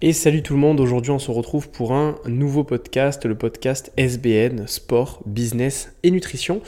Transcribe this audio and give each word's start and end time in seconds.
Et 0.00 0.12
salut 0.12 0.44
tout 0.44 0.52
le 0.54 0.60
monde, 0.60 0.78
aujourd'hui 0.78 1.10
on 1.10 1.18
se 1.18 1.32
retrouve 1.32 1.70
pour 1.70 1.92
un 1.92 2.14
nouveau 2.24 2.62
podcast, 2.62 3.26
le 3.26 3.34
podcast 3.34 3.92
SBN, 3.96 4.68
Sport, 4.68 5.20
Business 5.26 5.92
et 6.04 6.12
Nutrition. 6.12 6.60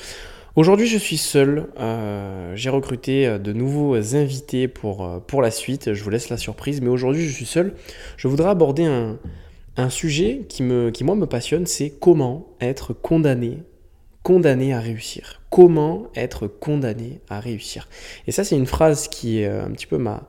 Aujourd'hui 0.57 0.89
je 0.89 0.99
suis 0.99 1.17
seul, 1.17 1.69
euh, 1.79 2.57
j'ai 2.57 2.71
recruté 2.71 3.29
euh, 3.29 3.39
de 3.39 3.53
nouveaux 3.53 3.95
invités 4.17 4.67
pour, 4.67 5.05
euh, 5.05 5.21
pour 5.21 5.43
la 5.43 5.53
suite, 5.53 5.95
je 5.95 6.03
vous 6.03 6.11
laisse 6.11 6.29
la 6.29 6.39
surprise, 6.39 6.81
mais 6.81 6.89
aujourd'hui 6.89 7.25
je 7.25 7.33
suis 7.33 7.47
seul. 7.47 7.77
Je 8.17 8.27
voudrais 8.27 8.49
aborder 8.49 8.83
un, 8.83 9.17
un 9.77 9.91
sujet 9.91 10.45
qui, 10.49 10.65
me, 10.65 10.91
qui 10.91 11.05
moi 11.05 11.15
me 11.15 11.27
passionne, 11.27 11.67
c'est 11.67 11.91
comment 11.91 12.49
être 12.61 12.95
condamné, 12.95 13.59
condamné 14.25 14.75
à 14.75 14.81
réussir. 14.81 15.41
Comment 15.51 16.09
être 16.17 16.49
condamné 16.49 17.21
à 17.29 17.39
réussir. 17.39 17.89
Et 18.27 18.33
ça 18.33 18.43
c'est 18.43 18.57
une 18.57 18.67
phrase 18.67 19.07
qui 19.07 19.39
est 19.39 19.47
un 19.47 19.71
petit 19.71 19.87
peu 19.87 19.99
ma 19.99 20.27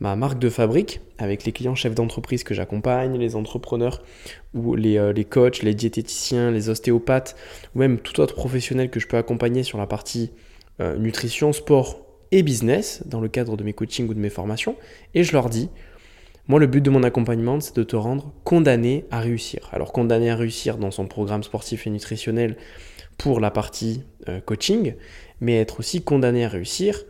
ma 0.00 0.14
marque 0.16 0.38
de 0.38 0.50
fabrique 0.50 1.00
avec 1.18 1.44
les 1.44 1.52
clients 1.52 1.74
chefs 1.74 1.94
d'entreprise 1.94 2.44
que 2.44 2.54
j'accompagne, 2.54 3.18
les 3.18 3.36
entrepreneurs 3.36 4.02
ou 4.54 4.74
les, 4.74 4.98
euh, 4.98 5.12
les, 5.12 5.24
coachs, 5.24 5.62
les 5.62 5.74
diététiciens, 5.74 6.50
les 6.50 6.68
ostéopathes 6.68 7.36
ou 7.74 7.78
même 7.78 7.98
tout 7.98 8.20
autre 8.20 8.34
professionnel 8.34 8.90
que 8.90 9.00
je 9.00 9.06
peux 9.06 9.16
accompagner 9.16 9.62
sur 9.62 9.78
la 9.78 9.86
partie 9.86 10.30
euh, 10.80 10.96
nutrition, 10.98 11.52
sport 11.52 12.06
et 12.30 12.42
business 12.42 13.02
dans 13.06 13.20
le 13.20 13.28
cadre 13.28 13.56
de 13.56 13.64
mes 13.64 13.72
coachings 13.72 14.08
ou 14.08 14.14
de 14.14 14.18
mes 14.18 14.30
formations. 14.30 14.76
Et 15.14 15.24
je 15.24 15.32
leur 15.32 15.48
dis, 15.48 15.70
moi 16.48 16.60
le 16.60 16.66
but 16.66 16.82
de 16.82 16.90
mon 16.90 17.02
accompagnement 17.02 17.60
c'est 17.60 17.76
de 17.76 17.82
te 17.82 17.96
rendre 17.96 18.32
condamné 18.44 19.06
à 19.10 19.20
réussir. 19.20 19.70
Alors 19.72 19.92
condamné 19.92 20.28
à 20.30 20.36
réussir 20.36 20.76
dans 20.76 20.90
son 20.90 21.06
programme 21.06 21.42
sportif 21.42 21.86
et 21.86 21.90
nutritionnel 21.90 22.56
pour 23.16 23.40
la 23.40 23.50
partie 23.50 24.02
euh, 24.28 24.40
coaching, 24.40 24.94
mais 25.40 25.58
être 25.58 25.80
aussi 25.80 26.02
condamné 26.02 26.44
à 26.44 26.48
réussir 26.48 27.04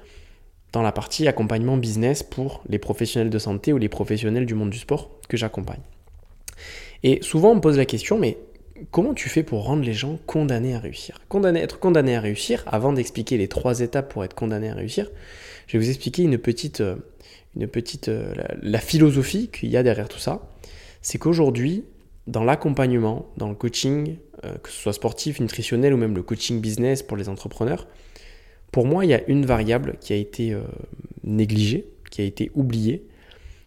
dans 0.76 0.82
la 0.82 0.92
partie 0.92 1.26
accompagnement 1.26 1.78
business 1.78 2.22
pour 2.22 2.62
les 2.68 2.78
professionnels 2.78 3.30
de 3.30 3.38
santé 3.38 3.72
ou 3.72 3.78
les 3.78 3.88
professionnels 3.88 4.44
du 4.44 4.54
monde 4.54 4.68
du 4.68 4.76
sport 4.76 5.08
que 5.26 5.38
j'accompagne. 5.38 5.80
Et 7.02 7.22
souvent 7.22 7.52
on 7.52 7.54
me 7.54 7.60
pose 7.62 7.78
la 7.78 7.86
question, 7.86 8.18
mais 8.18 8.36
comment 8.90 9.14
tu 9.14 9.30
fais 9.30 9.42
pour 9.42 9.64
rendre 9.64 9.82
les 9.82 9.94
gens 9.94 10.18
condamnés 10.26 10.74
à 10.74 10.78
réussir? 10.78 11.18
Être 11.54 11.78
condamné 11.78 12.14
à 12.14 12.20
réussir, 12.20 12.62
avant 12.66 12.92
d'expliquer 12.92 13.38
les 13.38 13.48
trois 13.48 13.80
étapes 13.80 14.12
pour 14.12 14.22
être 14.22 14.34
condamné 14.34 14.68
à 14.68 14.74
réussir, 14.74 15.10
je 15.66 15.78
vais 15.78 15.82
vous 15.82 15.88
expliquer 15.88 16.24
une 16.24 16.36
petite, 16.36 16.82
euh, 16.82 16.96
une 17.56 17.68
petite, 17.68 18.08
euh, 18.08 18.34
la, 18.60 18.78
philosophie 18.78 19.48
qu'il 19.48 19.70
y 19.70 19.78
a 19.78 19.82
derrière 19.82 20.10
tout 20.10 20.18
ça. 20.18 20.46
C'est 21.00 21.16
qu'aujourd'hui, 21.16 21.84
dans 22.26 22.44
l'accompagnement, 22.44 23.30
dans 23.38 23.48
le 23.48 23.54
coaching, 23.54 24.18
euh, 24.44 24.52
que 24.58 24.68
ce 24.68 24.76
soit 24.76 24.92
sportif, 24.92 25.40
nutritionnel 25.40 25.94
ou 25.94 25.96
même 25.96 26.14
le 26.14 26.22
coaching 26.22 26.60
business 26.60 27.02
pour 27.02 27.16
les 27.16 27.30
entrepreneurs, 27.30 27.86
pour 28.76 28.84
moi, 28.84 29.06
il 29.06 29.08
y 29.08 29.14
a 29.14 29.26
une 29.26 29.46
variable 29.46 29.96
qui 30.02 30.12
a 30.12 30.16
été 30.16 30.52
euh, 30.52 30.60
négligée, 31.24 31.94
qui 32.10 32.20
a 32.20 32.24
été 32.24 32.50
oubliée, 32.54 33.08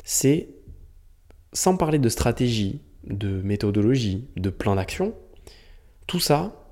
c'est, 0.03 0.49
sans 1.51 1.77
parler 1.77 1.97
de 1.97 2.09
stratégie, 2.09 2.83
de 3.05 3.41
méthodologie, 3.41 4.27
de 4.35 4.51
plan 4.51 4.75
d'action, 4.75 5.15
tout 6.05 6.19
ça, 6.19 6.63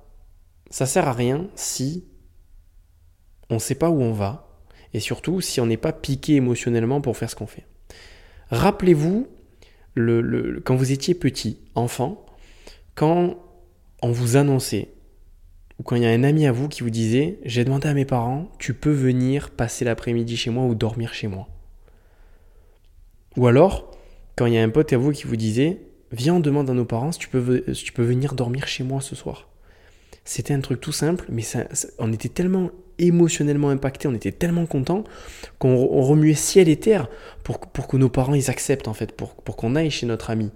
ça 0.69 0.85
sert 0.85 1.07
à 1.07 1.13
rien 1.13 1.49
si 1.55 2.05
on 3.49 3.55
ne 3.55 3.59
sait 3.59 3.73
pas 3.73 3.89
où 3.89 4.03
on 4.03 4.13
va, 4.13 4.61
et 4.93 4.99
surtout 4.99 5.41
si 5.41 5.59
on 5.59 5.65
n'est 5.65 5.75
pas 5.75 5.91
piqué 5.91 6.35
émotionnellement 6.35 7.01
pour 7.01 7.17
faire 7.17 7.31
ce 7.31 7.35
qu'on 7.35 7.47
fait. 7.47 7.65
Rappelez-vous, 8.51 9.25
le, 9.95 10.61
quand 10.63 10.75
vous 10.75 10.91
étiez 10.91 11.15
petit, 11.15 11.57
enfant, 11.73 12.23
quand 12.93 13.35
on 14.03 14.11
vous 14.11 14.37
annonçait 14.37 14.89
ou 15.79 15.83
quand 15.83 15.95
il 15.95 16.03
y 16.03 16.05
a 16.05 16.09
un 16.09 16.23
ami 16.23 16.47
à 16.47 16.51
vous 16.51 16.67
qui 16.67 16.81
vous 16.81 16.89
disait 16.89 17.39
J'ai 17.45 17.63
demandé 17.63 17.87
à 17.87 17.93
mes 17.93 18.05
parents, 18.05 18.51
tu 18.59 18.73
peux 18.73 18.91
venir 18.91 19.51
passer 19.51 19.85
l'après-midi 19.85 20.37
chez 20.37 20.49
moi 20.49 20.65
ou 20.65 20.75
dormir 20.75 21.13
chez 21.13 21.27
moi. 21.27 21.47
Ou 23.35 23.47
alors, 23.47 23.91
quand 24.35 24.47
il 24.47 24.53
y 24.53 24.57
a 24.57 24.63
un 24.63 24.69
pote 24.69 24.91
à 24.93 24.97
vous 24.97 25.11
qui 25.11 25.25
vous 25.25 25.35
disait 25.35 25.81
Viens, 26.11 26.35
on 26.35 26.39
demande 26.39 26.69
à 26.69 26.73
nos 26.73 26.85
parents 26.85 27.11
si 27.11 27.19
tu 27.19 27.27
peux, 27.29 27.61
venir 27.97 28.33
dormir 28.33 28.67
chez 28.67 28.83
moi 28.83 29.01
ce 29.01 29.15
soir. 29.15 29.49
C'était 30.23 30.53
un 30.53 30.61
truc 30.61 30.79
tout 30.79 30.91
simple, 30.91 31.25
mais 31.29 31.43
on 31.99 32.11
était 32.13 32.29
tellement 32.29 32.71
émotionnellement 32.97 33.69
impacté, 33.69 34.07
on 34.07 34.13
était 34.13 34.31
tellement 34.31 34.65
content 34.65 35.03
qu'on 35.59 35.75
remuait 36.01 36.33
ciel 36.33 36.69
et 36.69 36.77
terre 36.77 37.07
pour, 37.43 37.59
que 37.59 37.97
nos 37.97 38.09
parents 38.09 38.33
ils 38.33 38.49
acceptent 38.49 38.87
en 38.87 38.93
fait, 38.93 39.11
pour 39.11 39.35
qu'on 39.35 39.75
aille 39.75 39.91
chez 39.91 40.05
notre 40.05 40.29
ami. 40.29 40.51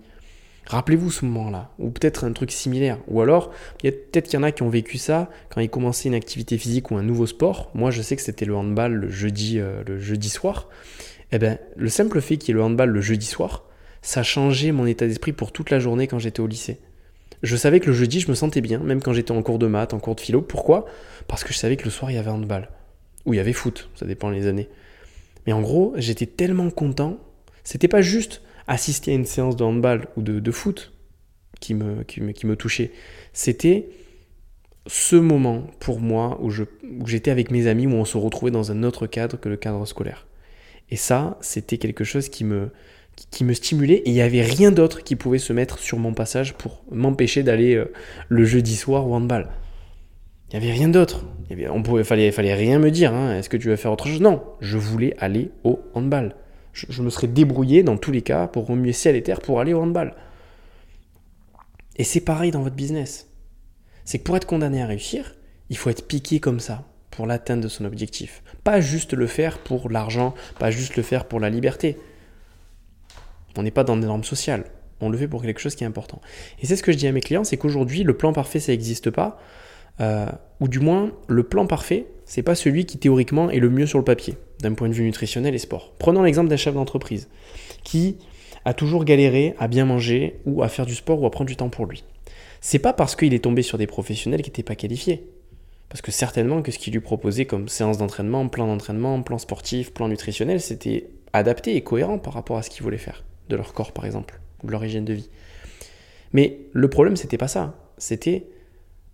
Rappelez-vous 0.67 1.11
ce 1.11 1.25
moment-là, 1.25 1.71
ou 1.79 1.89
peut-être 1.89 2.23
un 2.23 2.31
truc 2.33 2.51
similaire. 2.51 2.97
Ou 3.07 3.21
alors, 3.21 3.51
peut-être 3.81 4.25
qu'il 4.25 4.35
y 4.35 4.37
en 4.37 4.43
a 4.43 4.51
qui 4.51 4.63
ont 4.63 4.69
vécu 4.69 4.97
ça 4.97 5.29
quand 5.49 5.59
ils 5.59 5.69
commençaient 5.69 6.07
une 6.07 6.15
activité 6.15 6.57
physique 6.57 6.91
ou 6.91 6.97
un 6.97 7.03
nouveau 7.03 7.25
sport. 7.25 7.71
Moi, 7.73 7.91
je 7.91 8.01
sais 8.01 8.15
que 8.15 8.21
c'était 8.21 8.45
le 8.45 8.55
handball 8.55 8.93
le 8.93 9.09
jeudi, 9.09 9.59
euh, 9.59 9.83
le 9.85 9.99
jeudi 9.99 10.29
soir. 10.29 10.69
Eh 11.31 11.39
bien, 11.39 11.57
le 11.75 11.89
simple 11.89 12.21
fait 12.21 12.37
qu'il 12.37 12.49
y 12.49 12.51
ait 12.51 12.55
le 12.55 12.63
handball 12.63 12.89
le 12.89 13.01
jeudi 13.01 13.25
soir, 13.25 13.63
ça 14.01 14.21
a 14.21 14.23
changé 14.23 14.71
mon 14.71 14.85
état 14.85 15.07
d'esprit 15.07 15.33
pour 15.33 15.51
toute 15.51 15.69
la 15.69 15.79
journée 15.79 16.07
quand 16.07 16.19
j'étais 16.19 16.41
au 16.41 16.47
lycée. 16.47 16.79
Je 17.43 17.55
savais 17.55 17.79
que 17.79 17.87
le 17.87 17.93
jeudi, 17.93 18.19
je 18.19 18.29
me 18.29 18.35
sentais 18.35 18.61
bien, 18.61 18.79
même 18.79 19.01
quand 19.01 19.13
j'étais 19.13 19.31
en 19.31 19.41
cours 19.41 19.57
de 19.57 19.67
maths, 19.67 19.93
en 19.93 19.99
cours 19.99 20.15
de 20.15 20.21
philo. 20.21 20.41
Pourquoi? 20.41 20.85
Parce 21.27 21.43
que 21.43 21.53
je 21.53 21.57
savais 21.57 21.75
que 21.75 21.85
le 21.85 21.89
soir, 21.89 22.11
il 22.11 22.15
y 22.15 22.17
avait 22.17 22.29
handball. 22.29 22.69
Ou 23.25 23.33
il 23.33 23.37
y 23.37 23.39
avait 23.39 23.53
foot, 23.53 23.89
ça 23.95 24.05
dépend 24.05 24.29
les 24.29 24.47
années. 24.47 24.69
Mais 25.47 25.53
en 25.53 25.61
gros, 25.61 25.93
j'étais 25.97 26.27
tellement 26.27 26.69
content. 26.69 27.17
C'était 27.63 27.87
pas 27.87 28.01
juste 28.01 28.41
assister 28.67 29.11
à 29.11 29.15
une 29.15 29.25
séance 29.25 29.55
de 29.55 29.63
handball 29.63 30.07
ou 30.15 30.21
de, 30.21 30.51
foot 30.51 30.93
qui 31.59 31.73
me, 31.73 32.03
qui 32.03 32.21
me, 32.21 32.31
qui 32.31 32.45
me 32.47 32.55
touchait. 32.55 32.91
C'était 33.33 33.89
ce 34.87 35.15
moment 35.15 35.67
pour 35.79 35.99
moi 35.99 36.39
où, 36.41 36.49
je, 36.49 36.63
j'étais 37.05 37.31
avec 37.31 37.51
mes 37.51 37.67
amis, 37.67 37.87
où 37.87 37.93
on 37.93 38.05
se 38.05 38.17
retrouvait 38.17 38.51
dans 38.51 38.71
un 38.71 38.83
autre 38.83 39.07
cadre 39.07 39.39
que 39.39 39.49
le 39.49 39.57
cadre 39.57 39.85
scolaire. 39.85 40.27
Et 40.89 40.95
ça, 40.95 41.37
c'était 41.41 41.77
quelque 41.77 42.03
chose 42.03 42.29
qui 42.29 42.43
me, 42.43 42.71
qui, 43.29 43.43
me 43.43 43.53
stimulait 43.53 43.95
et 43.95 44.09
il 44.09 44.13
n'y 44.13 44.21
avait 44.21 44.41
rien 44.41 44.71
d'autre 44.71 45.03
qui 45.03 45.15
pouvait 45.15 45.37
se 45.37 45.53
mettre 45.53 45.79
sur 45.79 45.99
mon 45.99 46.13
passage 46.13 46.53
pour 46.53 46.83
m'empêcher 46.91 47.43
d'aller 47.43 47.75
euh, 47.75 47.91
le 48.27 48.43
jeudi 48.43 48.75
soir 48.75 49.07
au 49.07 49.13
handball. 49.13 49.49
Il 50.51 50.59
n'y 50.59 50.65
avait 50.65 50.73
rien 50.73 50.89
d'autre. 50.89 51.25
Il 51.49 51.57
pouvait, 51.83 52.03
fallait, 52.03 52.31
fallait 52.31 52.53
rien 52.53 52.79
me 52.79 52.91
dire. 52.91 53.13
Hein. 53.13 53.37
Est-ce 53.37 53.49
que 53.49 53.57
tu 53.57 53.69
veux 53.69 53.75
faire 53.77 53.91
autre 53.91 54.07
chose? 54.07 54.19
Non, 54.19 54.41
je 54.59 54.77
voulais 54.77 55.15
aller 55.17 55.51
au 55.63 55.79
handball 55.93 56.35
je, 56.73 57.01
me 57.01 57.09
serais 57.09 57.27
débrouillé 57.27 57.83
dans 57.83 57.97
tous 57.97 58.11
les 58.11 58.21
cas 58.21 58.47
pour 58.47 58.67
remuer 58.67 58.93
ciel 58.93 59.15
et 59.15 59.23
terre 59.23 59.41
pour 59.41 59.59
aller 59.59 59.73
au 59.73 59.81
handball. 59.81 60.15
Et 61.97 62.03
c'est 62.03 62.21
pareil 62.21 62.51
dans 62.51 62.61
votre 62.61 62.75
business. 62.75 63.27
C'est 64.05 64.19
que 64.19 64.23
pour 64.23 64.37
être 64.37 64.47
condamné 64.47 64.81
à 64.81 64.87
réussir, 64.87 65.35
il 65.69 65.77
faut 65.77 65.89
être 65.89 66.07
piqué 66.07 66.39
comme 66.39 66.59
ça 66.59 66.85
pour 67.11 67.27
l'atteinte 67.27 67.61
de 67.61 67.67
son 67.67 67.85
objectif. 67.85 68.41
Pas 68.63 68.81
juste 68.81 69.13
le 69.13 69.27
faire 69.27 69.59
pour 69.59 69.89
l'argent, 69.89 70.33
pas 70.59 70.71
juste 70.71 70.95
le 70.95 71.03
faire 71.03 71.25
pour 71.25 71.39
la 71.39 71.49
liberté. 71.49 71.97
On 73.57 73.63
n'est 73.63 73.71
pas 73.71 73.83
dans 73.83 73.97
des 73.97 74.07
normes 74.07 74.23
sociales. 74.23 74.65
On 75.01 75.09
le 75.09 75.17
fait 75.17 75.27
pour 75.27 75.41
quelque 75.41 75.59
chose 75.59 75.75
qui 75.75 75.83
est 75.83 75.87
important. 75.87 76.21
Et 76.61 76.65
c'est 76.65 76.75
ce 76.75 76.83
que 76.83 76.91
je 76.91 76.97
dis 76.97 77.07
à 77.07 77.11
mes 77.11 77.21
clients, 77.21 77.43
c'est 77.43 77.57
qu'aujourd'hui, 77.57 78.03
le 78.03 78.15
plan 78.15 78.33
parfait, 78.33 78.59
ça 78.59 78.71
n'existe 78.71 79.09
pas. 79.09 79.39
Euh, 79.99 80.27
ou 80.59 80.67
du 80.67 80.79
moins, 80.79 81.11
le 81.27 81.43
plan 81.43 81.67
parfait, 81.67 82.07
c'est 82.25 82.43
pas 82.43 82.55
celui 82.55 82.85
qui 82.85 82.97
théoriquement 82.97 83.49
est 83.49 83.59
le 83.59 83.69
mieux 83.69 83.85
sur 83.85 83.97
le 83.97 84.05
papier, 84.05 84.35
d'un 84.61 84.73
point 84.73 84.89
de 84.89 84.93
vue 84.93 85.03
nutritionnel 85.03 85.53
et 85.53 85.59
sport. 85.59 85.93
Prenons 85.99 86.23
l'exemple 86.23 86.49
d'un 86.49 86.57
chef 86.57 86.73
d'entreprise 86.73 87.27
qui 87.83 88.17
a 88.63 88.73
toujours 88.73 89.05
galéré 89.05 89.55
à 89.59 89.67
bien 89.67 89.85
manger 89.85 90.39
ou 90.45 90.63
à 90.63 90.69
faire 90.69 90.85
du 90.85 90.95
sport 90.95 91.21
ou 91.21 91.25
à 91.25 91.31
prendre 91.31 91.49
du 91.49 91.55
temps 91.55 91.69
pour 91.69 91.85
lui. 91.85 92.03
C'est 92.61 92.79
pas 92.79 92.93
parce 92.93 93.15
qu'il 93.15 93.33
est 93.33 93.43
tombé 93.43 93.63
sur 93.63 93.77
des 93.77 93.87
professionnels 93.87 94.43
qui 94.43 94.49
n'étaient 94.49 94.63
pas 94.63 94.75
qualifiés. 94.75 95.27
Parce 95.89 96.01
que 96.01 96.11
certainement 96.11 96.61
que 96.61 96.71
ce 96.71 96.79
qu'il 96.79 96.93
lui 96.93 97.01
proposait 97.01 97.45
comme 97.45 97.67
séance 97.67 97.97
d'entraînement, 97.97 98.47
plan 98.47 98.67
d'entraînement, 98.67 99.21
plan 99.23 99.37
sportif, 99.37 99.93
plan 99.93 100.07
nutritionnel, 100.07 100.61
c'était 100.61 101.07
adapté 101.33 101.75
et 101.75 101.81
cohérent 101.81 102.17
par 102.17 102.33
rapport 102.33 102.57
à 102.57 102.61
ce 102.61 102.69
qu'ils 102.69 102.83
voulaient 102.83 102.97
faire, 102.97 103.25
de 103.49 103.55
leur 103.57 103.73
corps 103.73 103.91
par 103.91 104.05
exemple, 104.05 104.39
ou 104.63 104.67
de 104.67 104.71
leur 104.71 104.85
hygiène 104.85 105.03
de 105.03 105.13
vie. 105.13 105.29
Mais 106.31 106.59
le 106.71 106.89
problème, 106.89 107.17
c'était 107.17 107.37
pas 107.37 107.49
ça. 107.49 107.75
C'était 107.97 108.45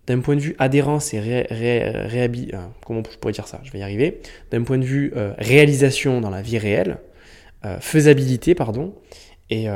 d'un 0.08 0.20
point 0.20 0.36
de 0.36 0.40
vue 0.40 0.56
adhérence 0.58 1.12
et 1.12 1.20
ré, 1.20 1.46
euh, 1.52 2.66
comment 2.84 3.02
je 3.10 3.18
pourrais 3.18 3.34
dire 3.34 3.46
ça? 3.46 3.60
Je 3.62 3.70
vais 3.70 3.80
y 3.80 3.82
arriver. 3.82 4.22
D'un 4.50 4.62
point 4.62 4.78
de 4.78 4.84
vue 4.84 5.12
euh, 5.14 5.34
réalisation 5.36 6.22
dans 6.22 6.30
la 6.30 6.40
vie 6.40 6.56
réelle, 6.56 6.96
euh, 7.66 7.78
faisabilité, 7.78 8.54
pardon, 8.54 8.94
et, 9.50 9.68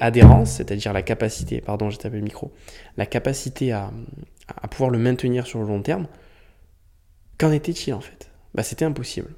adhérence, 0.00 0.52
c'est-à-dire 0.52 0.92
la 0.92 1.02
capacité, 1.02 1.60
pardon, 1.60 1.90
j'ai 1.90 1.96
tapé 1.96 2.16
le 2.16 2.22
micro, 2.22 2.52
la 2.96 3.06
capacité 3.06 3.72
à, 3.72 3.90
à, 4.48 4.68
pouvoir 4.68 4.90
le 4.90 4.98
maintenir 4.98 5.46
sur 5.46 5.58
le 5.60 5.66
long 5.66 5.82
terme, 5.82 6.08
qu'en 7.38 7.52
était-il 7.52 7.92
en 7.94 8.00
fait? 8.00 8.30
Bah, 8.54 8.62
C'était 8.62 8.84
impossible. 8.84 9.30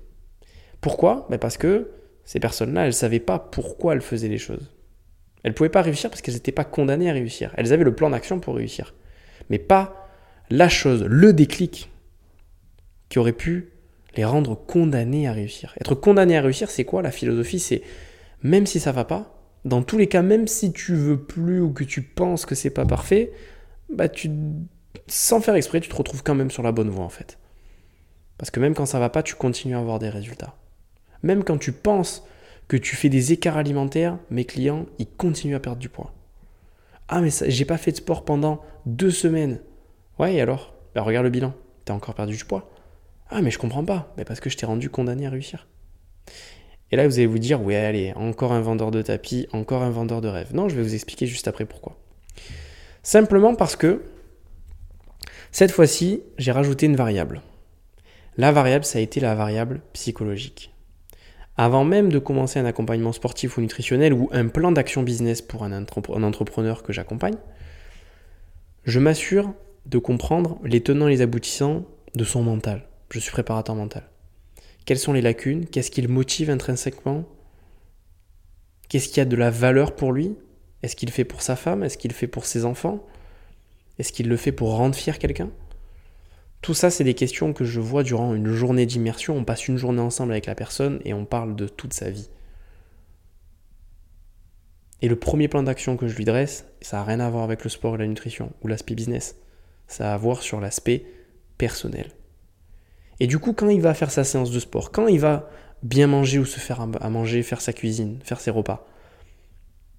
Pourquoi? 0.81 1.27
Bah, 1.31 1.39
Parce 1.39 1.57
que 1.57 1.91
ces 2.25 2.39
personnes-là, 2.41 2.83
elles 2.83 2.89
ne 2.89 2.93
savaient 2.93 3.21
pas 3.21 3.39
pourquoi 3.39 3.95
elles 3.95 4.01
faisaient 4.01 4.29
les 4.29 4.39
choses. 4.39 4.73
Elles 5.43 5.51
ne 5.51 5.57
pouvaient 5.57 5.69
pas 5.69 5.83
réussir 5.83 6.11
parce 6.11 6.23
qu'elles 6.23 6.35
n'étaient 6.35 6.53
pas 6.53 6.65
condamnées 6.65 7.11
à 7.11 7.13
réussir. 7.13 7.53
Elles 7.57 7.73
avaient 7.73 7.85
le 7.85 7.95
plan 7.95 8.11
d'action 8.11 8.39
pour 8.41 8.57
réussir. 8.57 8.95
Mais 9.51 9.59
pas 9.59 10.06
la 10.51 10.69
chose, 10.69 11.05
le 11.05 11.33
déclic 11.33 11.91
qui 13.09 13.19
aurait 13.19 13.33
pu 13.33 13.73
les 14.17 14.25
rendre 14.25 14.55
condamnés 14.55 15.29
à 15.29 15.33
réussir. 15.33 15.75
Être 15.81 15.95
condamné 15.95 16.37
à 16.37 16.43
réussir, 16.43 16.71
c'est 16.71 16.85
quoi 16.85 17.03
la 17.03 17.11
philosophie? 17.11 17.59
C'est 17.59 17.83
même 18.43 18.67
si 18.67 18.81
ça 18.81 18.93
va 18.93 19.05
pas, 19.05 19.37
dans 19.65 19.83
tous 19.83 19.99
les 19.99 20.07
cas, 20.07 20.23
même 20.23 20.47
si 20.47 20.73
tu 20.73 20.95
veux 20.95 21.19
plus 21.19 21.61
ou 21.61 21.73
que 21.73 21.85
tu 21.85 22.03
penses 22.03 22.47
que 22.47 22.55
c'est 22.55 22.71
pas 22.71 22.87
parfait, 22.87 23.33
bah 23.89 24.09
tu, 24.09 24.31
sans 25.07 25.41
faire 25.41 25.55
exprès, 25.55 25.81
tu 25.81 25.89
te 25.89 25.97
retrouves 25.97 26.23
quand 26.23 26.35
même 26.35 26.51
sur 26.51 26.63
la 26.63 26.73
bonne 26.73 26.91
voie 26.91 27.05
en 27.05 27.11
fait. 27.11 27.39
Parce 28.39 28.51
que 28.51 28.61
même 28.61 28.75
quand 28.75 28.87
ça 28.87 28.99
va 28.99 29.09
pas, 29.09 29.23
tu 29.23 29.35
continues 29.35 29.75
à 29.75 29.81
avoir 29.81 29.99
des 29.99 30.09
résultats. 30.09 30.57
Même 31.23 31.45
quand 31.45 31.59
tu 31.59 31.73
penses 31.73 32.27
que 32.69 32.77
tu 32.77 32.97
fais 32.97 33.09
des 33.09 33.33
écarts 33.33 33.57
alimentaires, 33.57 34.19
mes 34.31 34.45
clients, 34.45 34.87
ils 34.99 35.07
continuent 35.07 35.57
à 35.57 35.61
perdre 35.61 35.79
du 35.79 35.89
poids. 35.89 36.13
Ah, 37.09 37.21
mais 37.21 37.31
j'ai 37.47 37.65
pas 37.65 37.79
fait 37.79 37.93
de 37.93 37.97
sport 37.97 38.25
pendant 38.25 38.63
deux 38.85 39.11
semaines. 39.11 39.61
Ouais, 40.19 40.41
alors? 40.41 40.75
Bah, 40.95 41.03
Regarde 41.03 41.25
le 41.25 41.31
bilan. 41.31 41.55
T'as 41.85 41.95
encore 41.95 42.15
perdu 42.15 42.37
du 42.37 42.45
poids. 42.45 42.71
Ah, 43.31 43.43
mais 43.43 43.51
je 43.51 43.59
comprends 43.59 43.85
pas. 43.85 44.13
Mais 44.17 44.25
parce 44.25 44.41
que 44.41 44.51
je 44.51 44.57
t'ai 44.57 44.67
rendu 44.67 44.91
condamné 44.91 45.27
à 45.27 45.31
réussir. 45.31 45.67
Et 46.91 46.97
là, 46.97 47.07
vous 47.07 47.15
allez 47.15 47.27
vous 47.27 47.39
dire, 47.39 47.63
ouais, 47.63 47.77
allez, 47.77 48.13
encore 48.15 48.53
un 48.53 48.61
vendeur 48.61 48.91
de 48.91 49.03
tapis, 49.03 49.49
encore 49.53 49.83
un 49.83 49.91
vendeur 49.91 50.21
de 50.21 50.29
rêve. 50.29 50.55
Non, 50.55 50.69
je 50.69 50.77
vais 50.77 50.83
vous 50.83 50.95
expliquer 50.95 51.27
juste 51.27 51.49
après 51.49 51.65
pourquoi. 51.65 51.97
Simplement 53.03 53.55
parce 53.55 53.77
que 53.77 54.03
cette 55.51 55.73
fois-ci, 55.73 56.23
j'ai 56.39 56.53
rajouté 56.53 56.87
une 56.87 56.97
variable. 56.97 57.41
La 58.37 58.53
variable, 58.53 58.85
ça 58.85 58.99
a 58.99 59.03
été 59.03 59.21
la 59.21 59.35
variable 59.35 59.81
psychologique. 59.95 60.75
Avant 61.57 61.85
même 61.85 62.11
de 62.13 62.19
commencer 62.19 62.59
un 62.59 62.67
accompagnement 62.67 63.13
sportif 63.13 63.57
ou 63.57 63.63
nutritionnel 63.63 64.13
ou 64.13 64.29
un 64.33 64.49
plan 64.49 64.73
d'action 64.73 65.03
business 65.03 65.41
pour 65.41 65.65
un, 65.65 65.73
entrepreneur 65.73 66.83
que 66.83 66.93
j'accompagne, 66.93 67.37
je 68.85 69.01
m'assure 69.01 69.55
de 69.87 69.99
comprendre 69.99 70.59
les 70.65 70.83
tenants 70.83 71.09
et 71.09 71.13
les 71.13 71.23
aboutissants 71.23 71.85
de 72.15 72.25
son 72.25 72.43
mental. 72.43 72.89
Je 73.11 73.21
suis 73.21 73.31
préparateur 73.31 73.75
mental. 73.75 74.09
Quelles 74.85 74.99
sont 74.99 75.13
les 75.13 75.23
lacunes? 75.23 75.67
Qu'est-ce 75.67 75.91
qui 75.91 76.03
le 76.03 76.09
motive 76.09 76.51
intrinsèquement? 76.51 77.25
Qu'est-ce 78.89 79.09
qui 79.09 79.21
a 79.21 79.25
de 79.25 79.37
la 79.37 79.51
valeur 79.51 79.95
pour 79.95 80.13
lui? 80.13 80.37
Est-ce 80.83 80.97
qu'il 80.97 81.11
fait 81.11 81.25
pour 81.25 81.43
sa 81.43 81.57
femme? 81.57 81.83
Est-ce 81.83 81.99
qu'il 81.99 82.13
fait 82.13 82.27
pour 82.27 82.47
ses 82.47 82.65
enfants? 82.65 83.05
Est-ce 83.99 84.13
qu'il 84.13 84.29
le 84.29 84.37
fait 84.37 84.53
pour 84.53 84.77
rendre 84.77 84.95
fier 84.95 85.19
quelqu'un? 85.19 85.51
Tout 86.63 86.75
ça, 86.75 86.91
c'est 86.91 87.05
des 87.05 87.15
questions 87.15 87.53
que 87.53 87.65
je 87.65 87.81
vois 87.81 88.03
durant 88.03 88.35
une 88.35 88.53
journée 88.53 88.87
d'immersion. 88.87 89.37
On 89.37 89.45
passe 89.45 89.69
une 89.69 89.77
journée 89.77 90.01
ensemble 90.01 90.33
avec 90.33 90.47
la 90.47 90.55
personne 90.55 91.01
et 91.05 91.15
on 91.15 91.25
parle 91.25 91.55
de 91.55 91.69
toute 91.69 91.95
sa 91.95 92.11
vie. 92.11 92.29
Et 95.01 95.09
le 95.09 95.17
premier 95.17 95.47
plan 95.47 95.63
d'action 95.63 95.97
que 95.97 96.09
je 96.09 96.17
lui 96.17 96.25
dresse, 96.25 96.67
ça 96.81 96.97
n'a 96.97 97.05
rien 97.05 97.21
à 97.21 97.31
voir 97.31 97.45
avec 97.45 97.63
le 97.63 97.71
sport 97.71 97.95
et 97.95 97.99
la 97.99 98.07
nutrition 98.07 98.53
ou 98.63 98.69
l'aspect 98.69 98.95
business. 98.95 99.37
Ça 99.87 100.11
a 100.11 100.15
à 100.15 100.17
voir 100.17 100.43
sur 100.43 100.61
l'aspect 100.61 101.07
personnel. 101.59 102.11
Et 103.21 103.27
du 103.27 103.39
coup, 103.39 103.53
quand 103.53 103.69
il 103.69 103.81
va 103.81 103.95
faire 103.95 104.11
sa 104.11 104.25
séance 104.25 104.51
de 104.51 104.61
sport, 104.61 104.93
quand 104.93 105.07
il 105.07 105.21
va 105.21 105.49
bien 105.83 106.07
manger 106.07 106.39
ou 106.39 106.45
se 106.45 106.59
faire 106.59 106.81
à 106.81 107.11
manger, 107.11 107.43
faire 107.43 107.61
sa 107.61 107.73
cuisine, 107.73 108.19
faire 108.23 108.41
ses 108.41 108.51
repas, 108.51 108.87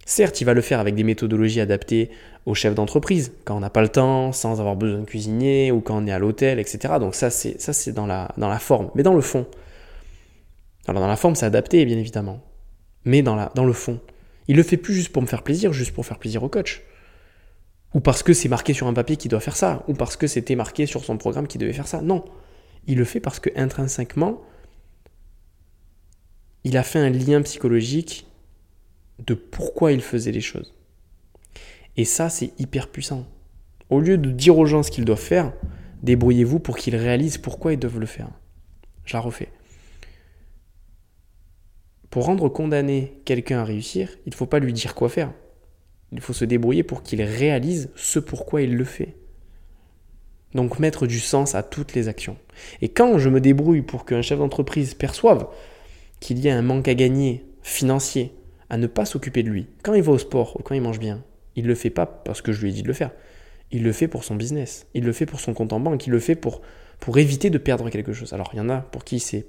Certes, 0.10 0.40
il 0.40 0.46
va 0.46 0.54
le 0.54 0.62
faire 0.62 0.80
avec 0.80 0.96
des 0.96 1.04
méthodologies 1.04 1.60
adaptées 1.60 2.10
aux 2.46 2.56
chefs 2.56 2.74
d'entreprise, 2.74 3.34
quand 3.44 3.58
on 3.58 3.60
n'a 3.60 3.70
pas 3.70 3.82
le 3.82 3.90
temps, 3.90 4.32
sans 4.32 4.62
avoir 4.62 4.78
besoin 4.78 5.00
de 5.00 5.06
cuisiner, 5.06 5.70
ou 5.70 5.82
quand 5.82 6.02
on 6.02 6.08
est 6.08 6.14
à 6.14 6.18
l'hôtel, 6.18 6.60
etc. 6.60 6.94
Donc 6.98 7.14
ça, 7.14 7.30
c'est, 7.30 7.60
ça, 7.60 7.74
c'est 7.74 7.92
dans, 7.92 8.06
la, 8.06 8.60
forme. 8.60 8.90
Mais 8.96 9.04
dans 9.04 9.14
le 9.14 9.20
fond, 9.20 9.46
alors 10.88 11.02
dans 11.02 11.10
la 11.10 11.18
forme, 11.18 11.36
c'est 11.36 11.46
adapté, 11.46 11.84
bien 11.84 11.98
évidemment. 11.98 12.42
Mais 13.04 13.22
dans, 13.22 13.50
dans 13.54 13.66
le 13.66 13.74
fond, 13.74 14.00
il 14.48 14.56
le 14.56 14.64
fait 14.64 14.78
plus 14.78 14.94
juste 14.94 15.10
pour 15.10 15.22
me 15.22 15.28
faire 15.28 15.44
plaisir, 15.44 15.74
juste 15.74 15.94
pour 15.94 16.06
faire 16.06 16.20
plaisir 16.20 16.42
au 16.42 16.48
coach. 16.48 16.84
Ou 17.94 18.00
parce 18.00 18.24
que 18.24 18.34
c'est 18.34 18.50
marqué 18.50 18.74
sur 18.74 18.88
un 18.88 18.94
papier 18.94 19.16
qu'il 19.18 19.32
doit 19.32 19.40
faire 19.40 19.56
ça, 19.56 19.84
ou 19.88 19.94
parce 19.94 20.18
que 20.18 20.28
c'était 20.28 20.56
marqué 20.56 20.86
sur 20.86 21.04
son 21.04 21.18
programme 21.18 21.48
qu'il 21.48 21.62
devait 21.62 21.74
faire 21.74 21.88
ça. 21.88 22.02
Non. 22.02 22.26
Il 22.86 22.98
le 22.98 23.06
fait 23.06 23.20
parce 23.20 23.40
que 23.40 23.50
intrinsèquement, 23.56 24.42
il 26.64 26.78
a 26.78 26.84
fait 26.84 27.00
un 27.00 27.10
lien 27.10 27.42
psychologique 27.42 28.28
de 29.26 29.34
pourquoi 29.34 29.92
il 29.92 30.02
faisait 30.02 30.32
les 30.32 30.42
choses. 30.42 30.74
Et 31.96 32.06
ça, 32.06 32.30
c'est 32.30 32.52
hyper 32.60 32.90
puissant. 32.90 33.26
Au 33.90 34.00
lieu 34.00 34.18
de 34.18 34.32
dire 34.32 34.58
aux 34.58 34.66
gens 34.66 34.84
ce 34.84 34.92
qu'ils 34.92 35.06
doivent 35.06 35.20
faire, 35.20 35.54
débrouillez-vous 36.04 36.60
pour 36.60 36.78
qu'ils 36.78 36.96
réalisent 36.96 37.38
pourquoi 37.38 37.74
ils 37.74 37.80
doivent 37.80 38.00
le 38.00 38.06
faire. 38.06 38.30
Je 39.06 39.14
la 39.14 39.22
refais. 39.22 39.50
Pour 42.10 42.26
rendre 42.26 42.50
condamné 42.50 43.22
quelqu'un 43.26 43.60
à 43.60 43.64
réussir, 43.64 44.10
il 44.26 44.32
ne 44.32 44.36
faut 44.36 44.46
pas 44.46 44.60
lui 44.60 44.74
dire 44.74 44.96
quoi 44.96 45.10
faire. 45.10 45.34
Il 46.12 46.22
faut 46.22 46.34
se 46.34 46.46
débrouiller 46.46 46.84
pour 46.84 47.04
qu'il 47.04 47.22
réalise 47.22 47.90
ce 47.96 48.20
pourquoi 48.20 48.62
il 48.62 48.76
le 48.76 48.84
fait. 48.84 49.16
Donc 50.54 50.80
mettre 50.80 51.06
du 51.08 51.20
sens 51.20 51.56
à 51.56 51.64
toutes 51.64 51.94
les 51.94 52.08
actions. 52.08 52.38
Et 52.82 52.90
quand 52.90 53.18
je 53.18 53.30
me 53.30 53.42
débrouille 53.42 53.82
pour 53.82 54.06
qu'un 54.06 54.22
chef 54.22 54.40
d'entreprise 54.40 54.94
perçoive 54.94 55.48
qu'il 56.20 56.40
y 56.40 56.50
a 56.50 56.58
un 56.58 56.62
manque 56.62 56.88
à 56.88 56.96
gagner 56.96 57.46
financier, 57.62 58.34
à 58.70 58.78
ne 58.78 58.88
pas 58.88 59.06
s'occuper 59.06 59.44
de 59.44 59.50
lui. 59.50 59.68
Quand 59.84 59.94
il 59.94 60.02
va 60.02 60.14
au 60.14 60.18
sport 60.18 60.58
ou 60.60 60.64
quand 60.64 60.76
il 60.76 60.82
mange 60.82 61.00
bien, 61.00 61.24
il 61.56 61.64
ne 61.64 61.70
le 61.70 61.76
fait 61.76 61.90
pas 61.90 62.06
parce 62.06 62.42
que 62.42 62.52
je 62.52 62.62
lui 62.62 62.70
ai 62.70 62.74
dit 62.74 62.84
de 62.84 62.88
le 62.88 62.94
faire. 62.94 63.12
Il 63.72 63.84
le 63.84 63.92
fait 63.92 64.08
pour 64.08 64.24
son 64.24 64.36
business. 64.36 64.88
Il 64.94 65.04
le 65.04 65.12
fait 65.12 65.26
pour 65.26 65.40
son 65.40 65.54
compte 65.54 65.74
en 65.74 65.80
banque. 65.80 66.08
Il 66.08 66.12
le 66.12 66.20
fait 66.20 66.36
pour, 66.36 66.62
pour 67.00 67.18
éviter 67.18 67.50
de 67.50 67.58
perdre 67.58 67.90
quelque 67.90 68.14
chose. 68.14 68.34
Alors, 68.34 68.50
il 68.54 68.58
y 68.58 68.62
en 68.62 68.70
a 68.70 68.78
pour 68.78 69.04
qui 69.04 69.20
c'est 69.20 69.46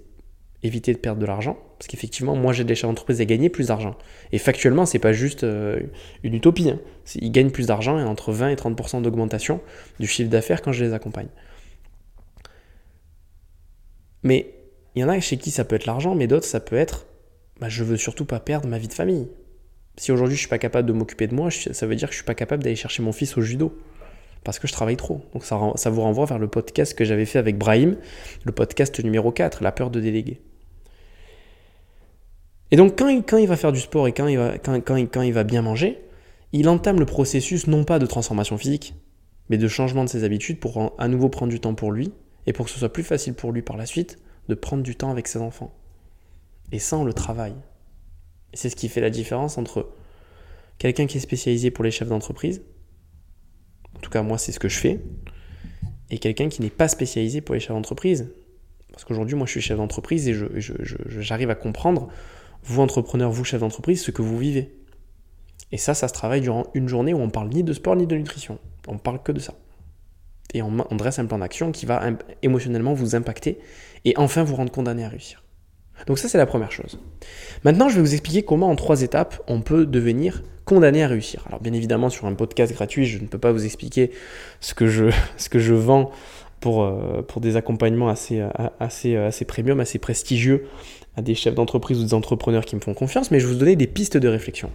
éviter 0.62 0.92
de 0.92 0.98
perdre 0.98 1.20
de 1.20 1.26
l'argent. 1.26 1.56
Parce 1.78 1.86
qu'effectivement, 1.86 2.34
moi, 2.34 2.52
j'ai 2.52 2.64
des 2.64 2.74
chefs 2.74 2.88
d'entreprise 2.88 3.20
à 3.20 3.24
gagner 3.24 3.48
plus 3.48 3.68
d'argent. 3.68 3.96
Et 4.32 4.38
factuellement, 4.38 4.86
c'est 4.86 4.98
pas 4.98 5.12
juste 5.12 5.44
euh, 5.44 5.80
une 6.22 6.34
utopie. 6.34 6.70
Hein. 6.70 6.80
Ils 7.14 7.30
gagnent 7.30 7.50
plus 7.50 7.66
d'argent 7.66 7.98
et 7.98 8.02
entre 8.02 8.32
20 8.32 8.50
et 8.50 8.54
30% 8.56 9.02
d'augmentation 9.02 9.60
du 10.00 10.06
chiffre 10.06 10.30
d'affaires 10.30 10.62
quand 10.62 10.72
je 10.72 10.84
les 10.84 10.92
accompagne. 10.92 11.28
Mais 14.22 14.54
il 14.94 15.02
y 15.02 15.04
en 15.04 15.08
a 15.08 15.20
chez 15.20 15.36
qui 15.36 15.50
ça 15.50 15.64
peut 15.64 15.76
être 15.76 15.86
l'argent, 15.86 16.14
mais 16.14 16.26
d'autres, 16.26 16.46
ça 16.46 16.60
peut 16.60 16.76
être 16.76 17.06
bah, 17.60 17.68
je 17.68 17.82
veux 17.82 17.96
surtout 17.96 18.24
pas 18.24 18.40
perdre 18.40 18.68
ma 18.68 18.78
vie 18.78 18.88
de 18.88 18.92
famille. 18.92 19.28
Si 19.96 20.12
aujourd'hui 20.12 20.36
je 20.36 20.40
suis 20.40 20.48
pas 20.48 20.58
capable 20.58 20.86
de 20.86 20.92
m'occuper 20.92 21.26
de 21.26 21.34
moi, 21.34 21.50
ça 21.50 21.86
veut 21.86 21.96
dire 21.96 22.08
que 22.08 22.12
je 22.12 22.18
suis 22.18 22.26
pas 22.26 22.34
capable 22.34 22.62
d'aller 22.62 22.76
chercher 22.76 23.02
mon 23.02 23.12
fils 23.12 23.36
au 23.36 23.40
judo. 23.40 23.76
Parce 24.44 24.58
que 24.58 24.66
je 24.66 24.72
travaille 24.72 24.96
trop. 24.96 25.20
Donc 25.32 25.44
ça, 25.44 25.58
ça 25.74 25.90
vous 25.90 26.00
renvoie 26.00 26.26
vers 26.26 26.38
le 26.38 26.48
podcast 26.48 26.94
que 26.94 27.04
j'avais 27.04 27.26
fait 27.26 27.38
avec 27.38 27.58
Brahim, 27.58 27.96
le 28.44 28.52
podcast 28.52 29.02
numéro 29.02 29.32
4, 29.32 29.62
La 29.62 29.72
peur 29.72 29.90
de 29.90 30.00
déléguer. 30.00 30.40
Et 32.70 32.76
donc 32.76 32.98
quand 32.98 33.08
il, 33.08 33.22
quand 33.22 33.38
il 33.38 33.46
va 33.46 33.56
faire 33.56 33.72
du 33.72 33.80
sport 33.80 34.08
et 34.08 34.12
quand 34.12 34.26
il, 34.26 34.38
va, 34.38 34.58
quand, 34.58 34.74
quand, 34.80 35.22
il 35.22 35.32
va 35.32 35.44
bien 35.44 35.62
manger, 35.62 35.98
il 36.52 36.68
entame 36.68 36.98
le 36.98 37.06
processus 37.06 37.66
non 37.66 37.84
pas 37.84 37.98
de 37.98 38.06
transformation 38.06 38.58
physique, 38.58 38.94
mais 39.48 39.58
de 39.58 39.68
changement 39.68 40.04
de 40.04 40.08
ses 40.08 40.24
habitudes 40.24 40.60
pour 40.60 40.94
à 40.98 41.08
nouveau 41.08 41.28
prendre 41.28 41.50
du 41.50 41.60
temps 41.60 41.74
pour 41.74 41.92
lui 41.92 42.12
et 42.46 42.52
pour 42.52 42.66
que 42.66 42.70
ce 42.70 42.78
soit 42.78 42.92
plus 42.92 43.02
facile 43.02 43.34
pour 43.34 43.52
lui 43.52 43.62
par 43.62 43.76
la 43.76 43.86
suite 43.86 44.18
de 44.48 44.54
prendre 44.54 44.82
du 44.82 44.96
temps 44.96 45.10
avec 45.10 45.28
ses 45.28 45.40
enfants 45.40 45.74
et 46.72 46.78
sans 46.78 47.04
le 47.04 47.12
travail. 47.12 47.54
Et 48.52 48.56
c'est 48.56 48.70
ce 48.70 48.76
qui 48.76 48.88
fait 48.88 49.00
la 49.00 49.10
différence 49.10 49.58
entre 49.58 49.88
quelqu'un 50.78 51.06
qui 51.06 51.18
est 51.18 51.20
spécialisé 51.20 51.70
pour 51.70 51.84
les 51.84 51.90
chefs 51.90 52.08
d'entreprise, 52.08 52.62
en 53.98 54.00
tout 54.00 54.10
cas 54.10 54.22
moi 54.22 54.38
c'est 54.38 54.52
ce 54.52 54.58
que 54.58 54.68
je 54.68 54.78
fais, 54.78 55.00
et 56.10 56.18
quelqu'un 56.18 56.48
qui 56.48 56.62
n'est 56.62 56.70
pas 56.70 56.88
spécialisé 56.88 57.40
pour 57.40 57.54
les 57.54 57.60
chefs 57.60 57.74
d'entreprise. 57.74 58.32
Parce 58.92 59.04
qu'aujourd'hui 59.04 59.36
moi 59.36 59.46
je 59.46 59.52
suis 59.52 59.60
chef 59.60 59.76
d'entreprise 59.76 60.28
et 60.28 60.36
j'arrive 61.20 61.50
à 61.50 61.54
comprendre, 61.54 62.08
vous 62.64 62.80
entrepreneurs, 62.80 63.30
vous 63.30 63.44
chefs 63.44 63.60
d'entreprise, 63.60 64.02
ce 64.02 64.10
que 64.10 64.22
vous 64.22 64.38
vivez. 64.38 64.74
Et 65.70 65.76
ça, 65.76 65.94
ça 65.94 66.08
se 66.08 66.14
travaille 66.14 66.40
durant 66.40 66.66
une 66.74 66.88
journée 66.88 67.12
où 67.12 67.18
on 67.18 67.28
parle 67.28 67.50
ni 67.50 67.62
de 67.62 67.72
sport 67.72 67.94
ni 67.94 68.06
de 68.06 68.16
nutrition. 68.16 68.58
On 68.86 68.96
parle 68.96 69.22
que 69.22 69.32
de 69.32 69.38
ça. 69.38 69.54
Et 70.54 70.62
on 70.62 70.96
dresse 70.96 71.18
un 71.18 71.26
plan 71.26 71.38
d'action 71.38 71.72
qui 71.72 71.84
va 71.84 72.02
émotionnellement 72.42 72.94
vous 72.94 73.14
impacter 73.14 73.58
et 74.06 74.14
enfin 74.16 74.44
vous 74.44 74.56
rendre 74.56 74.72
condamné 74.72 75.04
à 75.04 75.10
réussir. 75.10 75.44
Donc 76.06 76.18
ça, 76.18 76.28
c'est 76.28 76.38
la 76.38 76.46
première 76.46 76.72
chose. 76.72 76.98
Maintenant, 77.64 77.88
je 77.88 77.96
vais 77.96 78.00
vous 78.00 78.12
expliquer 78.12 78.42
comment 78.42 78.70
en 78.70 78.76
trois 78.76 79.02
étapes, 79.02 79.42
on 79.48 79.60
peut 79.60 79.86
devenir 79.86 80.42
condamné 80.64 81.02
à 81.02 81.08
réussir. 81.08 81.44
Alors 81.46 81.60
bien 81.60 81.72
évidemment, 81.72 82.10
sur 82.10 82.26
un 82.26 82.34
podcast 82.34 82.72
gratuit, 82.72 83.06
je 83.06 83.18
ne 83.18 83.26
peux 83.26 83.38
pas 83.38 83.52
vous 83.52 83.64
expliquer 83.64 84.10
ce 84.60 84.74
que 84.74 84.86
je, 84.86 85.06
ce 85.36 85.48
que 85.48 85.58
je 85.58 85.74
vends 85.74 86.10
pour, 86.60 86.84
euh, 86.84 87.22
pour 87.22 87.40
des 87.40 87.56
accompagnements 87.56 88.08
assez, 88.08 88.40
euh, 88.40 88.48
assez, 88.78 89.16
euh, 89.16 89.28
assez 89.28 89.44
premium, 89.44 89.80
assez 89.80 89.98
prestigieux 89.98 90.66
à 91.16 91.22
des 91.22 91.34
chefs 91.34 91.54
d'entreprise 91.54 92.00
ou 92.00 92.04
des 92.04 92.14
entrepreneurs 92.14 92.64
qui 92.64 92.76
me 92.76 92.80
font 92.80 92.94
confiance, 92.94 93.30
mais 93.30 93.40
je 93.40 93.46
vais 93.46 93.52
vous 93.52 93.58
donner 93.58 93.76
des 93.76 93.86
pistes 93.86 94.16
de 94.16 94.28
réflexion. 94.28 94.70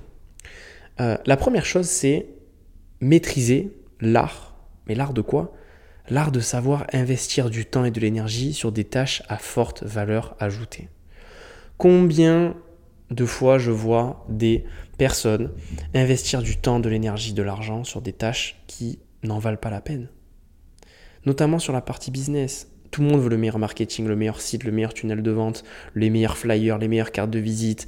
la 0.99 1.37
première 1.37 1.65
chose, 1.65 1.87
c'est 1.87 2.27
maîtriser 2.99 3.71
l'art. 4.01 4.55
Mais 4.87 4.95
l'art 4.95 5.13
de 5.13 5.21
quoi? 5.21 5.53
L'art 6.09 6.31
de 6.31 6.41
savoir 6.41 6.85
investir 6.91 7.49
du 7.49 7.65
temps 7.65 7.85
et 7.85 7.91
de 7.91 7.99
l'énergie 7.99 8.53
sur 8.53 8.71
des 8.71 8.83
tâches 8.83 9.23
à 9.29 9.37
forte 9.37 9.83
valeur 9.83 10.35
ajoutée. 10.39 10.89
Combien 11.83 12.55
de 13.11 13.25
fois 13.25 13.57
je 13.57 13.69
vois 13.69 14.25
des 14.29 14.63
personnes 14.97 15.51
investir 15.93 16.41
du 16.41 16.55
temps, 16.55 16.79
de 16.79 16.87
l'énergie, 16.87 17.33
de 17.33 17.43
l'argent 17.43 17.83
sur 17.83 18.01
des 18.01 18.13
tâches 18.13 18.63
qui 18.67 18.99
n'en 19.21 19.37
valent 19.37 19.57
pas 19.57 19.69
la 19.69 19.81
peine 19.81 20.07
Notamment 21.25 21.59
sur 21.59 21.73
la 21.73 21.81
partie 21.81 22.09
business. 22.09 22.71
Tout 22.89 23.01
le 23.01 23.09
monde 23.09 23.19
veut 23.19 23.27
le 23.27 23.35
meilleur 23.35 23.59
marketing, 23.59 24.07
le 24.07 24.15
meilleur 24.15 24.39
site, 24.39 24.63
le 24.63 24.71
meilleur 24.71 24.93
tunnel 24.93 25.21
de 25.21 25.31
vente, 25.31 25.65
les 25.93 26.09
meilleurs 26.09 26.37
flyers, 26.37 26.77
les 26.77 26.87
meilleures 26.87 27.11
cartes 27.11 27.31
de 27.31 27.39
visite. 27.39 27.85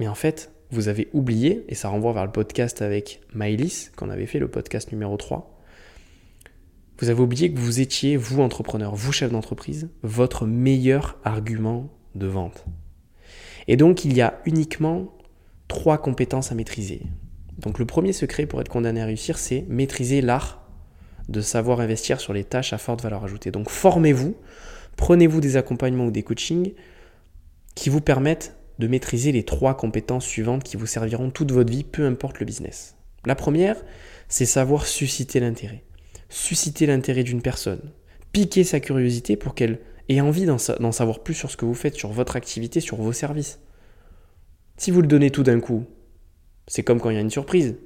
Mais 0.00 0.08
en 0.08 0.16
fait, 0.16 0.50
vous 0.72 0.88
avez 0.88 1.06
oublié, 1.12 1.64
et 1.68 1.76
ça 1.76 1.90
renvoie 1.90 2.12
vers 2.12 2.26
le 2.26 2.32
podcast 2.32 2.82
avec 2.82 3.20
Maëlys, 3.34 3.92
qu'on 3.94 4.10
avait 4.10 4.26
fait, 4.26 4.40
le 4.40 4.48
podcast 4.48 4.90
numéro 4.90 5.16
3. 5.16 5.62
Vous 6.98 7.08
avez 7.08 7.22
oublié 7.22 7.54
que 7.54 7.60
vous 7.60 7.78
étiez, 7.78 8.16
vous 8.16 8.40
entrepreneur, 8.40 8.96
vous 8.96 9.12
chef 9.12 9.30
d'entreprise, 9.30 9.90
votre 10.02 10.44
meilleur 10.44 11.20
argument 11.22 11.88
de 12.14 12.26
vente. 12.26 12.64
Et 13.68 13.76
donc, 13.76 14.04
il 14.04 14.14
y 14.14 14.20
a 14.20 14.40
uniquement 14.44 15.16
trois 15.68 15.98
compétences 15.98 16.52
à 16.52 16.54
maîtriser. 16.54 17.02
Donc, 17.58 17.78
le 17.78 17.86
premier 17.86 18.12
secret 18.12 18.46
pour 18.46 18.60
être 18.60 18.68
condamné 18.68 19.00
à 19.00 19.06
réussir, 19.06 19.38
c'est 19.38 19.64
maîtriser 19.68 20.20
l'art 20.20 20.68
de 21.28 21.40
savoir 21.40 21.80
investir 21.80 22.20
sur 22.20 22.32
les 22.32 22.44
tâches 22.44 22.72
à 22.72 22.78
forte 22.78 23.02
valeur 23.02 23.24
ajoutée. 23.24 23.50
Donc, 23.50 23.70
formez-vous, 23.70 24.36
prenez-vous 24.96 25.40
des 25.40 25.56
accompagnements 25.56 26.06
ou 26.06 26.10
des 26.10 26.22
coachings 26.22 26.74
qui 27.74 27.88
vous 27.88 28.00
permettent 28.00 28.56
de 28.78 28.86
maîtriser 28.86 29.32
les 29.32 29.44
trois 29.44 29.76
compétences 29.76 30.26
suivantes 30.26 30.64
qui 30.64 30.76
vous 30.76 30.86
serviront 30.86 31.30
toute 31.30 31.52
votre 31.52 31.70
vie, 31.70 31.84
peu 31.84 32.04
importe 32.06 32.40
le 32.40 32.46
business. 32.46 32.96
La 33.24 33.34
première, 33.34 33.76
c'est 34.28 34.46
savoir 34.46 34.86
susciter 34.86 35.40
l'intérêt. 35.40 35.84
Susciter 36.28 36.86
l'intérêt 36.86 37.22
d'une 37.22 37.42
personne. 37.42 37.92
Piquer 38.32 38.64
sa 38.64 38.80
curiosité 38.80 39.36
pour 39.36 39.54
qu'elle 39.54 39.78
ait 40.08 40.20
envie 40.20 40.46
d'en 40.46 40.58
savoir 40.58 41.22
plus 41.22 41.34
sur 41.34 41.50
ce 41.50 41.56
que 41.56 41.64
vous 41.64 41.74
faites, 41.74 41.94
sur 41.94 42.10
votre 42.10 42.36
activité, 42.36 42.80
sur 42.80 42.96
vos 42.96 43.12
services. 43.12 43.60
Si 44.76 44.90
vous 44.90 45.00
le 45.00 45.08
donnez 45.08 45.30
tout 45.30 45.42
d'un 45.42 45.60
coup, 45.60 45.86
c'est 46.66 46.82
comme 46.82 47.00
quand 47.00 47.10
il 47.10 47.14
y 47.14 47.18
a 47.18 47.22
une 47.22 47.30
surprise. 47.30 47.76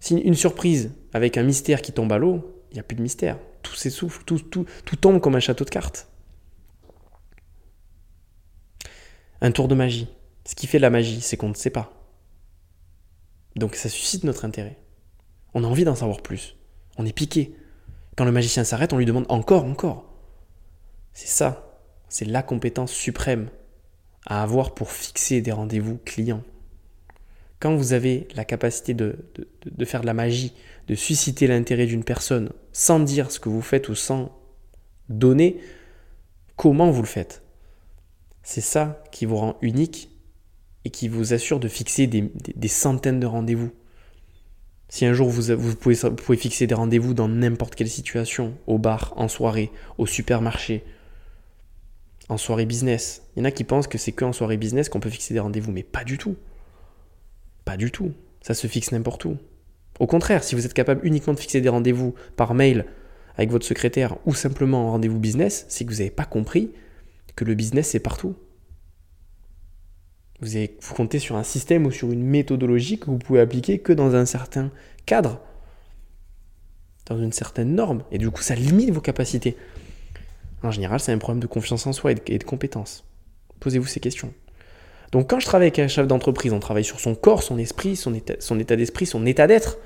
Si 0.00 0.16
une 0.16 0.34
surprise 0.34 0.92
avec 1.12 1.36
un 1.36 1.42
mystère 1.42 1.82
qui 1.82 1.92
tombe 1.92 2.12
à 2.12 2.18
l'eau, 2.18 2.64
il 2.70 2.74
n'y 2.74 2.80
a 2.80 2.82
plus 2.82 2.96
de 2.96 3.02
mystère. 3.02 3.38
Tout 3.62 3.74
s'essouffle, 3.74 4.24
tout, 4.24 4.38
tout, 4.38 4.66
tout 4.84 4.96
tombe 4.96 5.20
comme 5.20 5.36
un 5.36 5.40
château 5.40 5.64
de 5.64 5.70
cartes. 5.70 6.08
Un 9.40 9.52
tour 9.52 9.68
de 9.68 9.74
magie. 9.74 10.08
Ce 10.44 10.54
qui 10.54 10.66
fait 10.66 10.78
la 10.78 10.90
magie, 10.90 11.20
c'est 11.20 11.36
qu'on 11.36 11.48
ne 11.48 11.54
sait 11.54 11.70
pas. 11.70 11.92
Donc 13.56 13.76
ça 13.76 13.88
suscite 13.88 14.24
notre 14.24 14.44
intérêt. 14.44 14.78
On 15.54 15.64
a 15.64 15.66
envie 15.66 15.84
d'en 15.84 15.94
savoir 15.94 16.22
plus. 16.22 16.56
On 16.96 17.06
est 17.06 17.12
piqué. 17.12 17.54
Quand 18.16 18.24
le 18.24 18.32
magicien 18.32 18.64
s'arrête, 18.64 18.92
on 18.92 18.98
lui 18.98 19.06
demande 19.06 19.26
encore, 19.28 19.64
encore. 19.64 20.11
C'est 21.12 21.28
ça. 21.28 21.80
C'est 22.08 22.24
la 22.24 22.42
compétence 22.42 22.92
suprême 22.92 23.48
à 24.26 24.42
avoir 24.42 24.74
pour 24.74 24.90
fixer 24.90 25.40
des 25.40 25.52
rendez-vous 25.52 25.98
clients. 26.04 26.42
Quand 27.60 27.76
vous 27.76 27.92
avez 27.92 28.26
la 28.34 28.44
capacité 28.44 28.92
de, 28.92 29.16
faire 29.84 30.00
de 30.00 30.06
la 30.06 30.14
magie, 30.14 30.52
de 30.88 30.94
susciter 30.94 31.46
l'intérêt 31.46 31.86
d'une 31.86 32.04
personne 32.04 32.50
sans 32.72 33.00
dire 33.00 33.30
ce 33.30 33.40
que 33.40 33.48
vous 33.48 33.62
faites 33.62 33.88
ou 33.88 33.94
sans 33.94 34.36
donner 35.08 35.60
comment 36.56 36.90
vous 36.90 37.02
le 37.02 37.08
faites, 37.08 37.42
c'est 38.42 38.60
ça 38.60 39.02
qui 39.12 39.26
vous 39.26 39.36
rend 39.36 39.56
unique 39.62 40.10
et 40.84 40.90
qui 40.90 41.08
vous 41.08 41.32
assure 41.32 41.60
de 41.60 41.68
fixer 41.68 42.08
des, 42.08 42.32
des, 42.56 42.68
centaines 42.68 43.20
de 43.20 43.26
rendez-vous. 43.26 43.70
Si 44.88 45.06
un 45.06 45.12
jour 45.12 45.28
vous, 45.28 45.56
vous, 45.56 45.76
pouvez, 45.76 45.94
vous 45.94 46.16
pouvez 46.16 46.38
fixer 46.38 46.66
des 46.66 46.74
rendez-vous 46.74 47.14
dans 47.14 47.28
n'importe 47.28 47.76
quelle 47.76 47.88
situation, 47.88 48.54
au 48.66 48.78
bar, 48.78 49.14
en 49.16 49.28
soirée, 49.28 49.70
au 49.98 50.06
supermarché, 50.06 50.84
en 52.28 52.36
soirée 52.36 52.66
business. 52.66 53.22
Il 53.36 53.40
y 53.40 53.42
en 53.42 53.44
a 53.44 53.50
qui 53.50 53.64
pensent 53.64 53.86
que 53.86 53.98
c'est 53.98 54.12
qu'en 54.12 54.32
soirée 54.32 54.56
business 54.56 54.88
qu'on 54.88 55.00
peut 55.00 55.10
fixer 55.10 55.34
des 55.34 55.40
rendez-vous, 55.40 55.72
mais 55.72 55.82
pas 55.82 56.04
du 56.04 56.18
tout. 56.18 56.36
Pas 57.64 57.76
du 57.76 57.90
tout. 57.90 58.12
Ça 58.40 58.54
se 58.54 58.66
fixe 58.66 58.92
n'importe 58.92 59.24
où. 59.24 59.36
Au 60.00 60.06
contraire, 60.06 60.42
si 60.42 60.54
vous 60.54 60.66
êtes 60.66 60.74
capable 60.74 61.06
uniquement 61.06 61.34
de 61.34 61.38
fixer 61.38 61.60
des 61.60 61.68
rendez-vous 61.68 62.14
par 62.36 62.54
mail 62.54 62.86
avec 63.36 63.50
votre 63.50 63.66
secrétaire 63.66 64.16
ou 64.26 64.34
simplement 64.34 64.88
en 64.88 64.90
rendez-vous 64.92 65.18
business, 65.18 65.64
c'est 65.68 65.84
que 65.84 65.90
vous 65.90 65.98
n'avez 65.98 66.10
pas 66.10 66.24
compris 66.24 66.72
que 67.36 67.44
le 67.44 67.54
business 67.54 67.88
c'est 67.88 68.00
partout. 68.00 68.34
Vous, 70.40 70.48
vous 70.80 70.94
comptez 70.94 71.18
sur 71.18 71.36
un 71.36 71.44
système 71.44 71.86
ou 71.86 71.92
sur 71.92 72.10
une 72.10 72.24
méthodologie 72.24 72.98
que 72.98 73.06
vous 73.06 73.18
pouvez 73.18 73.40
appliquer 73.40 73.78
que 73.78 73.92
dans 73.92 74.16
un 74.16 74.26
certain 74.26 74.72
cadre, 75.06 75.40
dans 77.06 77.18
une 77.18 77.32
certaine 77.32 77.74
norme, 77.74 78.02
et 78.10 78.18
du 78.18 78.30
coup 78.30 78.42
ça 78.42 78.54
limite 78.54 78.90
vos 78.90 79.00
capacités. 79.00 79.56
En 80.62 80.70
général, 80.70 81.00
c'est 81.00 81.12
un 81.12 81.18
problème 81.18 81.40
de 81.40 81.46
confiance 81.46 81.86
en 81.86 81.92
soi 81.92 82.12
et 82.12 82.38
de, 82.38 82.44
compétence. 82.44 83.04
Posez-vous 83.60 83.86
ces 83.86 84.00
questions. 84.00 84.32
Donc 85.10 85.28
quand 85.28 85.40
je 85.40 85.46
travaille 85.46 85.66
avec 85.66 85.78
un 85.78 85.88
chef 85.88 86.06
d'entreprise, 86.06 86.52
on 86.52 86.60
travaille 86.60 86.84
sur 86.84 87.00
son 87.00 87.14
corps, 87.14 87.42
son 87.42 87.58
esprit, 87.58 87.96
son 87.96 88.14
état, 88.14 88.34
son 88.38 88.58
état 88.58 88.76
d'esprit, 88.76 89.06
son 89.06 89.26
état 89.26 89.46
d'être, 89.46 89.78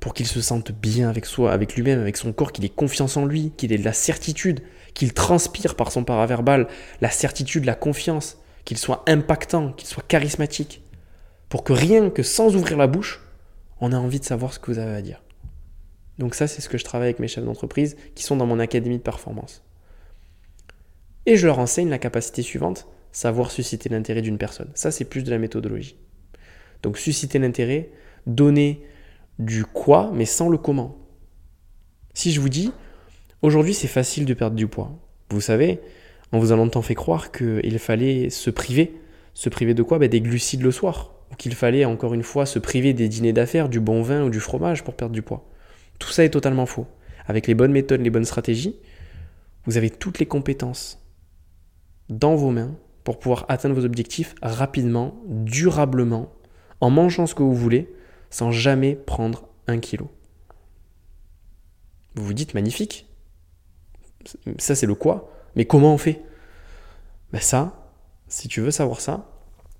pour 0.00 0.14
qu'il 0.14 0.26
se 0.26 0.40
sente 0.40 0.72
bien 0.72 1.08
avec 1.08 1.26
soi, 1.26 1.52
avec 1.52 1.74
lui-même, 1.74 2.00
avec 2.00 2.16
son 2.16 2.32
corps, 2.32 2.52
qu'il 2.52 2.64
ait 2.64 2.68
confiance 2.68 3.16
en 3.16 3.24
lui, 3.24 3.52
qu'il 3.56 3.72
ait 3.72 3.78
de 3.78 3.84
la 3.84 3.92
certitude, 3.92 4.60
qu'il 4.92 5.12
transpire 5.12 5.74
par 5.74 5.90
son 5.90 6.04
paraverbal 6.04 6.68
la 7.00 7.10
certitude, 7.10 7.64
la 7.64 7.74
confiance, 7.74 8.38
qu'il 8.64 8.76
soit 8.76 9.02
impactant, 9.06 9.72
qu'il 9.72 9.88
soit 9.88 10.06
charismatique, 10.06 10.82
pour 11.48 11.64
que 11.64 11.72
rien 11.72 12.10
que 12.10 12.22
sans 12.22 12.54
ouvrir 12.54 12.76
la 12.76 12.86
bouche, 12.86 13.22
on 13.80 13.92
ait 13.92 13.96
envie 13.96 14.20
de 14.20 14.24
savoir 14.24 14.52
ce 14.52 14.58
que 14.58 14.70
vous 14.70 14.78
avez 14.78 14.94
à 14.94 15.02
dire. 15.02 15.22
Donc 16.18 16.34
ça, 16.34 16.46
c'est 16.46 16.62
ce 16.62 16.68
que 16.68 16.78
je 16.78 16.84
travaille 16.84 17.08
avec 17.08 17.18
mes 17.18 17.28
chefs 17.28 17.44
d'entreprise 17.44 17.96
qui 18.14 18.22
sont 18.22 18.36
dans 18.36 18.46
mon 18.46 18.60
académie 18.60 18.98
de 18.98 19.02
performance. 19.02 19.62
Et 21.26 21.36
je 21.36 21.46
leur 21.46 21.58
enseigne 21.58 21.88
la 21.88 21.98
capacité 21.98 22.42
suivante, 22.42 22.86
savoir 23.12 23.50
susciter 23.50 23.88
l'intérêt 23.88 24.22
d'une 24.22 24.38
personne. 24.38 24.70
Ça, 24.74 24.90
c'est 24.90 25.04
plus 25.04 25.22
de 25.22 25.30
la 25.30 25.38
méthodologie. 25.38 25.96
Donc 26.82 26.98
susciter 26.98 27.38
l'intérêt, 27.38 27.90
donner 28.26 28.84
du 29.38 29.64
quoi, 29.64 30.10
mais 30.14 30.26
sans 30.26 30.48
le 30.48 30.58
comment. 30.58 30.98
Si 32.12 32.32
je 32.32 32.40
vous 32.40 32.48
dis, 32.48 32.72
aujourd'hui 33.42 33.74
c'est 33.74 33.88
facile 33.88 34.24
de 34.24 34.34
perdre 34.34 34.54
du 34.54 34.66
poids, 34.66 34.92
vous 35.30 35.40
savez, 35.40 35.80
on 36.32 36.38
vous 36.38 36.52
a 36.52 36.56
longtemps 36.56 36.82
fait 36.82 36.94
croire 36.94 37.32
qu'il 37.32 37.78
fallait 37.78 38.30
se 38.30 38.50
priver. 38.50 38.94
Se 39.34 39.48
priver 39.48 39.74
de 39.74 39.82
quoi? 39.82 39.98
Ben, 39.98 40.08
Des 40.08 40.20
glucides 40.20 40.62
le 40.62 40.70
soir. 40.70 41.14
Ou 41.32 41.36
qu'il 41.36 41.54
fallait 41.54 41.84
encore 41.84 42.14
une 42.14 42.22
fois 42.22 42.46
se 42.46 42.58
priver 42.58 42.92
des 42.92 43.08
dîners 43.08 43.32
d'affaires, 43.32 43.68
du 43.68 43.80
bon 43.80 44.02
vin 44.02 44.24
ou 44.24 44.30
du 44.30 44.40
fromage 44.40 44.84
pour 44.84 44.94
perdre 44.94 45.14
du 45.14 45.22
poids. 45.22 45.48
Tout 45.98 46.10
ça 46.10 46.24
est 46.24 46.30
totalement 46.30 46.66
faux. 46.66 46.86
Avec 47.26 47.46
les 47.46 47.54
bonnes 47.54 47.72
méthodes, 47.72 48.02
les 48.02 48.10
bonnes 48.10 48.24
stratégies, 48.24 48.76
vous 49.64 49.76
avez 49.76 49.90
toutes 49.90 50.18
les 50.18 50.26
compétences 50.26 51.03
dans 52.08 52.34
vos 52.34 52.50
mains 52.50 52.74
pour 53.02 53.18
pouvoir 53.18 53.44
atteindre 53.48 53.74
vos 53.74 53.84
objectifs 53.84 54.34
rapidement, 54.42 55.14
durablement, 55.26 56.32
en 56.80 56.90
mangeant 56.90 57.26
ce 57.26 57.34
que 57.34 57.42
vous 57.42 57.54
voulez, 57.54 57.92
sans 58.30 58.50
jamais 58.50 58.94
prendre 58.94 59.48
un 59.66 59.78
kilo. 59.78 60.10
Vous 62.14 62.24
vous 62.24 62.34
dites 62.34 62.54
magnifique. 62.54 63.06
Ça 64.58 64.74
c'est 64.74 64.86
le 64.86 64.94
quoi. 64.94 65.30
Mais 65.56 65.64
comment 65.64 65.94
on 65.94 65.98
fait? 65.98 66.22
Ben 67.32 67.40
ça, 67.40 67.90
si 68.28 68.48
tu 68.48 68.60
veux 68.60 68.70
savoir 68.70 69.00
ça, 69.00 69.30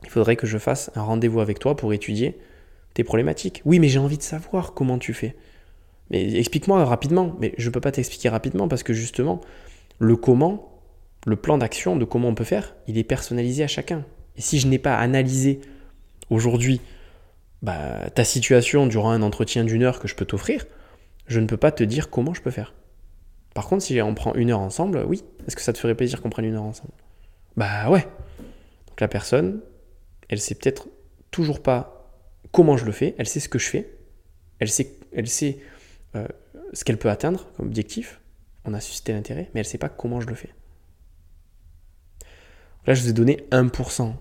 il 0.02 0.10
faudrait 0.10 0.36
que 0.36 0.46
je 0.46 0.58
fasse 0.58 0.90
un 0.94 1.02
rendez-vous 1.02 1.40
avec 1.40 1.58
toi 1.58 1.76
pour 1.76 1.92
étudier 1.92 2.38
tes 2.92 3.04
problématiques. 3.04 3.62
Oui, 3.64 3.78
mais 3.78 3.88
j'ai 3.88 3.98
envie 3.98 4.18
de 4.18 4.22
savoir 4.22 4.74
comment 4.74 4.98
tu 4.98 5.14
fais. 5.14 5.36
Mais 6.10 6.34
explique-moi 6.38 6.84
rapidement. 6.84 7.34
Mais 7.40 7.54
je 7.58 7.68
ne 7.68 7.72
peux 7.72 7.80
pas 7.80 7.92
t'expliquer 7.92 8.28
rapidement 8.28 8.68
parce 8.68 8.82
que 8.82 8.92
justement, 8.92 9.40
le 9.98 10.16
comment, 10.16 10.73
le 11.26 11.36
plan 11.36 11.58
d'action 11.58 11.96
de 11.96 12.04
comment 12.04 12.28
on 12.28 12.34
peut 12.34 12.44
faire, 12.44 12.74
il 12.86 12.98
est 12.98 13.04
personnalisé 13.04 13.64
à 13.64 13.68
chacun. 13.68 14.04
Et 14.36 14.40
si 14.40 14.58
je 14.58 14.66
n'ai 14.66 14.78
pas 14.78 14.96
analysé 14.96 15.60
aujourd'hui 16.30 16.80
bah, 17.62 18.10
ta 18.14 18.24
situation 18.24 18.86
durant 18.86 19.10
un 19.10 19.22
entretien 19.22 19.64
d'une 19.64 19.82
heure 19.82 20.00
que 20.00 20.08
je 20.08 20.14
peux 20.14 20.24
t'offrir, 20.24 20.66
je 21.26 21.40
ne 21.40 21.46
peux 21.46 21.56
pas 21.56 21.72
te 21.72 21.84
dire 21.84 22.10
comment 22.10 22.34
je 22.34 22.42
peux 22.42 22.50
faire. 22.50 22.74
Par 23.54 23.68
contre, 23.68 23.84
si 23.84 24.00
on 24.02 24.14
prend 24.14 24.34
une 24.34 24.50
heure 24.50 24.60
ensemble, 24.60 25.04
oui, 25.06 25.22
est-ce 25.46 25.56
que 25.56 25.62
ça 25.62 25.72
te 25.72 25.78
ferait 25.78 25.94
plaisir 25.94 26.20
qu'on 26.20 26.30
prenne 26.30 26.44
une 26.44 26.56
heure 26.56 26.64
ensemble? 26.64 26.92
Bah 27.56 27.88
ouais. 27.88 28.06
Donc 28.88 29.00
la 29.00 29.08
personne, 29.08 29.60
elle 30.28 30.40
sait 30.40 30.56
peut-être 30.56 30.88
toujours 31.30 31.62
pas 31.62 32.10
comment 32.52 32.76
je 32.76 32.84
le 32.84 32.92
fais, 32.92 33.14
elle 33.18 33.26
sait 33.26 33.40
ce 33.40 33.48
que 33.48 33.58
je 33.58 33.68
fais, 33.68 33.96
elle 34.58 34.68
sait, 34.68 35.58
euh, 36.16 36.26
ce 36.72 36.84
qu'elle 36.84 36.98
peut 36.98 37.10
atteindre 37.10 37.48
comme 37.56 37.66
objectif, 37.66 38.20
on 38.64 38.74
a 38.74 38.80
suscité 38.80 39.12
l'intérêt, 39.12 39.50
mais 39.54 39.60
elle 39.60 39.66
ne 39.66 39.70
sait 39.70 39.78
pas 39.78 39.88
comment 39.88 40.20
je 40.20 40.26
le 40.26 40.34
fais. 40.34 40.50
Là, 42.86 42.94
je 42.94 43.02
vous 43.02 43.08
ai 43.08 43.12
donné 43.12 43.44
1% 43.50 44.12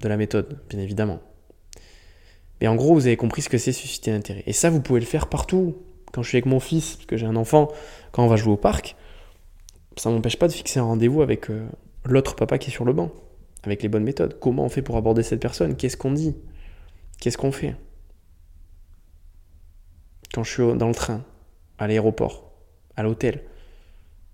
de 0.00 0.08
la 0.08 0.16
méthode, 0.16 0.60
bien 0.68 0.80
évidemment. 0.80 1.20
Mais 2.60 2.66
en 2.66 2.74
gros, 2.74 2.94
vous 2.94 3.06
avez 3.06 3.16
compris 3.16 3.42
ce 3.42 3.48
que 3.48 3.58
c'est 3.58 3.72
susciter 3.72 4.10
l'intérêt. 4.10 4.42
Et 4.46 4.52
ça, 4.52 4.70
vous 4.70 4.80
pouvez 4.80 5.00
le 5.00 5.06
faire 5.06 5.28
partout. 5.28 5.76
Quand 6.12 6.22
je 6.22 6.28
suis 6.28 6.36
avec 6.36 6.46
mon 6.46 6.60
fils, 6.60 6.96
parce 6.96 7.06
que 7.06 7.16
j'ai 7.16 7.26
un 7.26 7.36
enfant, 7.36 7.68
quand 8.12 8.24
on 8.24 8.28
va 8.28 8.36
jouer 8.36 8.52
au 8.52 8.56
parc, 8.56 8.96
ça 9.96 10.10
m'empêche 10.10 10.38
pas 10.38 10.48
de 10.48 10.52
fixer 10.52 10.80
un 10.80 10.84
rendez-vous 10.84 11.22
avec 11.22 11.50
euh, 11.50 11.66
l'autre 12.04 12.34
papa 12.34 12.58
qui 12.58 12.70
est 12.70 12.72
sur 12.72 12.84
le 12.84 12.92
banc, 12.92 13.10
avec 13.62 13.82
les 13.82 13.88
bonnes 13.88 14.04
méthodes. 14.04 14.38
Comment 14.40 14.64
on 14.64 14.68
fait 14.68 14.82
pour 14.82 14.96
aborder 14.96 15.22
cette 15.22 15.40
personne? 15.40 15.76
Qu'est-ce 15.76 15.96
qu'on 15.96 16.12
dit? 16.12 16.34
Qu'est-ce 17.20 17.38
qu'on 17.38 17.52
fait? 17.52 17.76
Quand 20.32 20.42
je 20.42 20.50
suis 20.50 20.78
dans 20.78 20.88
le 20.88 20.94
train, 20.94 21.24
à 21.78 21.86
l'aéroport, 21.86 22.52
à 22.96 23.02
l'hôtel, 23.02 23.42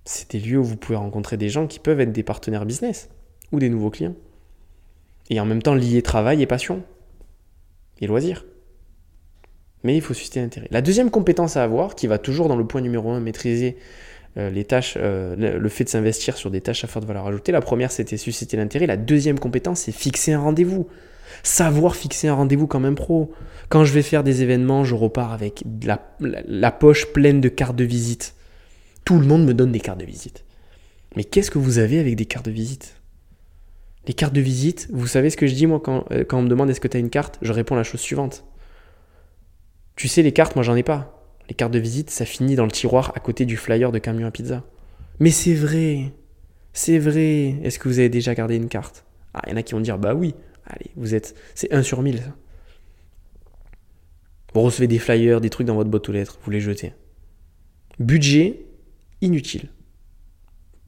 c'est 0.05 0.31
des 0.33 0.41
lieux 0.41 0.59
où 0.59 0.65
vous 0.65 0.77
pouvez 0.77 0.97
rencontrer 0.97 1.37
des 1.37 1.49
gens 1.49 1.67
qui 1.67 1.79
peuvent 1.79 2.01
être 2.01 2.13
des 2.13 2.23
partenaires 2.23 2.67
business 2.67 3.09
ou 3.55 3.59
des 3.59 3.69
nouveaux 3.69 3.91
clients. 3.91 4.15
Et 5.31 5.41
en 5.41 5.47
même 5.47 5.63
temps 5.63 5.75
lier 5.75 6.03
travail 6.03 6.43
et 6.43 6.47
passion 6.47 6.83
et 8.01 8.07
loisir. 8.07 8.45
Mais 9.83 9.97
il 9.97 10.01
faut 10.01 10.15
susciter 10.15 10.41
l'intérêt. 10.41 10.69
La 10.71 10.83
deuxième 10.83 11.11
compétence 11.11 11.57
à 11.57 11.63
avoir, 11.63 11.95
qui 11.95 12.07
va 12.07 12.19
toujours 12.19 12.49
dans 12.49 12.57
le 12.57 12.67
point 12.67 12.81
numéro 12.81 13.11
1, 13.11 13.21
maîtriser 13.21 13.77
euh, 14.37 14.51
les 14.51 14.65
tâches, 14.65 14.95
euh, 14.97 15.37
le 15.37 15.69
fait 15.69 15.85
de 15.85 15.89
s'investir 15.89 16.37
sur 16.37 16.51
des 16.51 16.61
tâches 16.61 16.85
à 16.85 16.87
forte 16.87 17.05
valeur 17.05 17.27
ajoutée. 17.27 17.53
La 17.53 17.61
première, 17.61 17.93
c'était 17.93 18.17
susciter 18.17 18.57
l'intérêt. 18.57 18.87
La 18.87 18.97
deuxième 18.97 19.39
compétence, 19.39 19.81
c'est 19.81 19.93
fixer 19.93 20.33
un 20.33 20.41
rendez-vous. 20.41 20.89
Savoir 21.43 21.95
fixer 21.97 22.29
un 22.29 22.35
rendez-vous 22.35 22.67
comme 22.67 22.85
un 22.85 22.95
pro. 22.95 23.33
Quand 23.69 23.85
je 23.85 23.93
vais 23.93 24.03
faire 24.03 24.25
des 24.25 24.43
événements, 24.43 24.85
je 24.85 24.95
repars 24.95 25.33
avec 25.33 25.63
la 25.81 26.73
poche 26.73 27.13
pleine 27.13 27.41
de 27.41 27.49
cartes 27.49 27.77
de 27.77 27.85
visite. 27.85 28.35
Tout 29.05 29.19
le 29.19 29.27
monde 29.27 29.45
me 29.45 29.53
donne 29.53 29.73
des 29.73 29.81
cartes 29.81 30.01
de 30.01 30.07
visite. 30.07 30.45
Mais 31.17 31.25
qu'est-ce 31.25 31.51
que 31.51 31.59
vous 31.59 31.79
avez 31.79 31.99
avec 31.99 32.17
des 32.17 32.25
cartes 32.25 32.47
de 32.47 32.51
visite? 32.51 32.97
Les 34.07 34.15
cartes 34.15 34.35
de 34.35 34.41
visite, 34.41 34.89
vous 34.93 35.07
savez 35.07 35.31
ce 35.31 35.37
que 35.37 35.47
je 35.47 35.55
dis 35.55 35.67
moi 35.67 35.81
quand, 35.81 36.05
euh, 36.11 36.25
on 36.33 36.43
me 36.43 36.49
demande 36.49 36.71
est-ce 36.71 36.81
que 36.81 36.89
tu 36.89 36.97
as 36.97 37.01
une 37.01 37.11
carte 37.11 37.39
Je 37.43 37.53
réponds 37.53 37.75
la 37.75 37.85
chose 37.85 38.01
suivante. 38.01 38.45
Tu 39.97 40.09
sais, 40.09 40.23
les 40.23 40.33
cartes, 40.33 40.57
moi 40.57 40.63
j'en 40.63 40.77
ai 40.77 40.83
pas. 40.83 41.27
Les 41.49 41.55
cartes 41.55 41.73
de 41.73 41.79
visite, 41.79 42.11
ça 42.11 42.25
finit 42.25 42.57
dans 42.57 42.65
le 42.65 42.71
tiroir 42.71 43.13
à 43.15 43.21
côté 43.21 43.45
du 43.45 43.57
flyer 43.57 43.93
de 43.93 43.99
camion 43.99 44.27
à 44.27 44.31
pizza. 44.31 44.65
Mais 45.21 45.31
c'est 45.31 45.55
vrai. 45.55 46.13
C'est 46.73 46.99
vrai. 46.99 47.57
Est-ce 47.63 47.79
que 47.79 47.89
vous 47.89 47.99
avez 47.99 48.09
déjà 48.09 48.35
gardé 48.35 48.57
une 48.57 48.69
carte? 48.69 49.05
Ah, 49.33 49.43
il 49.47 49.51
y 49.51 49.55
en 49.55 49.57
a 49.57 49.63
qui 49.63 49.75
vont 49.75 49.81
dire 49.81 49.99
bah 49.99 50.15
oui, 50.15 50.35
allez, 50.67 50.91
vous 50.97 51.15
êtes. 51.15 51.35
C'est 51.55 51.73
1 51.73 51.83
sur 51.83 52.03
1000 52.03 52.19
ça. 52.19 52.35
Vous 54.55 54.61
recevez 54.61 54.87
des 54.87 54.99
flyers, 54.99 55.41
des 55.41 55.51
trucs 55.51 55.67
dans 55.67 55.75
votre 55.75 55.91
boîte 55.91 56.09
aux 56.09 56.13
lettres, 56.13 56.39
vous 56.45 56.51
les 56.51 56.61
jetez. 56.61 56.93
Budget 57.99 58.67
inutile. 59.21 59.69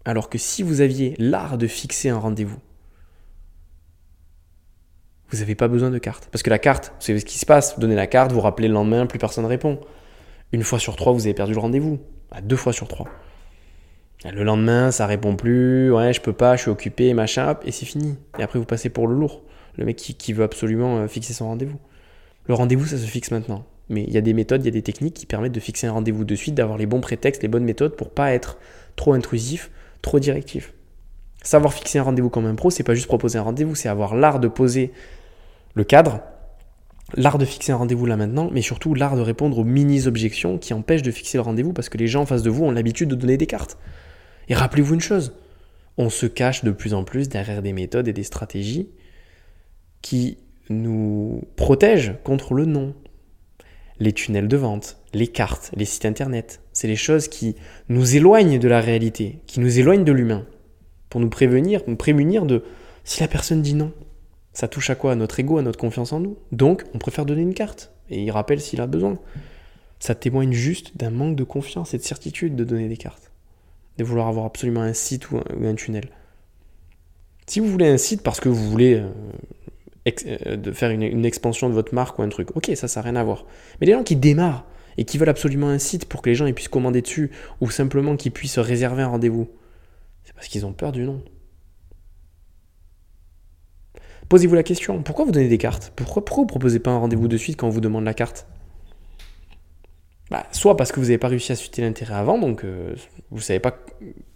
Alors 0.04 0.30
que 0.30 0.38
si 0.38 0.62
vous 0.62 0.80
aviez 0.80 1.14
l'art 1.18 1.58
de 1.58 1.66
fixer 1.66 2.08
un 2.08 2.18
rendez-vous, 2.18 2.60
vous 5.30 5.38
n'avez 5.38 5.54
pas 5.54 5.68
besoin 5.68 5.90
de 5.90 5.98
carte. 5.98 6.28
Parce 6.30 6.42
que 6.42 6.50
la 6.50 6.58
carte, 6.58 6.92
vous 6.98 7.04
savez 7.06 7.20
ce 7.20 7.24
qui 7.24 7.38
se 7.38 7.46
passe, 7.46 7.74
vous 7.74 7.80
donnez 7.80 7.96
la 7.96 8.06
carte, 8.06 8.32
vous 8.32 8.40
rappelez 8.40 8.68
le 8.68 8.74
lendemain, 8.74 9.06
plus 9.06 9.18
personne 9.18 9.44
ne 9.44 9.48
répond. 9.48 9.80
Une 10.52 10.62
fois 10.62 10.78
sur 10.78 10.96
trois, 10.96 11.12
vous 11.12 11.26
avez 11.26 11.34
perdu 11.34 11.52
le 11.52 11.58
rendez-vous. 11.58 11.98
À 12.30 12.40
deux 12.40 12.56
fois 12.56 12.72
sur 12.72 12.88
trois. 12.88 13.08
Le 14.24 14.42
lendemain, 14.42 14.90
ça 14.90 15.06
répond 15.06 15.36
plus, 15.36 15.92
ouais, 15.92 16.12
je 16.12 16.20
peux 16.20 16.32
pas, 16.32 16.56
je 16.56 16.62
suis 16.62 16.70
occupé, 16.70 17.12
machin, 17.14 17.56
et 17.64 17.70
c'est 17.70 17.86
fini. 17.86 18.16
Et 18.38 18.42
après, 18.42 18.58
vous 18.58 18.64
passez 18.64 18.88
pour 18.88 19.06
le 19.06 19.14
lourd, 19.14 19.42
le 19.76 19.84
mec 19.84 19.96
qui, 19.96 20.32
veut 20.32 20.42
absolument 20.42 20.98
euh, 20.98 21.06
fixer 21.06 21.32
son 21.32 21.46
rendez-vous. 21.46 21.78
Le 22.46 22.54
rendez-vous, 22.54 22.86
ça 22.86 22.96
se 22.96 23.06
fixe 23.06 23.30
maintenant. 23.30 23.64
Mais 23.88 24.02
il 24.02 24.12
y 24.12 24.18
a 24.18 24.20
des 24.20 24.32
méthodes, 24.32 24.62
il 24.62 24.66
y 24.66 24.68
a 24.68 24.72
des 24.72 24.82
techniques 24.82 25.14
qui 25.14 25.26
permettent 25.26 25.52
de 25.52 25.60
fixer 25.60 25.86
un 25.86 25.92
rendez-vous 25.92 26.24
de 26.24 26.34
suite, 26.34 26.54
d'avoir 26.54 26.78
les 26.78 26.86
bons 26.86 27.00
prétextes, 27.00 27.42
les 27.42 27.48
bonnes 27.48 27.64
méthodes 27.64 27.94
pour 27.94 28.10
pas 28.10 28.32
être 28.32 28.58
trop 28.96 29.12
intrusif, 29.12 29.70
trop 30.02 30.18
directif. 30.18 30.72
Savoir 31.46 31.72
fixer 31.72 32.00
un 32.00 32.02
rendez-vous 32.02 32.28
comme 32.28 32.46
un 32.46 32.56
pro, 32.56 32.70
c'est 32.70 32.82
pas 32.82 32.94
juste 32.94 33.06
proposer 33.06 33.38
un 33.38 33.42
rendez-vous, 33.42 33.76
c'est 33.76 33.88
avoir 33.88 34.16
l'art 34.16 34.40
de 34.40 34.48
poser 34.48 34.90
le 35.74 35.84
cadre, 35.84 36.18
l'art 37.14 37.38
de 37.38 37.44
fixer 37.44 37.70
un 37.70 37.76
rendez-vous 37.76 38.04
là 38.04 38.16
maintenant, 38.16 38.50
mais 38.52 38.62
surtout 38.62 38.94
l'art 38.94 39.14
de 39.14 39.20
répondre 39.20 39.56
aux 39.56 39.62
mini-objections 39.62 40.58
qui 40.58 40.74
empêchent 40.74 41.04
de 41.04 41.12
fixer 41.12 41.38
le 41.38 41.42
rendez-vous 41.42 41.72
parce 41.72 41.88
que 41.88 41.98
les 41.98 42.08
gens 42.08 42.22
en 42.22 42.26
face 42.26 42.42
de 42.42 42.50
vous 42.50 42.64
ont 42.64 42.72
l'habitude 42.72 43.10
de 43.10 43.14
donner 43.14 43.36
des 43.36 43.46
cartes. 43.46 43.78
Et 44.48 44.54
rappelez-vous 44.54 44.94
une 44.94 45.00
chose, 45.00 45.34
on 45.98 46.10
se 46.10 46.26
cache 46.26 46.64
de 46.64 46.72
plus 46.72 46.94
en 46.94 47.04
plus 47.04 47.28
derrière 47.28 47.62
des 47.62 47.72
méthodes 47.72 48.08
et 48.08 48.12
des 48.12 48.24
stratégies 48.24 48.88
qui 50.02 50.38
nous 50.68 51.44
protègent 51.54 52.16
contre 52.24 52.54
le 52.54 52.64
non. 52.64 52.92
Les 54.00 54.12
tunnels 54.12 54.48
de 54.48 54.56
vente, 54.56 54.96
les 55.14 55.28
cartes, 55.28 55.70
les 55.76 55.84
sites 55.84 56.06
internet, 56.06 56.60
c'est 56.72 56.88
les 56.88 56.96
choses 56.96 57.28
qui 57.28 57.54
nous 57.88 58.16
éloignent 58.16 58.58
de 58.58 58.66
la 58.66 58.80
réalité, 58.80 59.38
qui 59.46 59.60
nous 59.60 59.78
éloignent 59.78 60.02
de 60.02 60.10
l'humain, 60.10 60.44
pour 61.08 61.20
nous 61.20 61.28
prévenir, 61.28 61.82
nous 61.86 61.96
prémunir 61.96 62.46
de 62.46 62.64
si 63.04 63.20
la 63.20 63.28
personne 63.28 63.62
dit 63.62 63.74
non, 63.74 63.92
ça 64.52 64.68
touche 64.68 64.90
à 64.90 64.94
quoi 64.94 65.12
À 65.12 65.14
notre 65.14 65.38
ego, 65.38 65.58
à 65.58 65.62
notre 65.62 65.78
confiance 65.78 66.12
en 66.12 66.20
nous? 66.20 66.36
Donc, 66.52 66.84
on 66.94 66.98
préfère 66.98 67.26
donner 67.26 67.42
une 67.42 67.54
carte, 67.54 67.92
et 68.10 68.22
il 68.22 68.30
rappelle 68.30 68.60
s'il 68.60 68.80
a 68.80 68.86
besoin. 68.86 69.18
Ça 69.98 70.14
témoigne 70.14 70.52
juste 70.52 70.96
d'un 70.96 71.10
manque 71.10 71.36
de 71.36 71.44
confiance 71.44 71.94
et 71.94 71.98
de 71.98 72.02
certitude 72.02 72.56
de 72.56 72.64
donner 72.64 72.88
des 72.88 72.96
cartes 72.96 73.30
de 73.98 74.04
vouloir 74.04 74.28
avoir 74.28 74.46
absolument 74.46 74.82
un 74.82 74.92
site 74.92 75.30
ou 75.30 75.38
un, 75.38 75.74
tunnel. 75.74 76.08
Si 77.46 77.60
vous 77.60 77.66
voulez 77.66 77.88
un 77.88 77.96
site 77.96 78.22
parce 78.22 78.40
que 78.40 78.48
vous 78.48 78.70
voulez 78.70 78.94
euh, 78.94 80.56
euh, 80.56 80.72
faire 80.72 80.90
une, 80.90 81.24
expansion 81.24 81.68
de 81.68 81.74
votre 81.74 81.94
marque 81.94 82.18
ou 82.18 82.22
un 82.22 82.28
truc, 82.28 82.54
ok, 82.56 82.70
ça, 82.74 82.88
ça 82.88 83.00
n'a 83.00 83.04
rien 83.04 83.16
à 83.16 83.24
voir. 83.24 83.46
Mais 83.80 83.86
les 83.86 83.92
gens 83.92 84.02
qui 84.02 84.16
démarrent 84.16 84.66
et 84.98 85.04
qui 85.04 85.18
veulent 85.18 85.28
absolument 85.28 85.68
un 85.68 85.78
site 85.78 86.06
pour 86.06 86.22
que 86.22 86.28
les 86.28 86.34
gens 86.34 86.50
puissent 86.52 86.68
commander 86.68 87.02
dessus 87.02 87.30
ou 87.60 87.70
simplement 87.70 88.16
qu'ils 88.16 88.32
puissent 88.32 88.58
réserver 88.58 89.02
un 89.02 89.08
rendez-vous, 89.08 89.48
parce 90.36 90.48
qu'ils 90.48 90.64
ont 90.64 90.72
peur 90.72 90.92
du 90.92 91.02
nom. 91.02 91.22
Posez-vous 94.28 94.54
la 94.54 94.62
question, 94.62 95.02
pourquoi 95.02 95.24
vous 95.24 95.32
donnez 95.32 95.48
des 95.48 95.58
cartes? 95.58 95.92
Pourquoi, 95.94 96.22
vous 96.26 96.42
ne 96.42 96.48
proposez 96.48 96.78
pas 96.78 96.90
un 96.90 96.98
rendez-vous 96.98 97.28
de 97.28 97.36
suite 97.36 97.56
quand 97.56 97.68
on 97.68 97.70
vous 97.70 97.80
demande 97.80 98.04
la 98.04 98.14
carte? 98.14 98.46
Bah, 100.30 100.44
soit 100.50 100.76
parce 100.76 100.90
que 100.90 100.98
vous 100.98 101.06
n'avez 101.06 101.18
pas 101.18 101.28
réussi 101.28 101.52
à 101.52 101.56
susciter 101.56 101.82
l'intérêt 101.82 102.14
avant, 102.14 102.36
donc 102.38 102.64
euh, 102.64 102.96
vous 103.30 103.36
ne 103.36 103.42
savez 103.42 103.60
pas 103.60 103.78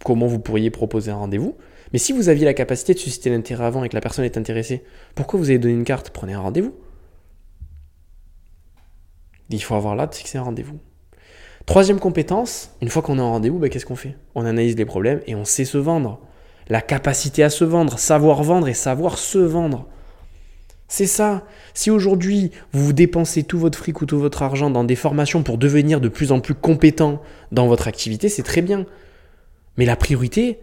comment 0.05 0.27
vous 0.27 0.39
pourriez 0.39 0.71
proposer 0.71 1.11
un 1.11 1.17
rendez-vous. 1.17 1.57
Mais 1.91 1.99
si 1.99 2.13
vous 2.13 2.29
aviez 2.29 2.45
la 2.45 2.53
capacité 2.53 2.93
de 2.93 2.99
susciter 2.99 3.29
l'intérêt 3.29 3.65
avant 3.65 3.83
et 3.83 3.89
que 3.89 3.95
la 3.95 4.01
personne 4.01 4.23
est 4.23 4.37
intéressée, 4.37 4.85
pourquoi 5.13 5.37
vous 5.37 5.49
avez 5.49 5.59
donné 5.59 5.73
une 5.73 5.83
carte? 5.83 6.11
Prenez 6.11 6.33
un 6.33 6.39
rendez-vous. 6.39 6.73
Il 9.49 9.61
faut 9.61 9.75
avoir 9.75 9.97
là 9.97 10.07
de 10.07 10.15
fixer 10.15 10.37
un 10.37 10.43
rendez-vous. 10.43 10.79
Troisième 11.65 11.99
compétence, 11.99 12.71
une 12.81 12.89
fois 12.89 13.01
qu'on 13.01 13.19
a 13.19 13.21
un 13.21 13.29
rendez-vous, 13.29 13.59
bah, 13.59 13.69
qu'est-ce 13.69 13.85
qu'on 13.85 13.95
fait? 13.95 14.15
On 14.35 14.45
analyse 14.45 14.75
les 14.75 14.85
problèmes 14.85 15.21
et 15.27 15.35
on 15.35 15.45
sait 15.45 15.65
se 15.65 15.77
vendre. 15.77 16.19
La 16.69 16.81
capacité 16.81 17.43
à 17.43 17.49
se 17.49 17.63
vendre, 17.63 17.99
savoir 17.99 18.43
vendre 18.43 18.67
et 18.67 18.73
savoir 18.73 19.17
se 19.17 19.37
vendre. 19.37 19.87
C'est 20.87 21.07
ça. 21.07 21.45
Si 21.73 21.89
aujourd'hui 21.89 22.51
vous 22.73 22.91
dépensez 22.91 23.43
tout 23.43 23.57
votre 23.57 23.77
fric 23.77 24.01
ou 24.01 24.05
tout 24.05 24.19
votre 24.19 24.43
argent 24.43 24.69
dans 24.69 24.83
des 24.83 24.95
formations 24.95 25.43
pour 25.43 25.57
devenir 25.57 26.01
de 26.01 26.09
plus 26.09 26.31
en 26.33 26.41
plus 26.41 26.53
compétent 26.53 27.21
dans 27.51 27.67
votre 27.67 27.87
activité, 27.87 28.27
c'est 28.27 28.43
très 28.43 28.61
bien. 28.61 28.85
Mais 29.77 29.85
la 29.85 29.95
priorité, 29.95 30.59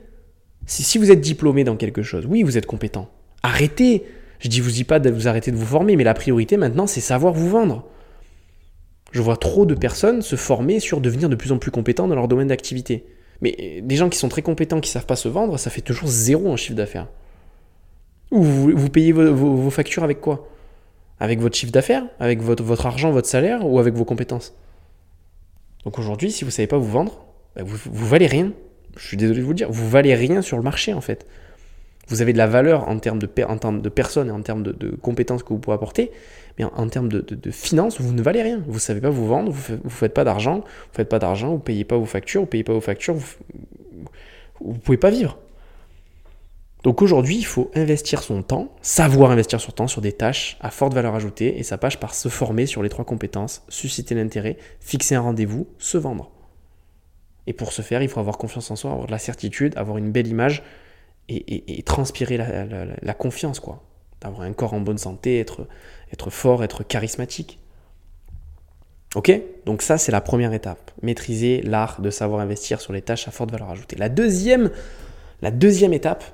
c'est 0.67 0.83
si 0.83 0.99
vous 0.99 1.11
êtes 1.11 1.23
diplômé 1.23 1.65
dans 1.65 1.77
quelque 1.77 2.03
chose, 2.03 2.27
oui, 2.29 2.43
vous 2.43 2.59
êtes 2.59 2.67
compétent. 2.67 3.09
Arrêtez. 3.43 4.05
Je 4.39 4.49
dis 4.49 4.61
vous 4.61 4.71
dis 4.71 4.85
pas 4.85 5.01
de 5.01 5.11
vous 5.11 5.29
arrêter 5.29 5.51
de 5.51 5.57
vous 5.57 5.65
former, 5.65 5.97
mais 5.97 6.05
la 6.05 6.15
priorité 6.15 6.57
maintenant, 6.57 6.87
c'est 6.87 7.01
savoir 7.01 7.33
vous 7.33 7.49
vendre. 7.49 7.89
Je 9.11 9.23
vois 9.23 9.37
trop 9.37 9.67
de 9.67 9.75
personnes 9.75 10.23
se 10.23 10.37
former 10.37 10.81
sur 10.81 11.01
devenir 11.01 11.29
de 11.29 11.35
plus 11.35 11.53
en 11.53 11.59
plus 11.59 11.71
compétents 11.71 12.09
dans 12.09 12.15
leur 12.15 12.29
domaine 12.29 12.49
d'activité. 12.49 13.05
Mais 13.41 13.81
des 13.83 13.97
gens 13.97 14.09
qui 14.09 14.19
sont 14.19 14.29
très 14.29 14.43
compétents, 14.43 14.81
qui 14.81 14.91
savent 14.91 15.07
pas 15.07 15.17
se 15.17 15.29
vendre, 15.29 15.59
ça 15.59 15.71
fait 15.71 15.81
toujours 15.81 16.09
zéro 16.09 16.51
en 16.51 16.57
chiffre 16.57 16.75
d'affaires. 16.75 17.09
Ou 18.31 18.43
vous, 18.43 18.91
payez 18.91 19.13
vos, 19.13 19.71
factures 19.71 20.05
avec 20.05 20.21
quoi? 20.21 20.49
Avec 21.21 21.41
votre 21.41 21.57
chiffre 21.57 21.73
d'affaires? 21.73 22.05
Avec 22.21 22.43
votre, 22.43 22.87
argent, 22.87 23.11
votre 23.11 23.29
salaire 23.29 23.67
Ou 23.67 23.79
avec 23.79 23.95
vos 23.95 24.05
compétences? 24.05 24.55
Donc 25.85 25.99
aujourd'hui, 25.99 26.31
si 26.31 26.45
vous 26.45 26.49
ne 26.49 26.53
savez 26.53 26.67
pas 26.67 26.77
vous 26.77 26.91
vendre, 26.91 27.25
bah, 27.57 27.63
vous, 27.65 27.79
vous 27.91 28.07
valez 28.07 28.27
rien. 28.27 28.53
Je 28.97 29.07
suis 29.07 29.17
désolé 29.17 29.41
de 29.41 29.45
vous 29.45 29.53
le 29.53 29.57
dire. 29.57 29.71
Vous 29.71 29.89
valez 29.89 30.15
rien 30.15 30.43
sur 30.43 30.57
le 30.57 30.63
marché 30.63 30.93
en 30.93 31.01
fait. 31.01 31.27
Vous 32.09 32.23
avez 32.23 32.33
de 32.33 32.39
la 32.39 32.47
valeur 32.47 32.89
en 32.89 32.99
termes 32.99 33.19
de, 33.19 33.27
personnes 33.27 34.29
et 34.29 34.31
en 34.31 34.43
termes 34.43 34.63
de, 34.63 34.97
compétences 34.97 35.43
que 35.43 35.51
vous 35.51 35.59
pouvez 35.59 35.75
apporter, 35.75 36.11
mais 36.59 36.65
en, 36.65 36.89
termes 36.89 37.09
de, 37.09 37.51
finances, 37.51 38.01
vous 38.01 38.13
ne 38.13 38.23
valez 38.23 38.43
rien. 38.43 38.63
Vous 38.67 38.75
ne 38.75 38.79
savez 38.79 39.01
pas 39.01 39.11
vous 39.11 39.27
vendre, 39.27 39.53
vous 39.53 39.75
ne 39.83 39.91
faites 39.91 40.15
pas 40.15 40.25
d'argent, 40.25 40.61
vous 40.61 40.95
faites 40.95 41.09
pas 41.09 41.19
d'argent, 41.19 41.51
vous 41.51 41.59
payez 41.59 41.85
pas 41.85 41.97
vos 41.97 42.07
factures, 42.07 42.41
vous 42.41 42.47
payez 42.47 42.65
pas 42.65 42.73
vos 42.73 42.81
factures, 42.81 43.15
vous 43.15 44.73
ne 44.73 44.79
pouvez 44.79 44.99
pas 44.99 45.11
vivre. 45.11 45.39
Donc 46.85 47.03
aujourd'hui, 47.03 47.37
il 47.37 47.45
faut 47.45 47.71
investir 47.75 48.23
son 48.23 48.43
temps, 48.43 48.75
savoir 48.83 49.31
investir 49.31 49.61
son 49.61 49.73
temps 49.73 49.89
sur 49.89 50.01
des 50.01 50.13
tâches 50.13 50.57
à 50.61 50.71
forte 50.71 50.95
valeur 50.95 51.15
ajoutée, 51.15 51.59
et 51.59 51.63
ça 51.63 51.77
passe 51.77 51.97
par 51.97 52.15
se 52.15 52.29
former 52.29 52.67
sur 52.67 52.83
les 52.83 52.89
trois 52.89 53.05
compétences, 53.05 53.63
susciter 53.69 54.15
l'intérêt, 54.15 54.57
fixer 54.81 55.17
un 55.17 55.21
rendez-vous, 55.21 55.67
se 55.79 55.99
vendre. 55.99 56.31
Et 57.47 57.53
pour 57.53 57.73
ce 57.73 57.83
faire, 57.83 58.03
il 58.03 58.09
faut 58.09 58.21
avoir 58.21 58.39
confiance 58.39 58.71
en 58.71 58.77
soi, 58.77 58.93
avoir 58.93 59.07
de 59.07 59.13
la 59.13 59.19
certitude, 59.19 59.77
avoir 59.77 59.99
une 59.99 60.13
belle 60.13 60.29
image 60.29 60.63
et, 61.29 61.83
transpirer 61.83 62.37
la, 62.37 63.15
confiance, 63.15 63.61
quoi. 63.61 63.83
D'avoir 64.21 64.43
un 64.43 64.53
corps 64.53 64.75
en 64.75 64.81
bonne 64.81 64.99
santé, 64.99 65.39
être, 65.39 66.31
fort, 66.31 66.65
être 66.65 66.83
charismatique. 66.83 67.59
Ok? 69.15 69.33
Donc 69.65 69.83
ça, 69.83 69.99
c'est 69.99 70.13
la 70.13 70.21
première 70.21 70.53
étape. 70.53 70.91
Maîtriser 71.03 71.63
l'art 71.63 72.01
de 72.01 72.11
savoir 72.11 72.41
investir 72.41 72.81
sur 72.81 72.93
les 72.93 73.03
tâches 73.03 73.29
à 73.29 73.31
forte 73.31 73.51
valeur 73.51 73.71
ajoutée. 73.71 73.97
La 73.97 74.09
deuxième, 74.09 74.71
la 75.41 75.51
deuxième 75.51 75.93
étape, 75.93 76.25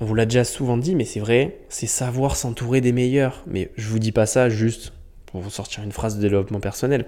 on 0.00 0.04
vous 0.04 0.14
l'a 0.14 0.26
déjà 0.26 0.44
souvent 0.44 0.76
dit, 0.76 0.94
mais 0.94 1.04
c'est 1.04 1.20
vrai, 1.20 1.58
c'est 1.68 1.86
savoir 1.86 2.36
s'entourer 2.36 2.80
des 2.80 2.92
meilleurs. 2.92 3.42
Mais 3.46 3.70
je 3.76 3.88
vous 3.88 3.98
dis 3.98 4.12
pas 4.12 4.26
ça 4.26 4.48
juste 4.48 4.92
pour 5.26 5.40
vous 5.40 5.50
sortir 5.50 5.82
une 5.82 5.92
phrase 5.92 6.16
de 6.16 6.20
développement 6.20 6.60
personnel. 6.60 7.06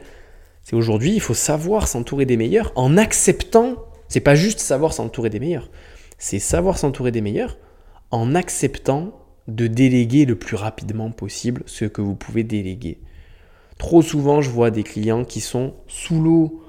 C'est 0.63 0.77
aujourd'hui, 0.77 1.13
il 1.13 1.21
faut 1.21 1.35
savoir 1.35 1.89
s'entourer 1.89 2.25
des 2.25 2.37
meilleurs 2.37 2.73
en 2.75 2.97
acceptant. 2.97 3.77
C'est 4.09 4.21
pas 4.21 4.35
juste 4.35 4.61
savoir 4.61 4.93
s'entourer 4.93 5.29
des 5.29 5.41
meilleurs, 5.41 5.69
c'est 6.25 6.39
savoir 6.39 6.79
s'entourer 6.79 7.11
des 7.11 7.21
meilleurs 7.21 7.59
en 8.11 8.35
acceptant 8.35 9.13
de 9.47 9.67
déléguer 9.67 10.25
le 10.25 10.37
plus 10.37 10.57
rapidement 10.57 11.11
possible 11.11 11.63
ce 11.67 11.85
que 11.85 12.01
vous 12.01 12.15
pouvez 12.15 12.45
déléguer. 12.45 13.03
Trop 13.77 14.01
souvent, 14.01 14.41
je 14.41 14.49
vois 14.49 14.71
des 14.71 14.85
clients 14.85 15.27
qui 15.27 15.43
sont 15.43 15.75
sous 15.87 16.23
l'eau 16.23 16.63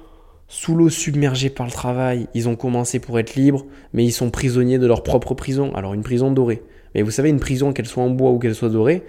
sous 0.46 0.74
l'eau 0.74 0.90
submergés 0.90 1.48
par 1.48 1.64
le 1.64 1.72
travail. 1.72 2.28
Ils 2.34 2.50
ont 2.50 2.54
commencé 2.54 2.98
pour 2.98 3.18
être 3.18 3.34
libres, 3.34 3.64
mais 3.94 4.04
ils 4.04 4.12
sont 4.12 4.28
prisonniers 4.28 4.78
de 4.78 4.86
leur 4.86 5.02
propre 5.02 5.32
prison. 5.32 5.74
Alors 5.74 5.94
une 5.94 6.02
prison 6.02 6.30
dorée. 6.30 6.62
Mais 6.94 7.00
vous 7.00 7.10
savez, 7.10 7.30
une 7.30 7.40
prison, 7.40 7.72
qu'elle 7.72 7.86
soit 7.86 8.02
en 8.02 8.10
bois 8.10 8.32
ou 8.32 8.38
qu'elle 8.38 8.54
soit 8.54 8.68
dorée, 8.68 9.04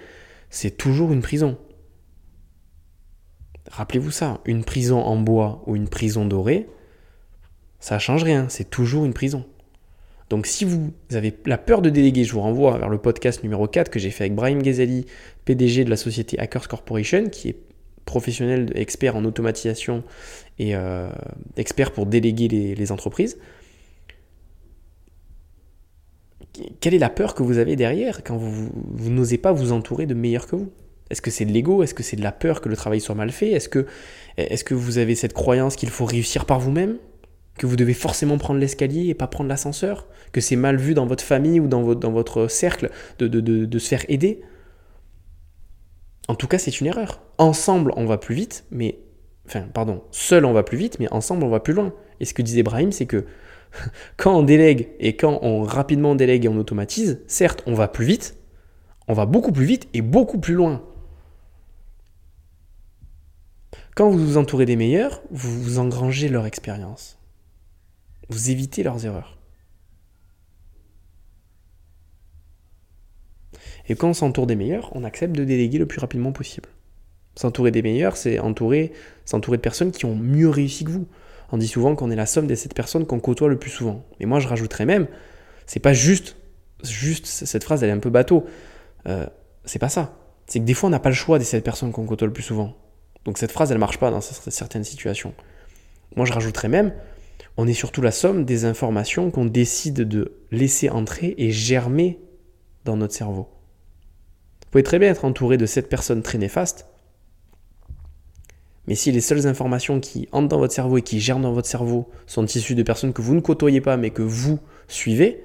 c'est 0.49 0.77
toujours 0.77 1.11
une 1.11 1.21
prison. 1.21 1.57
Rappelez-vous 3.69 4.11
ça, 4.11 4.39
une 4.45 4.63
prison 4.63 5.01
en 5.01 5.17
bois 5.17 5.61
ou 5.67 5.75
une 5.75 5.89
prison 5.89 6.25
dorée, 6.25 6.69
ça 7.81 7.99
change 7.99 8.23
rien, 8.23 8.47
c'est 8.47 8.69
toujours 8.69 9.03
une 9.03 9.13
prison. 9.13 9.45
Donc 10.29 10.45
si 10.45 10.65
vous 10.65 10.91
avez 11.13 11.33
la 11.45 11.57
peur 11.57 11.81
de 11.81 11.89
déléguer, 11.89 12.23
je 12.23 12.33
vous 12.33 12.41
renvoie 12.41 12.77
vers 12.77 12.89
le 12.89 12.97
podcast 12.97 13.43
numéro 13.43 13.67
4 13.67 13.89
que 13.89 13.99
j'ai 13.99 14.11
fait 14.11 14.25
avec 14.25 14.35
Brahim 14.35 14.61
Ghazali, 14.61 15.05
PDG 15.45 15.85
de 15.85 15.89
la 15.89 15.95
société 15.95 16.37
Hackers 16.37 16.67
Corporation, 16.67 17.29
qui 17.29 17.49
est 17.49 17.57
professionnel, 18.05 18.71
expert 18.75 19.15
en 19.15 19.23
automatisation 19.25 20.03
et 20.59 20.75
euh, 20.75 21.09
expert 21.55 21.91
pour 21.91 22.07
déléguer 22.07 22.47
les, 22.47 22.91
entreprises. 22.91 23.37
Quelle 26.79 26.93
est 26.93 26.99
la 26.99 27.09
peur 27.09 27.35
que 27.35 27.43
vous 27.43 27.59
avez 27.59 27.75
derrière 27.75 28.23
quand 28.23 28.37
vous, 28.37 28.71
n'osez 29.09 29.37
pas 29.37 29.51
vous 29.51 29.71
entourer 29.71 30.07
de 30.07 30.13
meilleurs 30.13 30.47
que 30.47 30.55
vous? 30.55 30.71
Est-ce 31.09 31.21
que 31.21 31.31
c'est 31.31 31.45
de 31.45 31.51
l'ego? 31.51 31.83
Est-ce 31.83 31.93
que 31.93 32.03
c'est 32.03 32.17
de 32.17 32.23
la 32.23 32.31
peur 32.31 32.59
que 32.59 32.67
le 32.67 32.75
travail 32.75 32.99
soit 32.99 33.15
mal 33.15 33.31
fait? 33.31 33.51
Est-ce 33.51 33.69
que, 33.69 33.85
est 34.37 34.63
que 34.63 34.73
vous 34.73 34.97
avez 34.97 35.15
cette 35.15 35.33
croyance 35.33 35.75
qu'il 35.75 35.89
faut 35.89 36.05
réussir 36.05 36.45
par 36.45 36.59
vous-même? 36.59 36.97
Que 37.57 37.65
vous 37.65 37.75
devez 37.75 37.93
forcément 37.93 38.37
prendre 38.37 38.59
l'escalier 38.59 39.07
et 39.07 39.13
pas 39.13 39.27
prendre 39.27 39.49
l'ascenseur, 39.49 40.07
que 40.31 40.41
c'est 40.41 40.55
mal 40.55 40.77
vu 40.77 40.93
dans 40.93 41.05
votre 41.05 41.23
famille 41.23 41.59
ou 41.59 41.67
dans 41.67 41.81
votre, 41.81 41.99
dans 41.99 42.11
votre 42.11 42.47
cercle 42.47 42.89
de, 43.19 43.27
de 43.27 43.79
se 43.79 43.87
faire 43.87 44.03
aider. 44.09 44.41
En 46.27 46.35
tout 46.35 46.47
cas, 46.47 46.57
c'est 46.57 46.79
une 46.79 46.87
erreur. 46.87 47.21
Ensemble, 47.37 47.93
on 47.95 48.05
va 48.05 48.17
plus 48.17 48.35
vite, 48.35 48.65
mais... 48.71 48.99
Enfin, 49.47 49.61
pardon, 49.73 50.03
seul 50.11 50.43
on 50.43 50.51
va 50.51 50.63
plus 50.63 50.77
vite, 50.77 50.99
mais 50.99 51.09
ensemble 51.09 51.45
on 51.45 51.49
va 51.49 51.61
plus 51.61 51.73
loin. 51.73 51.93
Et 52.19 52.25
ce 52.25 52.33
que 52.33 52.41
disait 52.41 52.63
Brahim, 52.63 52.91
c'est 52.91 53.05
que 53.05 53.25
quand 54.17 54.35
on 54.35 54.43
délègue 54.43 54.89
et 54.99 55.15
quand 55.15 55.39
on 55.41 55.63
rapidement 55.63 56.15
délègue 56.15 56.45
et 56.45 56.49
on 56.49 56.57
automatise, 56.57 57.21
certes, 57.27 57.63
on 57.65 57.73
va 57.73 57.87
plus 57.87 58.05
vite, 58.05 58.37
on 59.07 59.13
va 59.13 59.25
beaucoup 59.25 59.53
plus 59.53 59.65
vite 59.65 59.87
et 59.93 60.01
beaucoup 60.01 60.39
plus 60.39 60.53
loin. 60.53 60.83
Quand 63.95 64.09
vous 64.09 64.19
vous 64.19 64.37
entourez 64.37 64.65
des 64.65 64.75
meilleurs, 64.75 65.21
vous 65.31 65.61
vous 65.61 65.79
engrangez 65.79 66.27
leur 66.27 66.45
expérience. 66.45 67.16
Vous 68.29 68.51
évitez 68.51 68.83
leurs 68.83 69.05
erreurs. 69.05 69.37
Et 73.89 73.95
quand 73.95 74.09
on 74.09 74.13
s'entoure 74.13 74.47
des 74.47 74.55
meilleurs, 74.55 74.91
on 74.95 75.03
accepte 75.03 75.35
de 75.35 75.43
déléguer 75.43 75.77
le 75.77 75.85
plus 75.85 75.99
rapidement 75.99 76.31
possible. 76.31 76.69
S'entourer 77.35 77.71
des 77.71 77.81
meilleurs, 77.81 78.17
c'est 78.17 78.39
entourer, 78.39 78.91
s'entourer 79.25 79.57
de 79.57 79.61
personnes 79.61 79.91
qui 79.91 80.05
ont 80.05 80.15
mieux 80.15 80.49
réussi 80.49 80.83
que 80.83 80.91
vous. 80.91 81.07
On 81.51 81.57
dit 81.57 81.67
souvent 81.67 81.95
qu'on 81.95 82.11
est 82.11 82.15
la 82.15 82.25
somme 82.25 82.47
des 82.47 82.55
sept 82.55 82.73
personnes 82.73 83.05
qu'on 83.05 83.19
côtoie 83.19 83.47
le 83.47 83.57
plus 83.57 83.69
souvent. 83.69 84.03
Mais 84.19 84.25
moi, 84.25 84.39
je 84.39 84.47
rajouterais 84.47 84.85
même, 84.85 85.07
c'est 85.65 85.79
pas 85.79 85.93
juste, 85.93 86.35
juste 86.83 87.25
cette 87.25 87.63
phrase, 87.63 87.83
elle 87.83 87.89
est 87.89 87.93
un 87.93 87.99
peu 87.99 88.09
bateau. 88.09 88.45
Euh, 89.07 89.27
c'est 89.63 89.79
pas 89.79 89.89
ça. 89.89 90.17
C'est 90.47 90.59
que 90.59 90.65
des 90.65 90.73
fois, 90.73 90.87
on 90.87 90.91
n'a 90.91 90.99
pas 90.99 91.09
le 91.09 91.15
choix 91.15 91.39
des 91.39 91.45
sept 91.45 91.63
personnes 91.63 91.91
qu'on 91.91 92.05
côtoie 92.05 92.27
le 92.27 92.33
plus 92.33 92.43
souvent. 92.43 92.75
Donc 93.23 93.37
cette 93.37 93.51
phrase, 93.51 93.71
elle 93.71 93.77
marche 93.77 93.99
pas 93.99 94.11
dans 94.11 94.21
certaines 94.21 94.83
situations. 94.83 95.33
Moi, 96.15 96.25
je 96.25 96.33
rajouterais 96.33 96.69
même, 96.69 96.93
on 97.57 97.67
est 97.67 97.73
surtout 97.73 98.01
la 98.01 98.11
somme 98.11 98.45
des 98.45 98.65
informations 98.65 99.31
qu'on 99.31 99.45
décide 99.45 100.01
de 100.07 100.33
laisser 100.51 100.89
entrer 100.89 101.33
et 101.37 101.51
germer 101.51 102.19
dans 102.85 102.95
notre 102.95 103.15
cerveau. 103.15 103.49
Vous 104.61 104.71
pouvez 104.71 104.83
très 104.83 104.99
bien 104.99 105.09
être 105.09 105.25
entouré 105.25 105.57
de 105.57 105.65
sept 105.65 105.89
personnes 105.89 106.21
très 106.21 106.37
néfastes, 106.37 106.87
mais 108.85 108.95
si 108.95 109.11
les 109.11 109.21
seules 109.21 109.47
informations 109.47 109.99
qui 109.99 110.29
entrent 110.31 110.47
dans 110.47 110.59
votre 110.59 110.73
cerveau 110.73 110.97
et 110.97 111.01
qui 111.01 111.19
germent 111.19 111.41
dans 111.41 111.51
votre 111.51 111.67
cerveau 111.67 112.07
sont 112.25 112.45
issues 112.45 112.75
de 112.75 112.83
personnes 112.83 113.11
que 113.11 113.21
vous 113.21 113.35
ne 113.35 113.41
côtoyez 113.41 113.81
pas 113.81 113.97
mais 113.97 114.11
que 114.11 114.21
vous 114.21 114.59
suivez, 114.87 115.43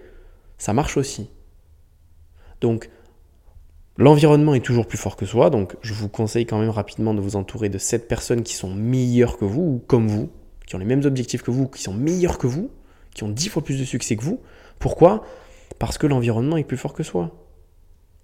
ça 0.58 0.72
marche 0.72 0.96
aussi. 0.96 1.30
Donc, 2.60 2.90
l'environnement 3.96 4.54
est 4.54 4.64
toujours 4.64 4.86
plus 4.86 4.98
fort 4.98 5.16
que 5.16 5.26
soi, 5.26 5.50
donc 5.50 5.76
je 5.82 5.94
vous 5.94 6.08
conseille 6.08 6.46
quand 6.46 6.60
même 6.60 6.70
rapidement 6.70 7.14
de 7.14 7.20
vous 7.20 7.34
entourer 7.34 7.68
de 7.68 7.78
7 7.78 8.06
personnes 8.06 8.42
qui 8.42 8.54
sont 8.54 8.72
meilleures 8.72 9.38
que 9.38 9.44
vous 9.44 9.62
ou 9.62 9.82
comme 9.88 10.06
vous, 10.06 10.30
qui 10.72 10.76
ont 10.76 10.78
les 10.78 10.86
mêmes 10.86 11.04
objectifs 11.04 11.42
que 11.42 11.50
vous, 11.50 11.68
qui 11.68 11.82
sont 11.82 11.92
meilleures 11.92 12.38
que 12.38 12.46
vous, 12.46 12.70
qui 13.12 13.24
ont 13.24 13.28
10 13.28 13.50
fois 13.50 13.62
plus 13.62 13.78
de 13.78 13.84
succès 13.84 14.16
que 14.16 14.22
vous. 14.22 14.40
Pourquoi? 14.78 15.22
Parce 15.78 15.98
que 15.98 16.06
l'environnement 16.06 16.56
est 16.56 16.64
plus 16.64 16.78
fort 16.78 16.94
que 16.94 17.02
soi. 17.02 17.30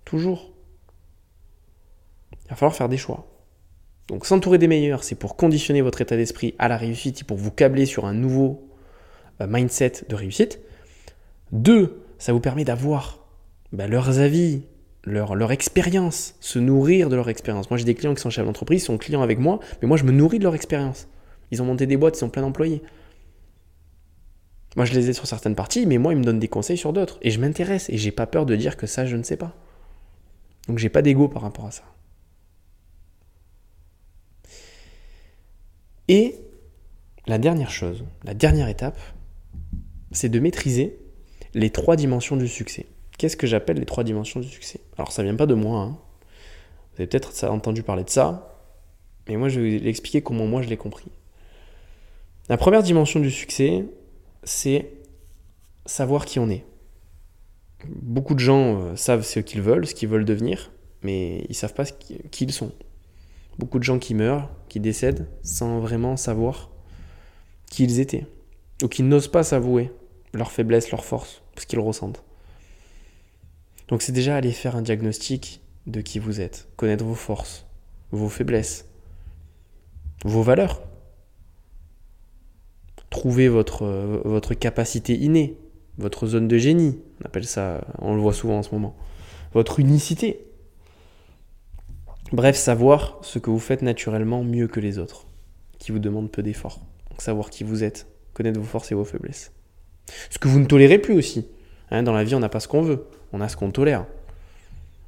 Toujours. 0.07 0.51
Il 2.33 2.49
va 2.49 2.57
falloir 2.57 2.75
faire 2.75 2.89
des 2.89 2.97
choix. 2.97 3.27
Donc 4.07 4.25
s'entourer 4.25 4.57
des 4.57 4.67
meilleurs, 4.67 5.05
c'est 5.05 5.15
pour 5.15 5.37
conditionner 5.37 5.83
votre 5.83 6.01
état 6.01 6.17
d'esprit 6.17 6.55
à 6.59 6.69
la 6.69 6.79
réussite 6.79 7.21
et 7.21 7.25
pour 7.25 7.37
vous 7.37 7.51
câbler 7.51 7.85
sur 7.85 8.07
un 8.07 8.15
nouveau 8.15 8.67
euh, 9.43 9.47
mindset 9.47 10.05
de 10.09 10.15
réussite. 10.15 10.59
Deux, 11.53 12.01
ça 12.17 12.33
vous 12.33 12.41
permet 12.41 12.65
d'avoir 12.65 13.27
bah, 13.75 13.89
leurs 13.89 14.21
avis, 14.21 14.63
leur, 15.05 15.35
leur 15.35 15.53
expérience, 15.53 16.35
se 16.41 16.59
nourrir 16.59 17.11
de 17.11 17.17
leur 17.17 17.29
expérience. 17.29 17.69
Moi 17.69 17.77
j'ai 17.77 17.85
des 17.85 17.95
clients 17.95 18.15
qui 18.15 18.23
sont 18.23 18.31
chefs 18.31 18.47
d'entreprise, 18.47 18.85
sont 18.85 18.97
clients 18.97 19.21
avec 19.21 19.39
moi, 19.39 19.61
mais 19.83 19.89
moi 19.89 19.99
je 19.99 20.05
me 20.05 20.13
nourris 20.13 20.39
de 20.39 20.45
leur 20.45 20.55
expérience. 20.55 21.09
Ils 21.51 21.63
ont 21.63 21.65
monté 21.65 21.87
des 21.87 21.97
boîtes, 21.97 22.19
ils 22.19 22.25
ont 22.25 22.31
plein 22.31 22.43
d'employés. 22.43 22.83
Moi 24.77 24.85
je 24.85 24.95
les 24.95 25.11
ai 25.11 25.13
sur 25.13 25.27
certaines 25.27 25.55
parties, 25.55 25.87
mais 25.87 25.99
moi 25.99 26.13
ils 26.13 26.19
me 26.19 26.25
donnent 26.25 26.39
des 26.39 26.49
conseils 26.49 26.77
sur 26.77 26.93
d'autres. 26.93 27.19
Et 27.23 27.31
je 27.31 27.41
m'intéresse 27.41 27.89
et 27.91 27.97
j'ai 27.97 28.13
pas 28.13 28.27
peur 28.27 28.47
de 28.47 28.55
dire 28.55 28.77
que 28.77 28.87
ça 28.87 29.07
je 29.07 29.17
ne 29.17 29.23
sais 29.23 29.37
pas. 29.37 29.55
Donc 30.69 30.79
j'ai 30.79 30.91
pas 30.91 31.03
d'ego 31.03 31.29
par 31.29 31.43
rapport 31.43 31.67
à 31.67 31.71
ça. 31.71 31.85
Et 36.09 36.37
la 37.27 37.39
dernière 37.39 37.71
chose, 37.71 38.05
la 38.25 38.35
dernière 38.35 38.69
étape, 38.69 38.99
c'est 40.13 40.29
de 40.29 40.41
maîtriser 40.41 40.99
les 41.55 41.71
trois 41.71 41.97
dimensions 41.97 42.37
du 42.37 42.49
succès. 42.49 42.87
Qu'est-ce 43.19 43.37
que 43.37 43.47
j'appelle 43.47 43.79
les 43.79 43.87
trois 43.87 44.05
dimensions 44.05 44.41
du 44.41 44.49
succès? 44.49 44.81
Alors 44.97 45.13
ça 45.13 45.23
vient 45.23 45.35
pas 45.35 45.47
de 45.47 45.55
moi. 45.55 45.81
Hein. 45.81 45.99
Vous 46.93 47.03
avez 47.03 47.07
peut-être 47.07 47.45
entendu 47.45 47.83
parler 47.83 48.05
de 48.05 48.11
ça, 48.11 48.65
mais 49.29 49.37
moi 49.37 49.49
je 49.49 49.61
vais 49.61 49.79
vous 49.79 49.87
expliquer 49.87 50.23
comment 50.23 50.47
moi 50.47 50.63
je 50.63 50.69
l'ai 50.69 50.77
compris. 50.77 51.11
La 52.49 52.57
première 52.57 52.83
dimension 52.83 53.21
du 53.21 53.31
succès, 53.31 53.85
c'est 54.43 54.91
savoir 55.85 56.25
qui 56.25 56.39
on 56.39 56.49
est. 56.49 56.65
Beaucoup 57.87 58.35
de 58.35 58.41
gens 58.41 58.81
euh, 58.81 58.97
savent 58.97 59.23
ce 59.23 59.41
qu'ils 59.41 59.61
veulent, 59.61 59.87
ce 59.87 59.95
qu'ils 59.95 60.09
veulent 60.09 60.25
devenir, 60.25 60.73
mais 61.03 61.45
ils 61.49 61.55
savent 61.55 61.75
pas 61.75 61.85
qui 61.85 62.45
ils 62.45 62.53
sont. 62.53 62.73
Beaucoup 63.59 63.79
de 63.79 63.85
gens 63.85 63.99
qui 63.99 64.15
meurent, 64.15 64.49
qui 64.69 64.81
décèdent 64.81 65.29
sans 65.43 65.81
vraiment 65.81 66.17
savoir 66.17 66.71
qui 67.71 67.85
ils 67.85 68.01
étaient, 68.01 68.27
ou 68.83 68.89
qui 68.89 69.03
n'osent 69.03 69.29
pas 69.29 69.43
s'avouer 69.43 69.93
leurs 70.33 70.51
faiblesses, 70.51 70.91
leurs 70.91 71.05
forces, 71.05 71.43
ce 71.59 71.67
qu'ils 71.67 71.81
ressentent. 71.81 72.23
Donc 73.89 74.03
c'est 74.03 74.13
déjà 74.13 74.37
aller 74.37 74.53
faire 74.53 74.77
un 74.77 74.83
diagnostic 74.83 75.61
de 75.87 76.01
qui 76.01 76.19
vous 76.19 76.41
êtes, 76.41 76.69
connaître 76.77 77.05
vos 77.05 77.15
forces, 77.15 77.67
vos 78.11 78.29
faiblesses, 78.29 78.87
vos 80.25 80.43
valeurs. 80.43 80.83
Trouver 83.11 83.49
votre, 83.49 84.55
capacité 84.55 85.15
innée, 85.15 85.57
votre 85.97 86.27
zone 86.27 86.47
de 86.47 86.59
génie, 86.59 86.99
on 87.23 87.27
appelle 87.27 87.47
ça, 87.47 87.81
on 87.99 88.15
le 88.15 88.21
voit 88.21 88.35
souvent 88.35 88.59
en 88.59 88.63
ce 88.63 88.71
moment, 88.73 88.97
votre 89.55 89.81
unicité. 89.81 90.45
Bref, 92.33 92.57
savoir 92.57 93.19
ce 93.23 93.39
que 93.39 93.49
vous 93.49 93.59
faites 93.59 93.83
naturellement 93.83 94.45
mieux 94.45 94.69
que 94.69 94.81
les 94.81 94.99
autres, 94.99 95.27
qui 95.79 95.93
vous 95.93 95.99
demandent 95.99 96.31
peu 96.31 96.43
d'efforts. 96.43 96.81
Donc 97.11 97.23
savoir 97.23 97.49
qui 97.49 97.65
vous 97.65 97.83
êtes, 97.83 98.07
connaître 98.35 98.61
vos 98.61 98.67
forces 98.67 98.93
et 98.93 98.95
vos 98.95 99.05
faiblesses. 99.05 99.53
Ce 100.31 100.39
que 100.39 100.49
vous 100.49 100.61
ne 100.61 100.67
tolérez 100.67 100.99
plus 100.99 101.15
aussi. 101.15 101.47
Hein, 101.91 102.03
dans 102.03 102.13
la 102.13 102.25
vie, 102.25 102.35
on 102.35 102.41
n'a 102.41 102.49
pas 102.49 102.61
ce 102.61 102.69
qu'on 102.69 102.83
veut, 102.83 103.07
on 103.33 103.41
a 103.41 103.49
ce 103.49 103.57
qu'on 103.57 103.71
tolère. 103.71 104.07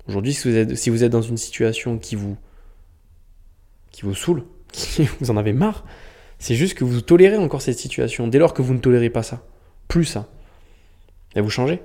Aujourd'hui, 0.08 0.32
si 0.32 0.48
vous, 0.48 0.56
êtes, 0.56 0.74
si 0.76 0.90
vous 0.90 1.04
êtes 1.04 1.12
dans 1.12 1.22
une 1.22 1.36
situation 1.36 1.98
qui 1.98 2.16
vous, 2.16 2.36
qui 3.90 4.02
vous 4.02 4.14
saoule, 4.14 4.44
qui 4.72 5.04
vous 5.20 5.30
en 5.30 5.36
avez 5.36 5.52
marre, 5.52 5.84
c'est 6.40 6.56
juste 6.56 6.74
que 6.74 6.84
vous 6.84 7.02
tolérez 7.02 7.36
encore 7.36 7.62
cette 7.62 7.78
situation. 7.78 8.26
Dès 8.26 8.38
lors 8.38 8.54
que 8.54 8.62
vous 8.62 8.74
ne 8.74 8.80
tolérez 8.80 9.10
pas 9.10 9.22
ça, 9.22 9.46
plus 9.86 10.06
ça, 10.06 10.28
et 11.36 11.40
vous 11.40 11.50
changez. 11.50 11.80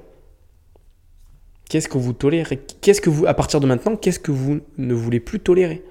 Qu'est-ce 1.69 1.87
que 1.87 1.97
vous 1.97 2.13
tolérez? 2.13 2.59
Qu'est-ce 2.81 3.01
que 3.01 3.09
vous, 3.09 3.27
à 3.27 3.33
partir 3.33 3.59
de 3.59 3.67
maintenant, 3.67 3.95
qu'est-ce 3.95 4.19
que 4.19 4.31
vous 4.31 4.61
ne 4.77 4.93
voulez 4.93 5.19
plus 5.19 5.39
tolérer? 5.39 5.83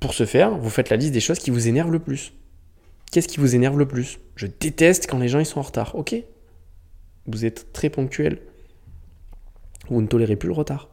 Pour 0.00 0.12
ce 0.12 0.26
faire, 0.26 0.58
vous 0.58 0.70
faites 0.70 0.90
la 0.90 0.96
liste 0.96 1.12
des 1.12 1.20
choses 1.20 1.38
qui 1.38 1.50
vous 1.50 1.68
énervent 1.68 1.92
le 1.92 1.98
plus. 1.98 2.32
Qu'est-ce 3.12 3.28
qui 3.28 3.38
vous 3.38 3.54
énerve 3.54 3.78
le 3.78 3.86
plus? 3.86 4.18
Je 4.34 4.46
déteste 4.46 5.06
quand 5.08 5.18
les 5.18 5.28
gens 5.28 5.38
ils 5.38 5.46
sont 5.46 5.60
en 5.60 5.62
retard. 5.62 5.94
Ok? 5.94 6.16
Vous 7.26 7.44
êtes 7.44 7.72
très 7.72 7.90
ponctuel. 7.90 8.40
Vous 9.88 10.02
ne 10.02 10.06
tolérez 10.08 10.36
plus 10.36 10.48
le 10.48 10.54
retard. 10.54 10.88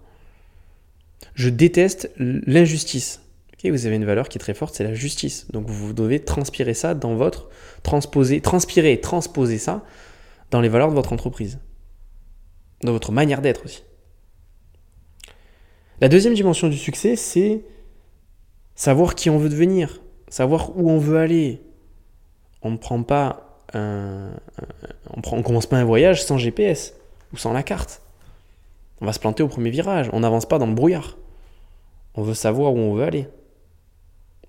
Je 1.34 1.50
déteste 1.50 2.12
l'injustice. 2.18 3.23
Ok, 3.63 3.71
vous 3.71 3.86
avez 3.86 3.95
une 3.95 4.06
valeur 4.06 4.30
qui 4.30 4.38
est 4.38 4.39
très 4.39 4.54
forte, 4.54 4.76
c'est 4.76 4.84
la 4.84 4.93
justice. 4.93 5.47
Donc 5.52 5.69
vous 5.69 5.93
devez 5.93 6.19
transpirer 6.19 6.73
ça 6.73 6.93
dans 6.93 7.15
votre 7.15 7.49
transposer, 7.84 8.41
transpirer 8.41 8.93
et 8.93 9.02
transposer 9.02 9.58
ça 9.58 9.84
dans 10.52 10.62
les 10.62 10.69
valeurs 10.69 10.89
de 10.89 10.95
votre 10.95 11.13
entreprise 11.13 11.60
dans 12.84 12.91
votre 12.91 13.12
manière 13.12 13.41
d'être 13.41 13.65
aussi. 13.65 13.84
La 16.02 16.10
deuxième 16.10 16.34
dimension 16.34 16.67
du 16.67 16.78
succès, 16.78 17.15
c'est 17.15 17.63
savoir 18.76 19.15
qui 19.15 19.30
on 19.30 19.38
veut 19.38 19.49
devenir, 19.49 20.02
savoir 20.28 20.78
où 20.78 20.89
on 20.89 20.97
veut 20.97 21.17
aller. 21.17 21.62
On 22.62 22.71
ne 22.71 22.78
prend 22.78 23.02
pas 23.04 23.60
on, 23.73 24.32
on 25.15 25.41
commence 25.41 25.65
pas 25.65 25.78
un 25.78 25.84
voyage 25.84 26.23
sans 26.23 26.38
GPS 26.38 26.93
ou 27.34 27.38
sans 27.38 27.54
la 27.54 27.63
carte. 27.63 28.02
On 29.02 29.06
va 29.06 29.13
se 29.13 29.19
planter 29.19 29.41
au 29.41 29.47
premier 29.47 29.71
virage. 29.71 30.10
On 30.13 30.19
n'avance 30.19 30.45
pas 30.45 30.60
dans 30.60 30.67
le 30.67 30.73
brouillard. 30.73 31.17
On 32.15 32.21
veut 32.21 32.36
savoir 32.36 32.73
où 32.73 32.78
on 32.78 32.93
veut 32.93 33.04
aller. 33.04 33.28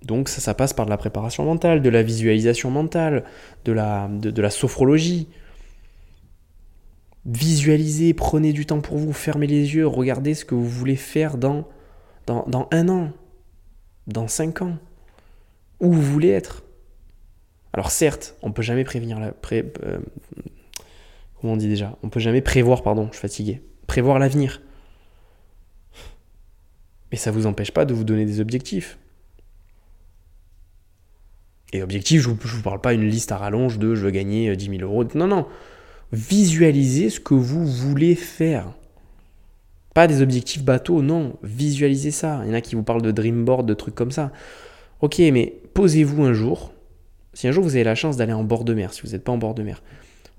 Donc 0.04 0.28
ça, 0.28 0.40
ça 0.40 0.54
passe 0.54 0.72
par 0.72 0.84
de 0.84 0.90
la 0.90 0.96
préparation 0.96 1.44
mentale, 1.44 1.82
de 1.82 1.88
la 1.88 2.02
visualisation 2.02 2.70
mentale, 2.70 3.24
de 3.64 3.72
la, 3.72 4.08
de 4.08 4.42
la 4.42 4.50
sophrologie, 4.50 5.28
Visualisez, 7.26 8.12
prenez 8.12 8.52
du 8.52 8.66
temps 8.66 8.80
pour 8.80 8.98
vous, 8.98 9.12
fermez 9.14 9.46
les 9.46 9.74
yeux, 9.74 9.86
regardez 9.86 10.34
ce 10.34 10.44
que 10.44 10.54
vous 10.54 10.68
voulez 10.68 10.96
faire 10.96 11.38
dans, 11.38 11.66
dans, 12.26 12.68
un 12.70 12.88
an, 12.90 13.12
dans 14.06 14.28
cinq 14.28 14.60
ans, 14.60 14.76
où 15.80 15.90
vous 15.90 16.02
voulez 16.02 16.28
être. 16.28 16.64
Alors 17.72 17.90
certes, 17.90 18.36
on 18.42 18.52
peut 18.52 18.62
jamais 18.62 18.84
prévenir 18.84 19.18
la... 19.18 19.32
Pré, 19.32 19.72
euh, 19.84 20.00
comment 21.40 21.54
on 21.54 21.56
dit 21.56 21.68
déjà? 21.68 21.96
On 22.02 22.10
peut 22.10 22.20
jamais 22.20 22.42
prévoir, 22.42 22.82
pardon, 22.82 23.06
je 23.06 23.16
suis 23.16 23.22
fatigué. 23.22 23.62
Prévoir 23.86 24.18
l'avenir. 24.18 24.60
Mais 27.10 27.16
ça 27.16 27.30
vous 27.30 27.46
empêche 27.46 27.70
pas 27.70 27.86
de 27.86 27.94
vous 27.94 28.04
donner 28.04 28.26
des 28.26 28.40
objectifs. 28.40 28.98
Et 31.74 31.82
objectif, 31.82 32.22
je 32.22 32.30
ne 32.30 32.34
vous, 32.34 32.62
parle 32.62 32.80
pas 32.80 32.92
une 32.92 33.08
liste 33.08 33.32
à 33.32 33.36
rallonge 33.36 33.80
de 33.80 33.96
je 33.96 34.04
veux 34.04 34.12
gagner 34.12 34.54
10 34.54 34.78
000 34.78 34.82
euros. 34.82 35.04
Non, 35.16 35.26
non. 35.26 35.44
Visualisez 36.12 37.10
ce 37.10 37.18
que 37.18 37.34
vous 37.34 37.66
voulez 37.66 38.14
faire. 38.14 38.72
Pas 39.92 40.06
des 40.06 40.22
objectifs 40.22 40.62
bateaux, 40.62 41.02
non. 41.02 41.34
Visualisez 41.42 42.12
ça. 42.12 42.42
Il 42.44 42.50
y 42.50 42.52
en 42.52 42.54
a 42.54 42.60
qui 42.60 42.76
vous 42.76 42.84
parlent 42.84 43.02
de 43.02 43.10
dreamboard, 43.10 43.66
de 43.66 43.74
trucs 43.74 43.96
comme 43.96 44.12
ça. 44.12 44.30
Ok, 45.00 45.18
mais 45.18 45.52
posez-vous 45.74 46.22
un 46.22 46.32
jour. 46.32 46.72
Si 47.32 47.48
un 47.48 47.50
jour 47.50 47.64
vous 47.64 47.74
avez 47.74 47.82
la 47.82 47.96
chance 47.96 48.16
d'aller 48.16 48.32
en 48.32 48.44
bord 48.44 48.62
de 48.62 48.72
mer, 48.72 48.94
si 48.94 49.02
vous 49.02 49.08
n'êtes 49.08 49.24
pas 49.24 49.32
en 49.32 49.38
bord 49.38 49.54
de 49.54 49.64
mer, 49.64 49.82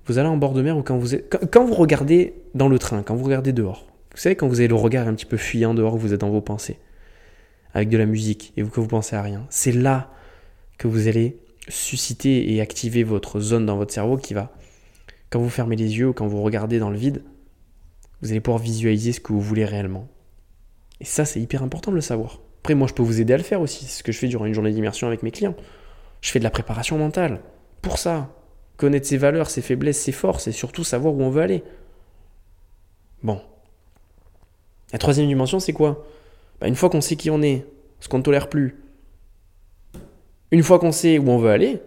vous 0.06 0.16
allez 0.16 0.30
en 0.30 0.38
bord 0.38 0.54
de 0.54 0.62
mer 0.62 0.78
ou 0.78 0.82
quand 0.82 0.96
vous, 0.96 1.18
quand, 1.50 1.66
vous 1.66 1.74
regardez 1.74 2.32
dans 2.54 2.68
le 2.68 2.78
train, 2.78 3.02
quand 3.02 3.14
vous 3.14 3.24
regardez 3.24 3.52
dehors, 3.52 3.86
vous 4.12 4.20
savez, 4.22 4.36
quand 4.36 4.48
vous 4.48 4.60
avez 4.60 4.68
le 4.68 4.74
regard 4.74 5.06
un 5.06 5.12
petit 5.12 5.26
peu 5.26 5.36
fuyant 5.36 5.74
dehors, 5.74 5.98
vous 5.98 6.14
êtes 6.14 6.20
dans 6.22 6.30
vos 6.30 6.40
pensées, 6.40 6.78
avec 7.74 7.90
de 7.90 7.98
la 7.98 8.06
musique 8.06 8.54
et 8.56 8.62
que 8.62 8.80
vous 8.80 8.86
pensez 8.86 9.14
à 9.16 9.20
rien, 9.20 9.44
c'est 9.50 9.72
là 9.72 10.10
que 10.78 10.88
vous 10.88 11.08
allez 11.08 11.38
susciter 11.68 12.52
et 12.52 12.60
activer 12.60 13.02
votre 13.02 13.40
zone 13.40 13.66
dans 13.66 13.76
votre 13.76 13.92
cerveau 13.92 14.16
qui 14.16 14.34
va, 14.34 14.52
quand 15.30 15.40
vous 15.40 15.50
fermez 15.50 15.76
les 15.76 15.98
yeux 15.98 16.08
ou 16.08 16.12
quand 16.12 16.26
vous 16.26 16.42
regardez 16.42 16.78
dans 16.78 16.90
le 16.90 16.96
vide, 16.96 17.24
vous 18.22 18.30
allez 18.30 18.40
pouvoir 18.40 18.62
visualiser 18.62 19.12
ce 19.12 19.20
que 19.20 19.32
vous 19.32 19.40
voulez 19.40 19.64
réellement. 19.64 20.08
Et 21.00 21.04
ça, 21.04 21.24
c'est 21.24 21.40
hyper 21.40 21.62
important 21.62 21.90
de 21.90 21.96
le 21.96 22.02
savoir. 22.02 22.40
Après, 22.60 22.74
moi, 22.74 22.86
je 22.88 22.94
peux 22.94 23.02
vous 23.02 23.20
aider 23.20 23.32
à 23.32 23.36
le 23.36 23.42
faire 23.42 23.60
aussi. 23.60 23.84
C'est 23.84 23.98
ce 23.98 24.02
que 24.02 24.12
je 24.12 24.18
fais 24.18 24.28
durant 24.28 24.46
une 24.46 24.54
journée 24.54 24.72
d'immersion 24.72 25.06
avec 25.06 25.22
mes 25.22 25.30
clients. 25.30 25.54
Je 26.20 26.30
fais 26.30 26.38
de 26.38 26.44
la 26.44 26.50
préparation 26.50 26.98
mentale. 26.98 27.40
Pour 27.82 27.98
ça, 27.98 28.34
connaître 28.76 29.06
ses 29.06 29.18
valeurs, 29.18 29.50
ses 29.50 29.62
faiblesses, 29.62 30.00
ses 30.00 30.12
forces 30.12 30.48
et 30.48 30.52
surtout 30.52 30.84
savoir 30.84 31.14
où 31.14 31.22
on 31.22 31.30
veut 31.30 31.42
aller. 31.42 31.62
Bon. 33.22 33.40
La 34.92 34.98
troisième 34.98 35.26
dimension, 35.26 35.60
c'est 35.60 35.72
quoi? 35.72 36.06
Bah, 36.60 36.68
Une 36.68 36.74
fois 36.74 36.88
qu'on 36.88 37.00
sait 37.00 37.16
qui 37.16 37.30
on 37.30 37.42
est, 37.42 37.66
ce 38.00 38.08
qu'on 38.08 38.18
ne 38.18 38.22
tolère 38.22 38.48
plus, 38.48 38.76
une 40.56 40.62
fois 40.62 40.78
qu'on 40.78 40.90
sait 40.90 41.18
où 41.18 41.28
on 41.28 41.36
veut 41.36 41.50
aller, 41.50 41.82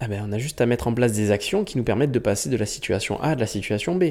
ah 0.00 0.06
ben, 0.06 0.22
on 0.28 0.32
a 0.32 0.38
juste 0.38 0.60
à 0.60 0.66
mettre 0.66 0.86
en 0.86 0.92
place 0.92 1.12
des 1.12 1.30
actions 1.30 1.64
qui 1.64 1.78
nous 1.78 1.82
permettent 1.82 2.12
de 2.12 2.18
passer 2.18 2.50
de 2.50 2.58
la 2.58 2.66
situation 2.66 3.18
A 3.22 3.30
à 3.30 3.34
la 3.36 3.46
situation 3.46 3.94
B. 3.94 4.04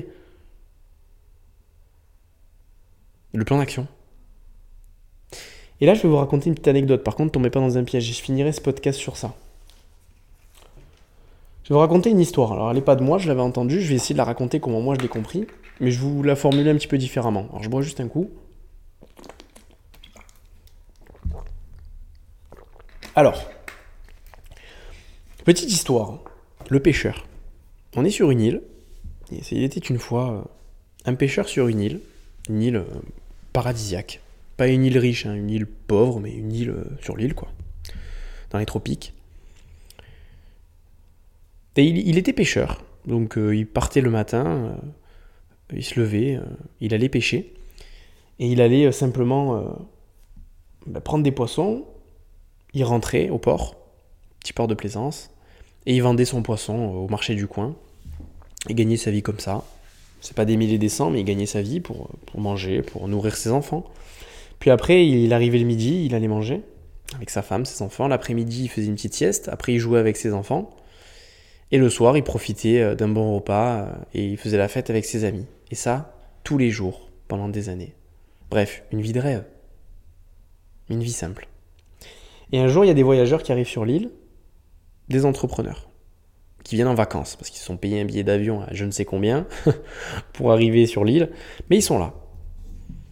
Le 3.32 3.46
plan 3.46 3.60
d'action. 3.60 3.88
Et 5.82 5.86
là, 5.86 5.94
je 5.94 6.02
vais 6.02 6.10
vous 6.10 6.18
raconter 6.18 6.50
une 6.50 6.56
petite 6.56 6.68
anecdote. 6.68 7.04
Par 7.04 7.16
contre, 7.16 7.32
tombez 7.32 7.52
pas 7.52 7.60
dans 7.60 7.78
un 7.78 7.84
piège. 7.84 8.06
Je 8.06 8.20
finirai 8.20 8.52
ce 8.54 8.60
podcast 8.60 8.98
sur 8.98 9.18
ça. 9.18 9.36
Je 11.64 11.70
vais 11.70 11.76
vous 11.76 11.80
raconter 11.80 12.10
une 12.10 12.20
histoire. 12.20 12.54
Alors, 12.54 12.72
elle 12.72 12.78
n'est 12.78 12.82
pas 12.82 12.96
de 12.96 13.04
moi, 13.04 13.20
je 13.20 13.28
l'avais 13.28 13.42
entendue. 13.42 13.82
Je 13.82 13.88
vais 13.88 13.96
essayer 13.96 14.16
de 14.16 14.18
la 14.18 14.24
raconter 14.24 14.60
comment 14.60 14.82
moi 14.82 14.96
je 14.96 15.02
l'ai 15.04 15.08
compris. 15.08 15.46
Mais 15.80 15.92
je 15.92 16.00
vous 16.00 16.24
la 16.24 16.36
formuler 16.36 16.72
un 16.72 16.76
petit 16.76 16.88
peu 16.88 16.98
différemment. 16.98 17.46
Alors, 17.52 17.62
je 17.62 17.70
bois 17.70 17.84
juste 17.84 18.00
un 18.00 18.08
coup. 18.08 18.32
Alors, 23.16 23.44
petite 25.50 25.72
histoire. 25.72 26.20
Le 26.70 26.80
pêcheur. 26.80 27.26
On 27.96 28.06
est 28.06 28.12
sur 28.12 28.30
une 28.30 28.40
île. 28.40 28.62
Il 29.32 29.64
était 29.64 29.80
une 29.80 29.98
fois 29.98 30.32
euh, 30.32 30.42
un 31.06 31.16
pêcheur 31.16 31.50
sur 31.50 31.68
une 31.68 31.82
île. 31.82 32.02
Une 32.50 32.62
île 32.62 32.76
euh, 32.76 32.86
paradisiaque. 33.52 34.22
Pas 34.58 34.68
une 34.68 34.86
île 34.86 35.00
riche, 35.00 35.26
hein, 35.26 35.34
une 35.34 35.50
île 35.50 35.66
pauvre, 35.66 36.20
mais 36.20 36.32
une 36.32 36.52
île 36.52 36.70
euh, 36.70 36.84
sur 37.02 37.18
l'île, 37.18 37.34
quoi. 37.34 37.48
Dans 38.52 38.60
les 38.60 38.68
tropiques. 38.68 39.16
Et 41.78 41.84
il, 41.84 42.20
était 42.20 42.34
pêcheur. 42.34 42.84
Donc 43.08 43.36
il 43.38 43.66
partait 43.66 44.02
le 44.02 44.12
matin, 44.12 44.78
il 45.74 45.84
se 45.84 45.98
levait, 46.00 46.38
il 46.82 46.94
allait 46.94 47.10
pêcher. 47.10 47.56
Et 48.38 48.52
il 48.52 48.60
allait 48.60 48.92
simplement 48.92 49.80
bah, 50.86 51.00
prendre 51.00 51.24
des 51.24 51.32
poissons, 51.32 51.86
il 52.74 52.84
rentrait 52.84 53.30
au 53.30 53.38
port, 53.38 53.78
petit 54.42 54.52
port 54.52 54.68
de 54.68 54.74
plaisance, 54.74 55.32
et 55.90 55.96
il 55.96 56.04
vendait 56.04 56.24
son 56.24 56.44
poisson 56.44 56.76
au 56.76 57.08
marché 57.08 57.34
du 57.34 57.48
coin. 57.48 57.76
Il 58.70 58.76
gagnait 58.76 58.96
sa 58.96 59.10
vie 59.10 59.24
comme 59.24 59.40
ça. 59.40 59.64
C'est 60.22 60.36
pas 60.36 60.46
des 60.46 60.56
milliers 60.56 60.78
des 60.78 60.88
cents, 60.88 61.10
mais 61.10 61.22
il 61.22 61.24
gagnait 61.24 61.48
sa 61.48 61.64
vie 61.64 61.80
pour, 61.80 62.12
pour 62.28 62.40
manger, 62.40 62.84
pour 62.84 63.08
nourrir 63.08 63.36
ses 63.36 63.50
enfants. 63.50 63.84
Puis 64.60 64.70
après, 64.70 65.08
il 65.08 65.34
arrivait 65.34 65.58
le 65.58 65.66
midi, 65.66 66.06
il 66.06 66.14
allait 66.14 66.28
manger 66.28 66.62
avec 67.16 67.32
sa 67.32 67.42
femme, 67.42 67.66
ses 67.66 67.82
enfants. 67.82 68.08
L'après-midi, 68.08 68.66
il 68.66 68.68
faisait 68.68 68.86
une 68.86 68.94
petite 68.94 69.16
sieste. 69.16 69.50
Après, 69.50 69.74
il 69.74 69.80
jouait 69.80 69.98
avec 69.98 70.16
ses 70.16 70.32
enfants. 70.32 70.70
Et 71.72 71.80
le 71.80 71.90
soir, 71.90 72.16
il 72.16 72.24
profitait 72.24 72.82
euh, 72.82 72.94
d'un 72.94 73.08
bon 73.08 73.34
repas 73.34 73.78
euh, 73.78 73.92
et 74.14 74.28
il 74.28 74.38
faisait 74.38 74.60
la 74.60 74.68
fête 74.68 74.92
avec 74.92 75.06
ses 75.06 75.24
amis. 75.24 75.48
Et 75.72 75.76
ça, 75.76 76.14
tous 76.44 76.60
les 76.60 76.70
jours, 76.70 77.10
pendant 77.28 77.50
des 77.50 77.68
années. 77.68 77.96
Bref, 78.52 78.84
une 78.92 79.02
vie 79.02 79.14
de 79.14 79.20
rêve. 79.20 79.44
Une 80.88 81.02
vie 81.02 81.14
simple. 81.14 81.48
Et 82.52 82.60
un 82.60 82.68
jour, 82.68 82.86
il 82.86 82.90
y 82.90 82.92
a 82.92 82.96
des 82.96 83.02
voyageurs 83.02 83.42
qui 83.42 83.52
arrivent 83.52 83.68
sur 83.68 83.86
l'île, 83.86 84.12
des 85.10 85.26
entrepreneurs, 85.26 85.90
qui 86.64 86.76
viennent 86.76 86.88
en 86.88 86.96
vacances, 86.96 87.36
parce 87.36 87.50
qu'ils 87.50 87.62
sont 87.62 87.78
payés 87.78 88.02
un 88.02 88.06
billet 88.06 88.24
d'avion 88.24 88.62
à 88.62 88.74
je 88.74 88.86
ne 88.86 88.92
sais 88.92 89.06
combien 89.06 89.48
pour 90.34 90.52
arriver 90.52 90.86
sur 90.86 91.04
l'île, 91.04 91.30
mais 91.70 91.78
ils 91.78 91.82
sont 91.82 92.00
là. 92.00 92.14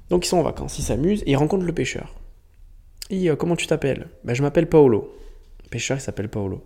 Donc 0.09 0.25
ils 0.25 0.29
sont 0.29 0.37
en 0.37 0.43
vacances, 0.43 0.79
ils 0.79 0.83
s'amusent, 0.83 1.23
et 1.25 1.31
ils 1.31 1.35
rencontrent 1.35 1.65
le 1.65 1.73
pêcheur. 1.73 2.13
Et 3.09 3.29
euh, 3.29 3.35
comment 3.35 3.55
tu 3.55 3.67
t'appelles? 3.67 4.07
Ben, 4.23 4.33
Je 4.33 4.41
m'appelle 4.41 4.67
Paolo. 4.67 5.13
Le 5.63 5.69
pêcheur, 5.69 5.97
il 5.97 6.01
s'appelle 6.01 6.29
Paolo. 6.29 6.63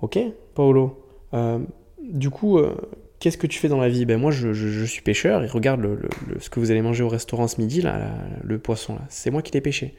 Ok, 0.00 0.18
Paolo. 0.54 1.04
Euh, 1.34 1.58
du 2.02 2.30
coup, 2.30 2.58
euh, 2.58 2.74
qu'est-ce 3.20 3.38
que 3.38 3.46
tu 3.46 3.58
fais 3.58 3.68
dans 3.68 3.80
la 3.80 3.88
vie? 3.88 4.04
Ben 4.04 4.18
moi, 4.18 4.30
je, 4.30 4.84
suis 4.84 5.02
pêcheur, 5.02 5.42
et 5.44 5.46
regarde 5.46 5.98
ce 6.40 6.50
que 6.50 6.60
vous 6.60 6.70
allez 6.70 6.82
manger 6.82 7.04
au 7.04 7.08
restaurant 7.08 7.46
ce 7.48 7.60
midi, 7.60 7.80
là, 7.80 8.10
le 8.42 8.58
poisson, 8.58 8.94
là. 8.94 9.02
C'est 9.08 9.30
moi 9.30 9.42
qui 9.42 9.52
l'ai 9.52 9.60
pêché. 9.60 9.94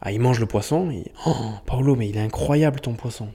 Ah, 0.00 0.12
il 0.12 0.20
mange 0.20 0.40
le 0.40 0.46
poisson. 0.46 0.90
Et... 0.90 1.04
Oh, 1.26 1.34
Paolo, 1.66 1.94
mais 1.94 2.08
il 2.08 2.16
est 2.16 2.20
incroyable 2.20 2.80
ton 2.80 2.94
poisson. 2.94 3.28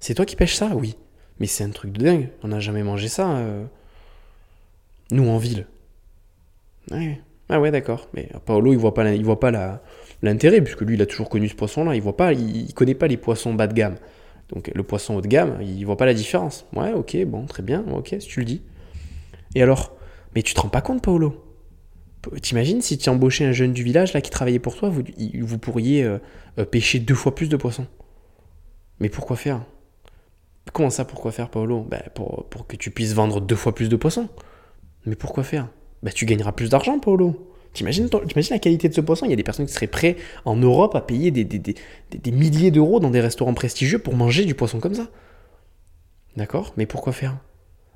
C'est 0.00 0.14
toi 0.14 0.24
qui 0.24 0.36
pêches 0.36 0.54
ça 0.54 0.70
Oui. 0.74 0.96
Mais 1.40 1.46
c'est 1.46 1.64
un 1.64 1.70
truc 1.70 1.92
de 1.92 2.04
dingue. 2.04 2.28
On 2.42 2.48
n'a 2.48 2.60
jamais 2.60 2.82
mangé 2.82 3.08
ça. 3.08 3.36
Euh, 3.36 3.64
nous, 5.10 5.28
en 5.28 5.38
ville. 5.38 5.66
Ouais. 6.90 7.20
Ah 7.48 7.60
ouais, 7.60 7.70
d'accord. 7.70 8.08
Mais 8.14 8.28
Paolo, 8.44 8.72
il 8.72 8.78
voit 8.78 8.94
pas, 8.94 9.12
il 9.12 9.24
voit 9.24 9.40
pas 9.40 9.80
l'intérêt, 10.22 10.60
puisque 10.60 10.80
lui, 10.80 10.94
il 10.94 11.02
a 11.02 11.06
toujours 11.06 11.28
connu 11.28 11.48
ce 11.48 11.54
poisson-là. 11.54 11.94
Il 11.94 12.02
voit 12.02 12.16
pas, 12.16 12.32
il, 12.32 12.72
connaît 12.74 12.94
pas 12.94 13.06
les 13.06 13.16
poissons 13.16 13.54
bas 13.54 13.66
de 13.66 13.74
gamme. 13.74 13.96
Donc 14.48 14.70
le 14.72 14.82
poisson 14.82 15.16
haut 15.16 15.20
de 15.20 15.26
gamme, 15.26 15.58
il 15.60 15.84
voit 15.84 15.96
pas 15.96 16.06
la 16.06 16.14
différence. 16.14 16.66
Ouais, 16.74 16.92
ok, 16.92 17.16
bon, 17.26 17.46
très 17.46 17.62
bien, 17.62 17.84
ok, 17.92 18.16
si 18.18 18.28
tu 18.28 18.40
le 18.40 18.46
dis. 18.46 18.62
Et 19.54 19.62
alors? 19.62 19.96
Mais 20.34 20.42
tu 20.42 20.54
te 20.54 20.60
rends 20.60 20.68
pas 20.68 20.82
compte, 20.82 21.02
Paolo? 21.02 21.42
T'imagines 22.42 22.82
si 22.82 22.98
tu 22.98 23.08
embauchais 23.08 23.44
un 23.44 23.52
jeune 23.52 23.72
du 23.72 23.82
village 23.82 24.12
là 24.12 24.20
qui 24.20 24.30
travaillait 24.30 24.58
pour 24.58 24.76
toi, 24.76 24.88
vous, 24.90 25.58
pourriez 25.58 26.02
euh, 26.04 26.18
euh, 26.58 26.64
pêcher 26.64 26.98
deux 26.98 27.14
fois 27.14 27.34
plus 27.34 27.48
de 27.48 27.56
poissons. 27.56 27.86
Mais 29.00 29.08
pourquoi 29.08 29.36
faire? 29.36 29.62
Comment 30.72 30.90
ça, 30.90 31.04
pourquoi 31.04 31.32
faire, 31.32 31.48
Paolo 31.48 31.86
ben, 31.88 32.02
pour, 32.14 32.66
que 32.66 32.76
tu 32.76 32.90
puisses 32.90 33.14
vendre 33.14 33.40
deux 33.40 33.56
fois 33.56 33.74
plus 33.74 33.88
de 33.88 33.96
poissons. 33.96 34.28
Mais 35.04 35.16
pourquoi 35.16 35.44
faire? 35.44 35.68
Ben, 36.02 36.12
Tu 36.12 36.26
gagneras 36.26 36.52
plus 36.52 36.70
d'argent, 36.70 36.98
Paolo. 36.98 37.52
T'imagines, 37.72 38.08
la 38.50 38.58
qualité 38.58 38.88
de 38.88 38.94
ce 38.94 39.02
poisson? 39.02 39.26
Il 39.26 39.30
y 39.30 39.34
a 39.34 39.36
des 39.36 39.42
personnes 39.42 39.66
qui 39.66 39.72
seraient 39.72 39.86
prêtes 39.86 40.18
en 40.46 40.56
Europe 40.56 40.94
à 40.94 41.02
payer 41.02 41.30
des, 41.30 42.32
milliers 42.32 42.70
d'euros 42.70 43.00
dans 43.00 43.10
des 43.10 43.20
restaurants 43.20 43.52
prestigieux 43.52 43.98
pour 43.98 44.14
manger 44.14 44.46
du 44.46 44.54
poisson 44.54 44.80
comme 44.80 44.94
ça. 44.94 45.08
D'accord? 46.36 46.72
Mais 46.78 46.86
pourquoi 46.86 47.12
faire? 47.12 47.36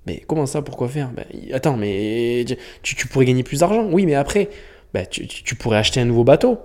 Mais 0.07 0.23
comment 0.27 0.45
ça, 0.45 0.61
pourquoi 0.61 0.89
faire? 0.89 1.11
Bah, 1.13 1.23
Attends, 1.53 1.79
mais 1.79 2.45
tu, 2.83 3.07
pourrais 3.07 3.25
gagner 3.25 3.43
plus 3.43 3.61
d'argent. 3.61 3.89
Oui, 3.91 4.05
mais 4.05 4.15
après, 4.15 4.51
bah, 4.93 5.07
tu, 5.07 5.55
pourrais 5.55 5.79
acheter 5.79 6.01
un 6.01 6.05
nouveau 6.05 6.25
bateau 6.25 6.59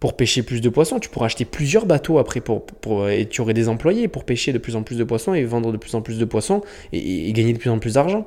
pour 0.00 0.16
pêcher 0.16 0.42
plus 0.42 0.60
de 0.60 0.68
poissons. 0.70 0.98
Tu 0.98 1.10
pourrais 1.10 1.26
acheter 1.26 1.44
plusieurs 1.44 1.86
bateaux 1.86 2.18
après 2.18 2.40
pour, 2.40 3.08
et 3.08 3.26
tu 3.26 3.42
aurais 3.42 3.54
des 3.54 3.68
employés 3.68 4.08
pour 4.08 4.24
pêcher 4.24 4.52
de 4.52 4.58
plus 4.58 4.74
en 4.74 4.82
plus 4.82 4.96
de 4.96 5.04
poissons 5.04 5.34
et 5.34 5.44
vendre 5.44 5.70
de 5.70 5.76
plus 5.76 5.94
en 5.94 6.00
plus 6.00 6.18
de 6.18 6.24
poissons 6.24 6.62
et, 6.92 7.32
gagner 7.32 7.52
de 7.52 7.58
plus 7.58 7.70
en 7.70 7.78
plus 7.78 7.94
d'argent. 7.94 8.26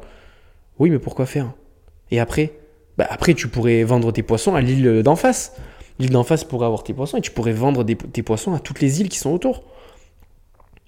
Oui, 0.79 0.91
mais 0.91 0.99
pourquoi 0.99 1.25
faire? 1.25 1.51
Et 2.12 2.19
après? 2.19 2.53
Bah, 2.97 3.07
Après, 3.09 3.33
tu 3.33 3.47
pourrais 3.47 3.83
vendre 3.83 4.12
tes 4.12 4.23
poissons 4.23 4.55
à 4.55 4.62
l'île 4.62 5.01
d'en 5.03 5.15
face. 5.15 5.53
L'île 5.99 6.12
d'en 6.12 6.23
face 6.23 6.43
pourrait 6.43 6.67
avoir 6.67 6.83
tes 6.83 6.93
poissons 6.93 7.17
et 7.17 7.21
tu 7.21 7.31
pourrais 7.31 7.53
vendre 7.53 7.83
tes 7.83 8.23
poissons 8.23 8.53
à 8.53 8.59
toutes 8.59 8.79
les 8.79 9.01
îles 9.01 9.09
qui 9.09 9.17
sont 9.17 9.31
autour. 9.31 9.63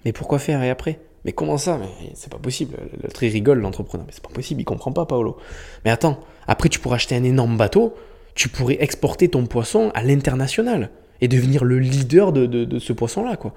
Mais 0.04 0.12
pourquoi 0.12 0.38
faire 0.38 0.62
et 0.62 0.70
après? 0.70 1.00
Mais 1.24 1.32
comment 1.32 1.58
ça? 1.58 1.78
Mais 1.78 2.12
c'est 2.14 2.30
pas 2.30 2.38
possible. 2.38 2.76
Le 3.02 3.08
il 3.22 3.28
rigole, 3.28 3.58
l'entrepreneur. 3.58 4.06
Mais 4.06 4.12
c'est 4.12 4.22
pas 4.22 4.32
possible, 4.32 4.60
il 4.60 4.64
comprend 4.64 4.92
pas, 4.92 5.06
Paolo. 5.06 5.36
Mais 5.84 5.90
attends, 5.90 6.20
après 6.46 6.68
tu 6.68 6.78
pourrais 6.78 6.94
acheter 6.94 7.16
un 7.16 7.24
énorme 7.24 7.56
bateau, 7.56 7.94
tu 8.36 8.48
pourrais 8.48 8.76
exporter 8.80 9.28
ton 9.28 9.46
poisson 9.46 9.90
à 9.94 10.04
l'international 10.04 10.90
et 11.20 11.26
devenir 11.26 11.64
le 11.64 11.78
leader 11.78 12.32
de, 12.32 12.78
ce 12.78 12.92
poisson-là, 12.92 13.36
quoi. 13.36 13.54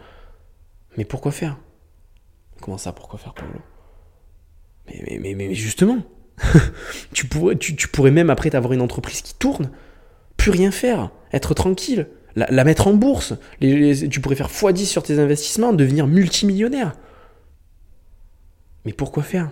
Mais 0.98 1.06
pourquoi 1.06 1.32
faire? 1.32 1.60
Comment 2.62 2.78
ça, 2.78 2.94
pourquoi 2.94 3.20
faire, 3.20 3.34
Paolo 3.34 3.60
mais, 4.88 5.36
mais, 5.36 5.54
justement, 5.54 6.00
tu, 7.14 7.28
pourrais, 7.28 7.58
tu, 7.58 7.76
pourrais 7.90 8.10
même 8.10 8.32
après 8.32 8.56
avoir 8.56 8.74
une 8.74 8.82
entreprise 8.82 9.22
qui 9.22 9.36
tourne, 9.36 9.70
plus 10.36 10.50
rien 10.50 10.72
faire, 10.72 11.12
être 11.32 11.54
tranquille, 11.54 12.08
la, 12.36 12.64
mettre 12.64 12.88
en 12.88 12.94
bourse, 12.94 13.34
tu 13.60 14.22
pourrais 14.22 14.36
faire 14.36 14.50
x10 14.50 14.86
sur 14.86 15.04
tes 15.04 15.20
investissements, 15.20 15.74
devenir 15.74 16.08
multimillionnaire. 16.08 16.96
Mais 18.86 18.94
pourquoi 18.94 19.24
faire? 19.24 19.52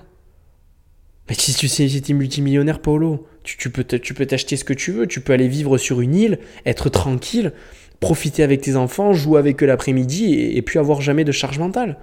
Mais 1.27 1.35
si 1.35 1.53
tu 1.53 1.67
sais, 1.67 1.87
si 1.87 2.03
es 2.07 2.13
multimillionnaire, 2.13 2.79
Paolo, 2.81 3.27
tu, 3.43 3.69
peux 3.69 3.83
t'acheter 3.83 4.55
ce 4.55 4.63
que 4.63 4.73
tu 4.73 4.91
veux, 4.91 5.07
tu 5.07 5.21
peux 5.21 5.33
aller 5.33 5.47
vivre 5.47 5.77
sur 5.77 6.01
une 6.01 6.15
île, 6.15 6.39
être 6.65 6.89
tranquille, 6.89 7.53
profiter 7.99 8.43
avec 8.43 8.61
tes 8.61 8.75
enfants, 8.75 9.13
jouer 9.13 9.39
avec 9.39 9.61
eux 9.63 9.65
l'après-midi 9.65 10.33
et, 10.33 10.57
et 10.57 10.61
puis 10.61 10.79
avoir 10.79 11.01
jamais 11.01 11.23
de 11.23 11.31
charge 11.31 11.59
mentale 11.59 11.97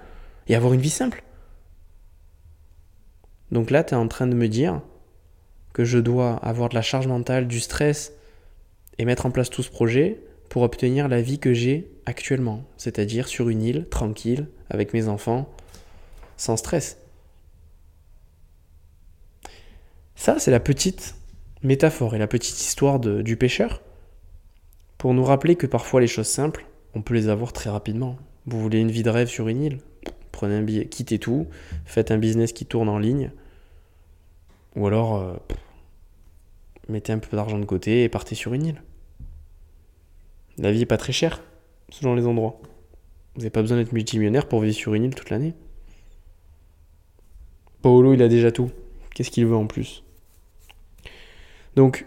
et 0.47 0.55
avoir 0.55 0.73
une 0.73 0.81
vie 0.81 0.89
simple. 0.89 1.23
Donc 3.51 3.71
là, 3.71 3.83
tu 3.83 3.93
es 3.93 3.97
en 3.97 4.07
train 4.07 4.27
de 4.27 4.35
me 4.35 4.47
dire 4.47 4.81
que 5.73 5.83
je 5.85 5.99
dois 5.99 6.35
avoir 6.37 6.69
de 6.69 6.75
la 6.75 6.81
charge 6.81 7.07
mentale, 7.07 7.47
du 7.47 7.59
stress 7.59 8.13
et 8.97 9.05
mettre 9.05 9.25
en 9.25 9.31
place 9.31 9.49
tout 9.49 9.63
ce 9.63 9.69
projet 9.69 10.19
pour 10.49 10.61
obtenir 10.61 11.07
la 11.07 11.21
vie 11.21 11.39
que 11.39 11.53
j'ai 11.53 11.89
actuellement, 12.05 12.63
c'est-à-dire 12.77 13.27
sur 13.27 13.49
une 13.49 13.63
île, 13.63 13.87
tranquille, 13.89 14.47
avec 14.69 14.93
mes 14.93 15.07
enfants, 15.07 15.49
sans 16.37 16.57
stress. 16.57 16.97
Ça, 20.15 20.39
c'est 20.39 20.51
la 20.51 20.59
petite 20.59 21.15
métaphore 21.61 22.15
et 22.15 22.17
la 22.17 22.27
petite 22.27 22.59
histoire 22.59 22.99
du 22.99 23.37
pêcheur 23.37 23.81
pour 24.97 25.13
nous 25.13 25.23
rappeler 25.23 25.55
que 25.55 25.67
parfois 25.67 26.01
les 26.01 26.07
choses 26.07 26.27
simples, 26.27 26.65
on 26.93 27.01
peut 27.01 27.13
les 27.13 27.27
avoir 27.27 27.53
très 27.53 27.69
rapidement. 27.69 28.17
Vous 28.45 28.59
voulez 28.59 28.79
une 28.79 28.91
vie 28.91 29.03
de 29.03 29.09
rêve 29.09 29.27
sur 29.27 29.47
une 29.49 29.61
île? 29.61 29.79
Prenez 30.31 30.55
un 30.55 30.61
billet, 30.61 30.87
quittez 30.87 31.19
tout, 31.19 31.47
faites 31.85 32.11
un 32.11 32.17
business 32.17 32.53
qui 32.53 32.65
tourne 32.65 32.89
en 32.89 32.97
ligne, 32.97 33.31
ou 34.75 34.87
alors 34.87 35.17
euh, 35.17 35.33
mettez 36.87 37.11
un 37.11 37.19
peu 37.19 37.35
d'argent 37.35 37.59
de 37.59 37.65
côté 37.65 38.03
et 38.03 38.09
partez 38.09 38.35
sur 38.35 38.53
une 38.53 38.65
île. 38.65 38.81
La 40.57 40.71
vie 40.71 40.81
est 40.81 40.85
pas 40.85 40.97
très 40.97 41.13
chère, 41.13 41.41
selon 41.89 42.15
les 42.15 42.25
endroits. 42.25 42.61
Vous 43.35 43.41
n'avez 43.41 43.49
pas 43.49 43.61
besoin 43.61 43.77
d'être 43.77 43.91
multimillionnaire 43.91 44.47
pour 44.47 44.61
vivre 44.61 44.75
sur 44.75 44.93
une 44.93 45.03
île 45.03 45.15
toute 45.15 45.29
l'année. 45.29 45.53
Paolo, 47.81 48.13
il 48.13 48.21
a 48.21 48.29
déjà 48.29 48.51
tout. 48.51 48.71
Qu'est-ce 49.13 49.29
qu'il 49.29 49.45
veut 49.45 49.55
en 49.55 49.67
plus? 49.67 50.04
Donc, 51.75 52.05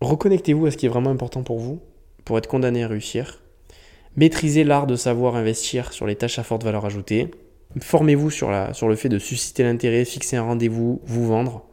reconnectez-vous 0.00 0.66
à 0.66 0.70
ce 0.70 0.76
qui 0.76 0.86
est 0.86 0.88
vraiment 0.88 1.10
important 1.10 1.42
pour 1.42 1.58
vous, 1.58 1.80
pour 2.24 2.38
être 2.38 2.48
condamné 2.48 2.82
à 2.82 2.88
réussir. 2.88 3.42
Maîtrisez 4.16 4.64
l'art 4.64 4.86
de 4.86 4.96
savoir 4.96 5.36
investir 5.36 5.92
sur 5.92 6.06
les 6.06 6.16
tâches 6.16 6.38
à 6.38 6.42
forte 6.42 6.64
valeur 6.64 6.84
ajoutée. 6.84 7.30
Formez-vous 7.80 8.30
sur, 8.30 8.50
le 8.50 8.96
fait 8.96 9.08
de 9.08 9.18
susciter 9.18 9.62
l'intérêt, 9.62 10.04
fixer 10.04 10.36
un 10.36 10.42
rendez-vous, 10.42 11.00
vous 11.04 11.26
vendre. 11.26 11.64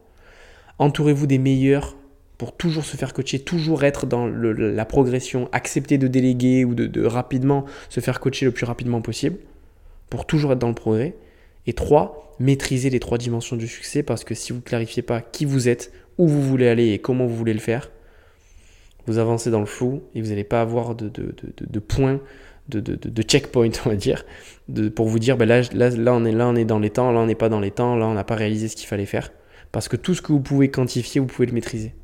Entourez-vous 0.78 1.26
des 1.26 1.38
meilleurs 1.38 1.96
pour 2.36 2.54
toujours 2.54 2.84
se 2.84 2.98
faire 2.98 3.14
coacher, 3.14 3.38
toujours 3.38 3.82
être 3.82 4.04
dans 4.04 4.26
la 4.26 4.84
progression, 4.84 5.48
accepter 5.52 5.96
de 5.96 6.06
déléguer 6.06 6.66
ou 6.66 6.74
de, 6.74 7.04
rapidement 7.06 7.64
se 7.88 8.00
faire 8.00 8.20
coacher 8.20 8.44
le 8.44 8.52
plus 8.52 8.66
rapidement 8.66 9.00
possible, 9.00 9.38
pour 10.10 10.26
toujours 10.26 10.52
être 10.52 10.58
dans 10.58 10.68
le 10.68 10.74
progrès. 10.74 11.16
Et 11.66 11.72
trois, 11.72 12.34
maîtriser 12.38 12.90
les 12.90 13.00
trois 13.00 13.16
dimensions 13.16 13.56
du 13.56 13.66
succès, 13.66 14.02
parce 14.02 14.22
que 14.22 14.34
si 14.34 14.52
vous 14.52 14.58
ne 14.58 14.64
clarifiez 14.64 15.02
pas 15.02 15.22
qui 15.22 15.46
vous 15.46 15.68
êtes, 15.68 15.90
où 16.18 16.26
vous 16.26 16.42
voulez 16.42 16.68
aller 16.68 16.92
et 16.92 16.98
comment 16.98 17.26
vous 17.26 17.36
voulez 17.36 17.54
le 17.54 17.60
faire, 17.60 17.90
vous 19.06 19.18
avancez 19.18 19.50
dans 19.50 19.60
le 19.60 19.66
flou 19.66 20.02
et 20.14 20.20
vous 20.20 20.28
n'allez 20.28 20.44
pas 20.44 20.60
avoir 20.60 20.94
de, 20.94 21.08
de 21.08 21.78
points, 21.78 22.20
de, 22.68 23.22
checkpoint, 23.22 23.70
on 23.86 23.90
va 23.90 23.96
dire, 23.96 24.24
pour 24.94 25.06
vous 25.06 25.18
dire, 25.18 25.36
ben 25.36 25.46
là, 25.46 26.14
on 26.14 26.56
est 26.56 26.64
dans 26.64 26.78
les 26.78 26.90
temps, 26.90 27.12
là, 27.12 27.20
on 27.20 27.26
n'est 27.26 27.34
pas 27.34 27.48
dans 27.48 27.60
les 27.60 27.70
temps, 27.70 27.96
là, 27.96 28.06
on 28.06 28.14
n'a 28.14 28.24
pas 28.24 28.34
réalisé 28.34 28.68
ce 28.68 28.76
qu'il 28.76 28.88
fallait 28.88 29.06
faire. 29.06 29.32
Parce 29.72 29.88
que 29.88 29.96
tout 29.96 30.14
ce 30.14 30.22
que 30.22 30.32
vous 30.32 30.40
pouvez 30.40 30.70
quantifier, 30.70 31.20
vous 31.20 31.26
pouvez 31.26 31.46
le 31.46 31.52
maîtriser. 31.52 31.94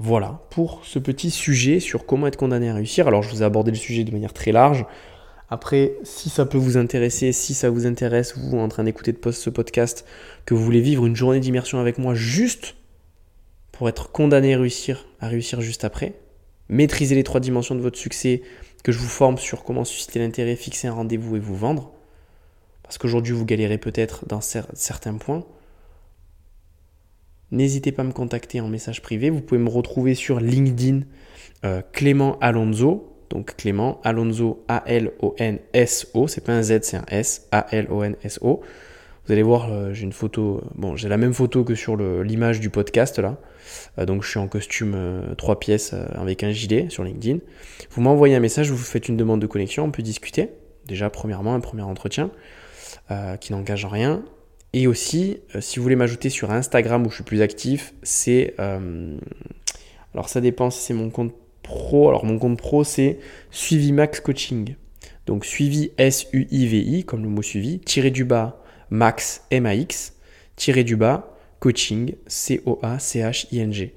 Voilà 0.00 0.40
pour 0.50 0.84
ce 0.84 1.00
petit 1.00 1.30
sujet 1.30 1.80
sur 1.80 2.06
comment 2.06 2.28
être 2.28 2.36
condamné 2.36 2.68
à 2.70 2.74
réussir. 2.74 3.08
Alors 3.08 3.22
je 3.22 3.30
vous 3.30 3.42
ai 3.42 3.44
abordé 3.44 3.72
le 3.72 3.76
sujet 3.76 4.04
de 4.04 4.12
manière 4.12 4.32
très 4.32 4.52
large. 4.52 4.86
Après, 5.50 5.94
si 6.02 6.28
ça 6.28 6.44
peut 6.44 6.58
vous 6.58 6.76
intéresser, 6.76 7.32
si 7.32 7.54
ça 7.54 7.70
vous 7.70 7.86
intéresse, 7.86 8.36
vous 8.36 8.58
en 8.58 8.68
train 8.68 8.84
d'écouter 8.84 9.12
de 9.12 9.30
ce 9.30 9.50
podcast, 9.50 10.04
que 10.44 10.54
vous 10.54 10.62
voulez 10.62 10.82
vivre 10.82 11.06
une 11.06 11.16
journée 11.16 11.40
d'immersion 11.40 11.80
avec 11.80 11.96
moi 11.98 12.14
juste 12.14 12.76
pour 13.72 13.88
être 13.88 14.12
condamné 14.12 14.54
à 14.54 14.58
réussir, 14.58 15.06
à 15.20 15.28
réussir 15.28 15.60
juste 15.60 15.84
après, 15.84 16.14
maîtriser 16.68 17.14
les 17.14 17.24
trois 17.24 17.40
dimensions 17.40 17.74
de 17.74 17.80
votre 17.80 17.98
succès, 17.98 18.42
que 18.84 18.92
je 18.92 18.98
vous 18.98 19.08
forme 19.08 19.38
sur 19.38 19.64
comment 19.64 19.84
susciter 19.84 20.18
l'intérêt, 20.18 20.56
fixer 20.56 20.88
un 20.88 20.92
rendez-vous 20.92 21.36
et 21.36 21.40
vous 21.40 21.56
vendre. 21.56 21.92
Parce 22.82 22.98
qu'aujourd'hui, 22.98 23.32
vous 23.32 23.44
galérez 23.44 23.78
peut-être 23.78 24.26
dans 24.26 24.40
certains 24.40 25.14
points. 25.14 25.44
N'hésitez 27.50 27.92
pas 27.92 28.02
à 28.02 28.04
me 28.04 28.12
contacter 28.12 28.60
en 28.60 28.68
message 28.68 29.02
privé. 29.02 29.30
Vous 29.30 29.40
pouvez 29.40 29.60
me 29.60 29.68
retrouver 29.68 30.14
sur 30.14 30.40
LinkedIn 30.40 31.00
euh, 31.64 31.82
Clément 31.92 32.38
Alonso. 32.40 33.07
Donc 33.30 33.56
Clément 33.56 34.00
Alonso 34.04 34.64
A-L-O-N-S-O. 34.68 36.28
C'est 36.28 36.44
pas 36.44 36.52
un 36.52 36.62
Z, 36.62 36.80
c'est 36.82 36.96
un 36.96 37.04
S. 37.08 37.48
A-L-O-N-S-O. 37.52 38.60
Vous 39.26 39.32
allez 39.32 39.42
voir, 39.42 39.70
euh, 39.70 39.92
j'ai 39.92 40.04
une 40.04 40.12
photo. 40.12 40.62
Bon, 40.74 40.96
j'ai 40.96 41.08
la 41.08 41.16
même 41.18 41.34
photo 41.34 41.64
que 41.64 41.74
sur 41.74 41.96
l'image 41.96 42.60
du 42.60 42.70
podcast 42.70 43.18
là. 43.18 43.36
Euh, 43.98 44.06
donc 44.06 44.22
je 44.22 44.30
suis 44.30 44.38
en 44.38 44.48
costume 44.48 45.34
3 45.36 45.58
pièces 45.58 45.94
avec 46.14 46.42
un 46.42 46.50
gilet 46.50 46.86
sur 46.88 47.04
LinkedIn. 47.04 47.38
Vous 47.90 48.00
m'envoyez 48.00 48.34
un 48.34 48.40
message, 48.40 48.70
vous 48.70 48.76
faites 48.78 49.08
une 49.08 49.16
demande 49.16 49.40
de 49.40 49.46
connexion, 49.46 49.84
on 49.84 49.90
peut 49.90 50.02
discuter. 50.02 50.50
Déjà, 50.86 51.10
premièrement, 51.10 51.54
un 51.54 51.60
premier 51.60 51.82
entretien 51.82 52.30
qui 53.40 53.52
n'engage 53.52 53.86
rien. 53.86 54.22
Et 54.72 54.86
aussi, 54.86 55.38
euh, 55.54 55.60
si 55.60 55.78
vous 55.78 55.82
voulez 55.82 55.96
m'ajouter 55.96 56.28
sur 56.28 56.50
Instagram 56.50 57.06
où 57.06 57.10
je 57.10 57.16
suis 57.16 57.24
plus 57.24 57.40
actif, 57.40 57.94
c'est. 58.02 58.54
Euh, 58.58 59.16
alors 60.14 60.28
ça 60.28 60.40
dépend 60.40 60.70
si 60.70 60.80
c'est 60.80 60.94
mon 60.94 61.10
compte 61.10 61.34
Alors 61.70 62.24
mon 62.24 62.38
compte 62.38 62.58
pro, 62.58 62.84
c'est 62.84 63.18
Suivi 63.50 63.92
Max 63.92 64.20
Coaching. 64.20 64.74
Donc 65.26 65.44
suivi 65.44 65.90
S-U-I-V-I, 65.98 67.04
comme 67.04 67.22
le 67.22 67.28
mot 67.28 67.42
suivi, 67.42 67.80
tiré 67.80 68.10
du 68.10 68.24
bas 68.24 68.62
Max 68.90 69.42
M-A-X, 69.50 70.14
tiré 70.56 70.84
du 70.84 70.96
bas 70.96 71.34
coaching 71.60 72.14
C-O-A-C-H-I-N-G. 72.26 73.94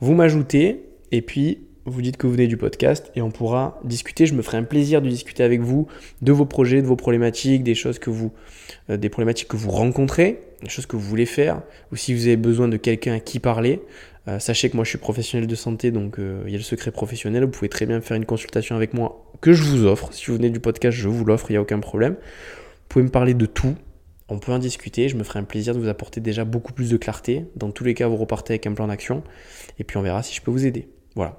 Vous 0.00 0.14
m'ajoutez 0.14 0.86
et 1.12 1.22
puis 1.22 1.58
vous 1.86 2.02
dites 2.02 2.16
que 2.16 2.26
vous 2.26 2.34
venez 2.34 2.46
du 2.46 2.56
podcast 2.56 3.10
et 3.16 3.22
on 3.22 3.30
pourra 3.30 3.80
discuter. 3.84 4.26
Je 4.26 4.34
me 4.34 4.42
ferai 4.42 4.58
un 4.58 4.64
plaisir 4.64 5.02
de 5.02 5.08
discuter 5.08 5.42
avec 5.42 5.60
vous 5.60 5.86
de 6.22 6.32
vos 6.32 6.46
projets, 6.46 6.82
de 6.82 6.86
vos 6.86 6.96
problématiques, 6.96 7.62
des 7.62 7.74
choses 7.74 7.98
que 7.98 8.10
vous, 8.10 8.32
euh, 8.88 8.96
des 8.96 9.08
problématiques 9.08 9.48
que 9.48 9.56
vous 9.56 9.70
rencontrez, 9.70 10.40
des 10.62 10.68
choses 10.68 10.86
que 10.86 10.96
vous 10.96 11.02
voulez 11.02 11.26
faire, 11.26 11.62
ou 11.90 11.96
si 11.96 12.14
vous 12.14 12.26
avez 12.26 12.36
besoin 12.36 12.68
de 12.68 12.76
quelqu'un 12.76 13.14
à 13.14 13.20
qui 13.20 13.38
parler. 13.38 13.80
Euh, 14.28 14.38
sachez 14.38 14.68
que 14.68 14.76
moi 14.76 14.84
je 14.84 14.90
suis 14.90 14.98
professionnel 14.98 15.46
de 15.46 15.54
santé, 15.54 15.90
donc 15.90 16.18
euh, 16.18 16.42
il 16.46 16.52
y 16.52 16.54
a 16.54 16.58
le 16.58 16.64
secret 16.64 16.90
professionnel. 16.90 17.44
Vous 17.44 17.50
pouvez 17.50 17.68
très 17.68 17.86
bien 17.86 18.00
faire 18.00 18.16
une 18.16 18.26
consultation 18.26 18.76
avec 18.76 18.94
moi 18.94 19.30
que 19.40 19.52
je 19.52 19.62
vous 19.62 19.86
offre. 19.86 20.12
Si 20.12 20.26
vous 20.26 20.36
venez 20.36 20.50
du 20.50 20.60
podcast, 20.60 20.96
je 20.96 21.08
vous 21.08 21.24
l'offre, 21.24 21.50
il 21.50 21.54
n'y 21.54 21.58
a 21.58 21.62
aucun 21.62 21.80
problème. 21.80 22.14
Vous 22.14 22.86
pouvez 22.88 23.04
me 23.04 23.10
parler 23.10 23.34
de 23.34 23.46
tout. 23.46 23.74
On 24.28 24.38
peut 24.38 24.52
en 24.52 24.58
discuter. 24.58 25.08
Je 25.08 25.16
me 25.16 25.24
ferai 25.24 25.38
un 25.38 25.44
plaisir 25.44 25.74
de 25.74 25.80
vous 25.80 25.88
apporter 25.88 26.20
déjà 26.20 26.44
beaucoup 26.44 26.72
plus 26.72 26.90
de 26.90 26.96
clarté. 26.96 27.46
Dans 27.56 27.70
tous 27.70 27.84
les 27.84 27.94
cas, 27.94 28.06
vous 28.06 28.16
repartez 28.16 28.52
avec 28.54 28.66
un 28.66 28.74
plan 28.74 28.86
d'action. 28.86 29.22
Et 29.78 29.84
puis 29.84 29.96
on 29.96 30.02
verra 30.02 30.22
si 30.22 30.34
je 30.34 30.42
peux 30.42 30.50
vous 30.50 30.66
aider. 30.66 30.88
Voilà. 31.16 31.38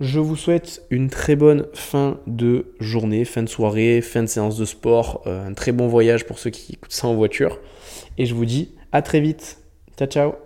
Je 0.00 0.18
vous 0.18 0.36
souhaite 0.36 0.82
une 0.90 1.08
très 1.08 1.36
bonne 1.36 1.66
fin 1.72 2.20
de 2.26 2.74
journée, 2.80 3.24
fin 3.24 3.42
de 3.42 3.48
soirée, 3.48 4.02
fin 4.02 4.22
de 4.22 4.26
séance 4.26 4.58
de 4.58 4.66
sport, 4.66 5.22
euh, 5.26 5.46
un 5.46 5.54
très 5.54 5.72
bon 5.72 5.86
voyage 5.86 6.26
pour 6.26 6.38
ceux 6.38 6.50
qui 6.50 6.74
écoutent 6.74 6.92
ça 6.92 7.06
en 7.06 7.14
voiture. 7.14 7.60
Et 8.18 8.26
je 8.26 8.34
vous 8.34 8.44
dis 8.44 8.74
à 8.92 9.00
très 9.00 9.20
vite. 9.20 9.58
Ciao 9.96 10.08
ciao 10.08 10.45